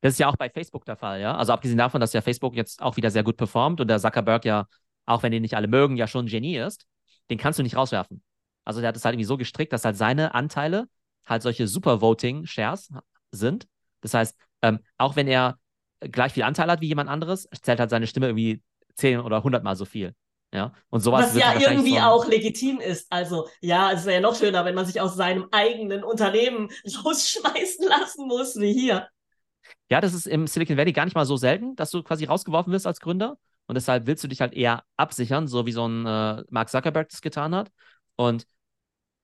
Das 0.01 0.13
ist 0.13 0.19
ja 0.19 0.29
auch 0.29 0.37
bei 0.37 0.49
Facebook 0.49 0.85
der 0.85 0.95
Fall, 0.95 1.19
ja. 1.19 1.35
Also 1.35 1.53
abgesehen 1.53 1.79
davon, 1.79 1.99
dass 1.99 2.13
ja 2.13 2.21
Facebook 2.21 2.55
jetzt 2.55 2.83
auch 2.83 2.97
wieder 2.97 3.09
sehr 3.09 3.23
gut 3.23 3.35
performt 3.35 3.81
und 3.81 3.87
der 3.87 3.99
Zuckerberg 3.99 4.45
ja, 4.45 4.67
auch 5.07 5.23
wenn 5.23 5.31
den 5.31 5.41
nicht 5.41 5.55
alle 5.55 5.67
mögen, 5.67 5.97
ja 5.97 6.07
schon 6.07 6.25
ein 6.25 6.29
Genie 6.29 6.57
ist, 6.57 6.85
den 7.29 7.37
kannst 7.37 7.57
du 7.57 7.63
nicht 7.63 7.75
rauswerfen. 7.75 8.21
Also 8.65 8.81
der 8.81 8.89
hat 8.89 8.97
es 8.97 9.05
halt 9.05 9.13
irgendwie 9.13 9.25
so 9.25 9.37
gestrickt, 9.37 9.73
dass 9.73 9.85
halt 9.85 9.97
seine 9.97 10.35
Anteile 10.35 10.87
halt 11.25 11.41
solche 11.41 11.67
Super-Voting-Shares 11.67 12.89
sind. 13.31 13.67
Das 14.01 14.13
heißt, 14.13 14.37
ähm, 14.61 14.79
auch 14.97 15.15
wenn 15.15 15.27
er 15.27 15.57
gleich 15.99 16.33
viel 16.33 16.43
Anteil 16.43 16.69
hat 16.69 16.81
wie 16.81 16.87
jemand 16.87 17.09
anderes, 17.09 17.47
zählt 17.61 17.79
halt 17.79 17.89
seine 17.89 18.07
Stimme 18.07 18.27
irgendwie 18.27 18.61
10 18.95 19.19
oder 19.19 19.37
100 19.37 19.63
Mal 19.63 19.75
so 19.75 19.85
viel. 19.85 20.13
Ja, 20.53 20.73
und 20.89 21.01
sowas 21.01 21.35
Was 21.35 21.37
ja 21.37 21.59
irgendwie 21.59 21.95
so 21.95 21.99
auch 21.99 22.25
legitim 22.25 22.79
ist. 22.79 23.11
Also, 23.11 23.49
ja, 23.59 23.91
es 23.91 24.05
wäre 24.05 24.15
ja 24.15 24.21
noch 24.21 24.35
schöner, 24.35 24.63
wenn 24.63 24.75
man 24.75 24.85
sich 24.85 25.01
aus 25.01 25.15
seinem 25.15 25.47
eigenen 25.51 26.03
Unternehmen 26.03 26.69
rausschmeißen 27.05 27.85
lassen 27.87 28.27
muss, 28.27 28.55
wie 28.55 28.73
hier. 28.73 29.07
Ja, 29.89 29.99
das 29.99 30.13
ist 30.13 30.25
im 30.25 30.47
Silicon 30.47 30.77
Valley 30.77 30.93
gar 30.93 31.03
nicht 31.03 31.15
mal 31.15 31.25
so 31.25 31.35
selten, 31.35 31.75
dass 31.75 31.91
du 31.91 32.01
quasi 32.01 32.25
rausgeworfen 32.25 32.71
wirst 32.71 32.87
als 32.87 33.01
Gründer. 33.01 33.37
Und 33.67 33.75
deshalb 33.75 34.07
willst 34.07 34.23
du 34.23 34.27
dich 34.27 34.41
halt 34.41 34.53
eher 34.53 34.83
absichern, 34.95 35.47
so 35.47 35.65
wie 35.65 35.71
so 35.71 35.87
ein 35.87 36.05
äh, 36.05 36.43
Mark 36.49 36.69
Zuckerberg 36.69 37.09
das 37.09 37.21
getan 37.21 37.53
hat. 37.53 37.69
Und 38.15 38.47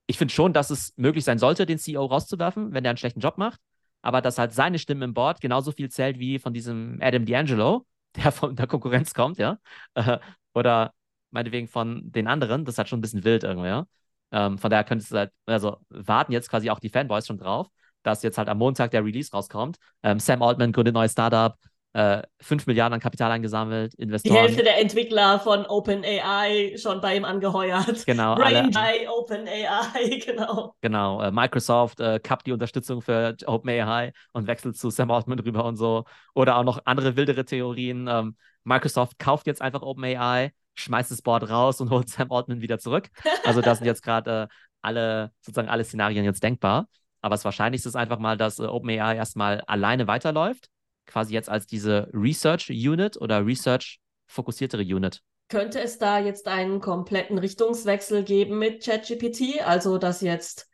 ich 0.07 0.17
finde 0.17 0.33
schon, 0.33 0.53
dass 0.53 0.69
es 0.69 0.93
möglich 0.97 1.23
sein 1.23 1.39
sollte, 1.39 1.65
den 1.65 1.79
CEO 1.79 2.05
rauszuwerfen, 2.05 2.73
wenn 2.73 2.83
der 2.83 2.91
einen 2.91 2.97
schlechten 2.97 3.21
Job 3.21 3.37
macht. 3.37 3.59
Aber 4.01 4.21
dass 4.21 4.37
halt 4.37 4.53
seine 4.53 4.79
Stimme 4.79 5.05
im 5.05 5.13
Board 5.13 5.39
genauso 5.39 5.71
viel 5.71 5.89
zählt 5.89 6.19
wie 6.19 6.39
von 6.39 6.53
diesem 6.53 6.99
Adam 7.01 7.23
D'Angelo, 7.23 7.85
der 8.15 8.31
von 8.31 8.55
der 8.55 8.67
Konkurrenz 8.67 9.13
kommt, 9.13 9.37
ja. 9.37 9.57
Äh, 9.95 10.19
oder 10.53 10.93
meinetwegen 11.31 11.67
von 11.67 12.11
den 12.11 12.27
anderen, 12.27 12.65
das 12.65 12.75
ist 12.75 12.77
halt 12.77 12.89
schon 12.89 12.99
ein 12.99 13.01
bisschen 13.01 13.23
wild 13.23 13.43
irgendwie, 13.43 13.67
ja. 13.69 13.87
Ähm, 14.31 14.57
von 14.57 14.69
daher 14.69 14.83
könntest 14.83 15.11
du 15.11 15.17
halt, 15.17 15.31
also 15.45 15.77
warten 15.89 16.31
jetzt 16.31 16.49
quasi 16.49 16.69
auch 16.69 16.79
die 16.79 16.89
Fanboys 16.89 17.27
schon 17.27 17.37
drauf, 17.37 17.67
dass 18.01 18.23
jetzt 18.23 18.37
halt 18.37 18.49
am 18.49 18.57
Montag 18.57 18.91
der 18.91 19.05
Release 19.05 19.31
rauskommt. 19.31 19.77
Ähm, 20.01 20.19
Sam 20.19 20.41
Altman 20.41 20.71
gründet 20.71 20.95
neues 20.95 21.13
Startup, 21.13 21.55
äh, 21.93 22.23
5 22.41 22.65
Milliarden 22.65 22.95
an 22.95 22.99
Kapital 22.99 23.31
eingesammelt, 23.31 23.93
Investoren. 23.93 24.33
Die 24.33 24.39
Hälfte 24.39 24.63
der 24.63 24.81
Entwickler 24.81 25.39
von 25.39 25.65
OpenAI 25.65 26.75
schon 26.77 27.01
bei 27.01 27.15
ihm 27.15 27.23
angeheuert. 27.23 28.05
Genau. 28.05 28.35
BrainEye, 28.35 29.07
OpenAI, 29.07 30.19
genau. 30.25 30.75
Genau. 30.81 31.21
Äh, 31.21 31.31
Microsoft 31.31 31.99
äh, 31.99 32.19
kappt 32.19 32.47
die 32.47 32.51
Unterstützung 32.51 33.01
für 33.01 33.35
OpenAI 33.45 34.11
und 34.33 34.47
wechselt 34.47 34.75
zu 34.75 34.89
Sam 34.89 35.11
Altman 35.11 35.39
rüber 35.45 35.65
und 35.65 35.77
so. 35.77 36.05
Oder 36.33 36.57
auch 36.57 36.63
noch 36.63 36.79
andere 36.85 37.15
wildere 37.15 37.45
Theorien. 37.45 38.07
Ähm, 38.07 38.37
Microsoft 38.63 39.19
kauft 39.19 39.45
jetzt 39.45 39.61
einfach 39.61 39.83
OpenAI, 39.83 40.51
schmeißt 40.73 41.11
das 41.11 41.21
Board 41.21 41.47
raus 41.49 41.79
und 41.79 41.89
holt 41.91 42.09
Sam 42.09 42.31
Altman 42.31 42.61
wieder 42.61 42.79
zurück. 42.79 43.09
Also 43.45 43.61
da 43.61 43.75
sind 43.75 43.85
jetzt 43.85 44.01
gerade 44.01 44.49
äh, 44.49 44.53
alle, 44.81 45.31
sozusagen 45.41 45.69
alle 45.69 45.83
Szenarien 45.83 46.25
jetzt 46.25 46.41
denkbar. 46.41 46.87
Aber 47.21 47.35
das 47.35 47.45
Wahrscheinlichste 47.45 47.87
ist 47.87 47.95
einfach 47.95 48.17
mal, 48.17 48.35
dass 48.35 48.57
äh, 48.57 48.63
OpenAI 48.63 49.15
erstmal 49.15 49.61
alleine 49.61 50.07
weiterläuft 50.07 50.72
quasi 51.05 51.33
jetzt 51.33 51.49
als 51.49 51.67
diese 51.67 52.09
Research 52.13 52.69
Unit 52.69 53.17
oder 53.17 53.45
Research 53.45 53.99
fokussiertere 54.27 54.83
Unit. 54.83 55.21
Könnte 55.49 55.79
es 55.81 55.97
da 55.97 56.19
jetzt 56.19 56.47
einen 56.47 56.79
kompletten 56.79 57.37
Richtungswechsel 57.37 58.23
geben 58.23 58.57
mit 58.57 58.83
ChatGPT? 58.83 59.61
Also, 59.65 59.97
dass 59.97 60.21
jetzt, 60.21 60.67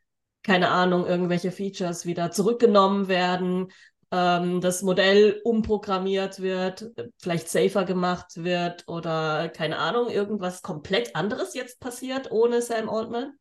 keine 0.43 0.69
Ahnung, 0.69 1.05
irgendwelche 1.05 1.51
Features 1.51 2.05
wieder 2.05 2.31
zurückgenommen 2.31 3.07
werden, 3.07 3.67
ähm, 4.11 4.61
das 4.61 4.81
Modell 4.81 5.41
umprogrammiert 5.43 6.39
wird, 6.39 6.91
vielleicht 7.17 7.49
safer 7.49 7.85
gemacht 7.85 8.43
wird 8.43 8.87
oder 8.87 9.49
keine 9.49 9.77
Ahnung, 9.77 10.09
irgendwas 10.09 10.61
komplett 10.61 11.15
anderes 11.15 11.53
jetzt 11.53 11.79
passiert 11.79 12.31
ohne 12.31 12.61
Sam 12.61 12.89
Altman? 12.89 13.33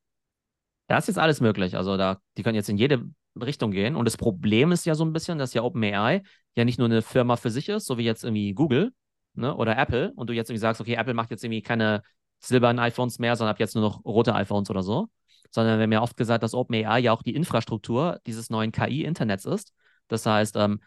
Da 0.89 0.99
ist 0.99 1.09
jetzt 1.09 1.19
alles 1.19 1.41
möglich. 1.41 1.77
Also 1.77 1.97
da, 1.97 2.21
die 2.37 2.43
können 2.43 2.57
jetzt 2.57 2.69
in 2.69 2.79
jede 2.79 3.05
Richtung 3.41 3.71
gehen. 3.71 3.97
Und 3.97 4.05
das 4.05 4.17
Problem 4.17 4.73
ist 4.73 4.87
ja 4.87 4.95
so 4.95 5.05
ein 5.05 5.13
bisschen, 5.13 5.39
dass 5.39 5.55
ja 5.55 5.63
OpenAI 5.63 6.23
ja 6.57 6.65
nicht 6.65 6.79
nur 6.79 6.87
eine 6.87 7.03
Firma 7.03 7.37
für 7.37 7.51
sich 7.51 7.69
ist, 7.69 7.87
so 7.87 7.99
wie 7.99 8.05
jetzt 8.05 8.25
irgendwie 8.25 8.53
Google 8.53 8.93
ne, 9.35 9.55
oder 9.55 9.77
Apple, 9.77 10.13
und 10.17 10.29
du 10.29 10.35
jetzt 10.35 10.51
irgendwie 10.51 10.61
sagst, 10.61 10.81
okay, 10.81 10.95
Apple 10.95 11.15
macht 11.15 11.31
jetzt 11.31 11.45
irgendwie 11.45 11.63
keine 11.63 12.03
silbernen 12.41 12.79
iPhones 12.81 13.19
mehr, 13.19 13.37
sondern 13.37 13.55
hat 13.55 13.61
jetzt 13.61 13.75
nur 13.75 13.85
noch 13.85 14.05
rote 14.05 14.35
iPhones 14.35 14.71
oder 14.71 14.83
so. 14.83 15.09
Sondern 15.51 15.79
wir 15.79 15.85
haben 15.85 15.93
ja 15.93 16.03
oft 16.03 16.17
gesagt, 16.17 16.43
dass 16.43 16.55
OpenAI 16.55 16.99
ja 17.01 17.13
auch 17.13 17.23
die 17.23 17.35
Infrastruktur 17.35 18.21
dieses 18.27 18.51
neuen 18.51 18.73
KI-Internets 18.73 19.45
ist. 19.45 19.73
Das 20.09 20.27
heißt, 20.27 20.57
ähm, 20.57 20.81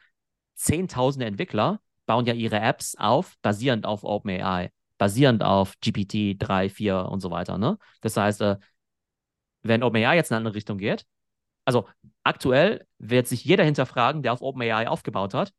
Zehntausende 0.61 1.25
Entwickler 1.25 1.79
bauen 2.05 2.27
ja 2.27 2.33
ihre 2.33 2.59
Apps 2.59 2.95
auf, 2.95 3.35
basierend 3.41 3.85
auf 3.87 4.03
OpenAI, 4.03 4.69
basierend 4.99 5.43
auf 5.43 5.73
GPT 5.81 6.35
3, 6.37 6.69
4 6.69 7.05
und 7.05 7.19
so 7.19 7.31
weiter. 7.31 7.57
Ne? 7.57 7.79
Das 8.01 8.15
heißt, 8.15 8.41
äh, 8.41 8.57
wenn 9.63 9.81
OpenAI 9.81 10.15
jetzt 10.15 10.29
in 10.29 10.35
eine 10.35 10.41
andere 10.41 10.55
Richtung 10.55 10.77
geht, 10.77 11.05
also 11.65 11.87
aktuell 12.23 12.85
wird 12.97 13.27
sich 13.27 13.45
jeder 13.45 13.63
hinterfragen, 13.63 14.23
der 14.23 14.33
auf 14.33 14.41
OpenAI 14.41 14.87
aufgebaut 14.87 15.33
hat, 15.33 15.53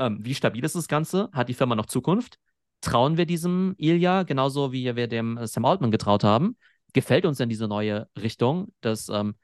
ähm, 0.00 0.18
wie 0.24 0.34
stabil 0.34 0.64
ist 0.64 0.74
das 0.74 0.88
Ganze? 0.88 1.28
Hat 1.32 1.48
die 1.48 1.54
Firma 1.54 1.74
noch 1.74 1.86
Zukunft? 1.86 2.38
Trauen 2.80 3.18
wir 3.18 3.26
diesem 3.26 3.74
Ilya 3.76 4.22
genauso 4.22 4.72
wie 4.72 4.96
wir 4.96 5.06
dem 5.06 5.38
Sam 5.46 5.66
Altman 5.66 5.90
getraut 5.90 6.24
haben? 6.24 6.56
Gefällt 6.94 7.26
uns 7.26 7.38
denn 7.38 7.50
diese 7.50 7.68
neue 7.68 8.08
Richtung, 8.20 8.72
dass 8.80 9.10
ähm, 9.10 9.34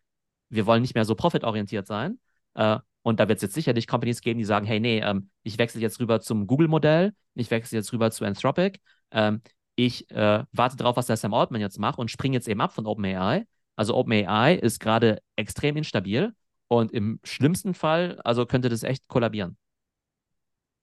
wir 0.48 0.66
wollen 0.66 0.82
nicht 0.82 0.94
mehr 0.94 1.04
so 1.04 1.14
profitorientiert 1.14 1.86
sein? 1.86 2.18
Äh, 2.54 2.78
und 3.02 3.20
da 3.20 3.28
wird 3.28 3.36
es 3.36 3.42
jetzt 3.42 3.54
sicherlich 3.54 3.86
Companies 3.86 4.20
geben, 4.22 4.38
die 4.38 4.44
sagen, 4.44 4.66
hey, 4.66 4.80
nee, 4.80 5.00
ähm, 5.00 5.30
ich 5.42 5.58
wechsle 5.58 5.80
jetzt 5.80 6.00
rüber 6.00 6.20
zum 6.20 6.46
Google-Modell, 6.46 7.12
ich 7.34 7.50
wechsle 7.50 7.78
jetzt 7.78 7.92
rüber 7.92 8.10
zu 8.10 8.24
Anthropic, 8.24 8.80
ähm, 9.12 9.42
ich 9.76 10.10
äh, 10.10 10.44
warte 10.52 10.76
darauf, 10.76 10.96
was 10.96 11.06
der 11.06 11.18
Sam 11.18 11.34
Altman 11.34 11.60
jetzt 11.60 11.78
macht 11.78 11.98
und 11.98 12.10
springe 12.10 12.34
jetzt 12.34 12.48
eben 12.48 12.60
ab 12.62 12.72
von 12.72 12.86
OpenAI. 12.86 13.46
Also 13.76 13.94
OpenAI 13.94 14.54
ist 14.54 14.80
gerade 14.80 15.20
extrem 15.36 15.76
instabil 15.76 16.34
und 16.68 16.92
im 16.92 17.20
schlimmsten 17.22 17.74
Fall, 17.74 18.18
also 18.24 18.46
könnte 18.46 18.68
das 18.68 18.82
echt 18.82 19.06
kollabieren. 19.08 19.56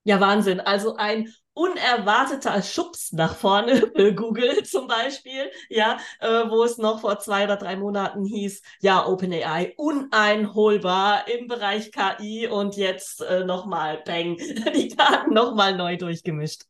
Ja, 0.05 0.19
Wahnsinn. 0.19 0.59
Also 0.59 0.95
ein 0.97 1.33
unerwarteter 1.53 2.61
Schubs 2.61 3.13
nach 3.13 3.35
vorne 3.35 3.77
für 3.95 4.13
Google 4.13 4.63
zum 4.63 4.87
Beispiel, 4.87 5.49
ja, 5.69 5.97
äh, 6.19 6.49
wo 6.49 6.63
es 6.63 6.77
noch 6.77 6.99
vor 7.01 7.19
zwei 7.19 7.45
oder 7.45 7.57
drei 7.57 7.77
Monaten 7.77 8.25
hieß, 8.25 8.61
ja, 8.81 9.05
OpenAI 9.05 9.73
uneinholbar 9.77 11.27
im 11.29 11.47
Bereich 11.47 11.91
KI 11.91 12.47
und 12.47 12.75
jetzt 12.75 13.21
äh, 13.21 13.45
nochmal, 13.45 14.01
bang, 14.05 14.37
die 14.75 14.89
Karten 14.89 15.33
nochmal 15.33 15.75
neu 15.77 15.95
durchgemischt. 15.95 16.63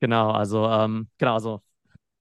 Genau, 0.00 0.32
also, 0.32 0.66
ähm, 0.66 1.08
genau, 1.16 1.34
also 1.34 1.62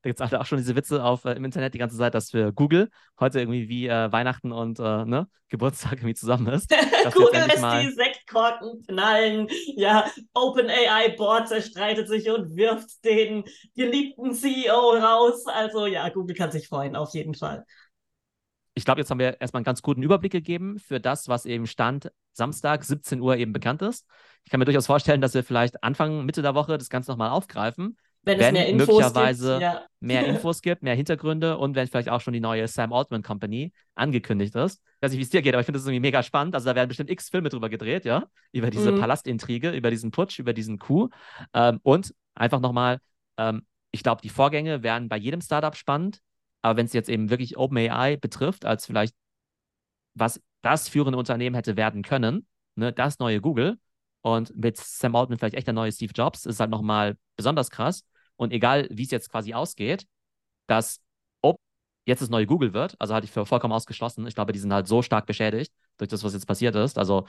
da 0.02 0.10
gibt 0.10 0.20
es 0.20 0.34
auch 0.34 0.45
schon 0.45 0.58
diese 0.58 0.76
Witze 0.76 1.04
auf, 1.04 1.26
äh, 1.26 1.34
im 1.34 1.45
Internet 1.45 1.74
die 1.74 1.78
ganze 1.78 1.97
Zeit, 1.97 2.16
dass 2.16 2.32
für 2.32 2.52
Google 2.52 2.89
heute 3.20 3.39
irgendwie 3.39 3.70
wie 3.70 3.88
äh, 3.88 4.12
Weihnachten 4.12 4.52
und 4.52 4.80
äh, 4.80 5.06
ne, 5.06 5.28
Geburtstag 5.49 5.93
irgendwie 5.93 6.16
zusammen 6.16 6.47
ist. 6.47 6.70
Google 7.14 7.45
lässt 7.45 7.64
die 7.64 7.91
Sektkorken 7.91 8.84
knallen. 8.88 9.47
Ja, 9.76 10.10
OpenAI 10.34 11.16
Board 11.18 11.49
zerstreitet 11.49 12.08
sich 12.08 12.30
und 12.30 12.56
wirft 12.56 13.04
den 13.06 13.43
geliebten 13.76 14.34
CEO 14.34 14.91
raus. 14.97 15.45
Also 15.45 15.86
ja, 15.86 16.10
Google 16.10 16.36
kann 16.36 16.52
sich 16.52 16.68
freuen, 16.68 16.95
auf 16.95 17.14
jeden 17.14 17.36
Fall. 17.36 17.66
Ich 18.74 18.86
glaube, 18.86 19.02
jetzt 19.02 19.12
haben 19.12 19.20
wir 19.20 19.39
erstmal 19.39 19.60
einen 19.60 19.66
ganz 19.66 19.82
guten 19.82 20.02
Überblick 20.02 20.32
gegeben 20.32 20.80
für 20.80 20.99
das, 20.99 21.28
was 21.28 21.45
eben 21.45 21.68
Stand 21.68 22.12
Samstag 22.32 22.84
17 22.86 23.20
Uhr 23.20 23.36
eben 23.36 23.54
bekannt 23.54 23.82
ist. 23.82 24.08
Ich 24.45 24.49
kann 24.49 24.60
mir 24.60 24.66
durchaus 24.66 24.88
vorstellen, 24.88 25.22
dass 25.22 25.34
wir 25.34 25.43
vielleicht 25.43 25.84
Anfang, 25.84 26.26
Mitte 26.26 26.41
der 26.41 26.56
Woche 26.56 26.78
das 26.78 26.89
Ganze 26.89 27.12
nochmal 27.12 27.30
aufgreifen 27.30 27.97
wenn, 28.24 28.39
wenn 28.39 28.47
es 28.47 28.51
mehr 28.53 28.67
Infos 28.67 28.88
möglicherweise 28.88 29.51
gibt, 29.53 29.61
ja. 29.61 29.86
mehr 29.99 30.26
Infos 30.28 30.61
gibt, 30.61 30.84
mehr 30.84 30.95
Hintergründe 30.95 31.57
und 31.57 31.76
wenn 31.76 31.88
vielleicht 31.88 32.09
auch 32.09 32.22
schon 32.22 32.34
die 32.34 32.39
neue 32.39 32.67
Sam 32.67 32.93
Altman 32.93 33.24
Company 33.24 33.74
angekündigt 33.95 34.55
ist. 34.55 34.82
Ich 34.95 35.01
weiß 35.01 35.11
nicht, 35.11 35.19
wie 35.19 35.24
es 35.24 35.30
dir 35.30 35.41
geht, 35.41 35.53
aber 35.53 35.61
ich 35.61 35.65
finde 35.65 35.80
das 35.80 35.86
irgendwie 35.88 36.01
mega 36.01 36.22
spannend. 36.22 36.53
Also 36.53 36.69
da 36.69 36.76
werden 36.76 36.88
bestimmt 36.88 37.09
x 37.09 37.30
Filme 37.30 37.49
drüber 37.49 37.69
gedreht, 37.69 38.05
ja, 38.05 38.26
über 38.51 38.69
diese 38.69 38.91
mhm. 38.91 38.99
Palastintrige, 38.99 39.72
über 39.72 39.89
diesen 39.89 40.11
Putsch, 40.11 40.39
über 40.39 40.53
diesen 40.53 40.78
Coup. 40.78 41.11
Ähm, 41.53 41.80
und 41.84 42.13
einfach 42.36 42.59
nochmal, 42.59 42.99
ähm, 43.38 43.65
ich 43.91 44.03
glaube, 44.03 44.22
die 44.22 44.30
Vorgänge 44.30 44.84
werden 44.84 45.09
bei 45.09 45.17
jedem 45.17 45.41
Startup 45.41 45.76
spannend, 45.76 46.19
aber 46.61 46.78
wenn 46.78 46.86
es 46.86 46.93
jetzt 46.93 47.09
eben 47.09 47.30
wirklich 47.32 47.57
OpenAI 47.57 48.17
betrifft, 48.17 48.65
als 48.65 48.86
vielleicht 48.86 49.15
was 50.13 50.41
das 50.61 50.89
führende 50.89 51.17
Unternehmen 51.17 51.55
hätte 51.55 51.78
werden 51.78 52.03
können, 52.03 52.45
ne, 52.76 52.93
das 52.93 53.17
neue 53.17 53.41
Google, 53.41 53.78
und 54.22 54.55
mit 54.55 54.78
Sam 54.78 55.15
Altman 55.15 55.39
vielleicht 55.39 55.55
echt 55.55 55.67
der 55.67 55.74
neue 55.74 55.91
Steve 55.91 56.13
Jobs, 56.15 56.45
ist 56.45 56.59
halt 56.59 56.69
nochmal 56.69 57.17
besonders 57.36 57.69
krass. 57.69 58.05
Und 58.42 58.52
egal, 58.54 58.88
wie 58.89 59.04
es 59.04 59.12
jetzt 59.12 59.30
quasi 59.30 59.54
ausgeht, 59.54 60.08
dass 60.66 61.00
ob 61.44 61.60
jetzt 62.08 62.24
das 62.24 62.30
neue 62.32 62.48
Google 62.48 62.74
wird, 62.74 62.96
also 62.98 63.14
halte 63.14 63.26
ich 63.26 63.32
für 63.32 63.46
vollkommen 63.46 63.72
ausgeschlossen. 63.72 64.26
Ich 64.26 64.34
glaube, 64.34 64.52
die 64.52 64.58
sind 64.58 64.74
halt 64.74 64.88
so 64.88 65.04
stark 65.04 65.28
beschädigt 65.28 65.72
durch 65.98 66.10
das, 66.10 66.24
was 66.24 66.34
jetzt 66.34 66.48
passiert 66.48 66.76
ist. 66.76 66.98
Also 66.98 67.28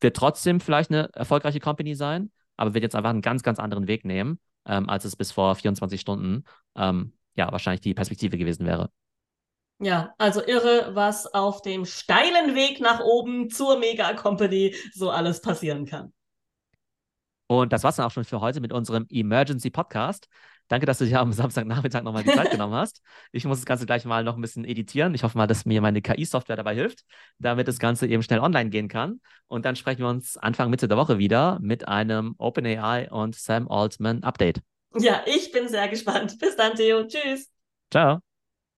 wird 0.00 0.16
trotzdem 0.16 0.60
vielleicht 0.60 0.92
eine 0.92 1.12
erfolgreiche 1.12 1.58
Company 1.58 1.96
sein, 1.96 2.30
aber 2.56 2.72
wird 2.72 2.84
jetzt 2.84 2.94
einfach 2.94 3.10
einen 3.10 3.20
ganz, 3.20 3.42
ganz 3.42 3.58
anderen 3.58 3.88
Weg 3.88 4.04
nehmen, 4.04 4.38
ähm, 4.64 4.88
als 4.88 5.04
es 5.04 5.16
bis 5.16 5.32
vor 5.32 5.56
24 5.56 6.00
Stunden 6.00 6.44
ähm, 6.76 7.12
ja 7.34 7.50
wahrscheinlich 7.50 7.80
die 7.80 7.94
Perspektive 7.94 8.38
gewesen 8.38 8.64
wäre. 8.64 8.90
Ja, 9.80 10.14
also 10.18 10.40
irre, 10.40 10.94
was 10.94 11.26
auf 11.34 11.62
dem 11.62 11.84
steilen 11.84 12.54
Weg 12.54 12.80
nach 12.80 13.00
oben 13.00 13.50
zur 13.50 13.80
Mega 13.80 14.14
Company 14.14 14.72
so 14.94 15.10
alles 15.10 15.40
passieren 15.40 15.84
kann. 15.84 16.12
Und 17.46 17.72
das 17.72 17.84
war's 17.84 17.96
dann 17.96 18.06
auch 18.06 18.10
schon 18.10 18.24
für 18.24 18.40
heute 18.40 18.60
mit 18.60 18.72
unserem 18.72 19.06
Emergency 19.10 19.70
Podcast. 19.70 20.28
Danke, 20.68 20.84
dass 20.86 20.98
du 20.98 21.04
dir 21.04 21.20
am 21.20 21.32
Samstagnachmittag 21.32 22.02
nochmal 22.02 22.24
die 22.24 22.32
Zeit 22.32 22.50
genommen 22.50 22.74
hast. 22.74 23.00
Ich 23.30 23.44
muss 23.44 23.58
das 23.58 23.66
Ganze 23.66 23.86
gleich 23.86 24.04
mal 24.04 24.24
noch 24.24 24.34
ein 24.34 24.40
bisschen 24.40 24.64
editieren. 24.64 25.14
Ich 25.14 25.22
hoffe 25.22 25.38
mal, 25.38 25.46
dass 25.46 25.64
mir 25.64 25.80
meine 25.80 26.02
KI-Software 26.02 26.56
dabei 26.56 26.74
hilft, 26.74 27.04
damit 27.38 27.68
das 27.68 27.78
Ganze 27.78 28.06
eben 28.08 28.22
schnell 28.22 28.40
online 28.40 28.70
gehen 28.70 28.88
kann. 28.88 29.20
Und 29.46 29.64
dann 29.64 29.76
sprechen 29.76 30.00
wir 30.00 30.08
uns 30.08 30.36
Anfang 30.36 30.70
Mitte 30.70 30.88
der 30.88 30.96
Woche 30.96 31.18
wieder 31.18 31.58
mit 31.60 31.86
einem 31.86 32.34
OpenAI 32.38 33.10
und 33.10 33.36
Sam 33.36 33.68
Altman 33.68 34.24
Update. 34.24 34.60
Ja, 34.96 35.22
ich 35.26 35.52
bin 35.52 35.68
sehr 35.68 35.88
gespannt. 35.88 36.38
Bis 36.40 36.56
dann, 36.56 36.74
Theo. 36.74 37.04
Tschüss. 37.06 37.50
Ciao. 37.92 38.25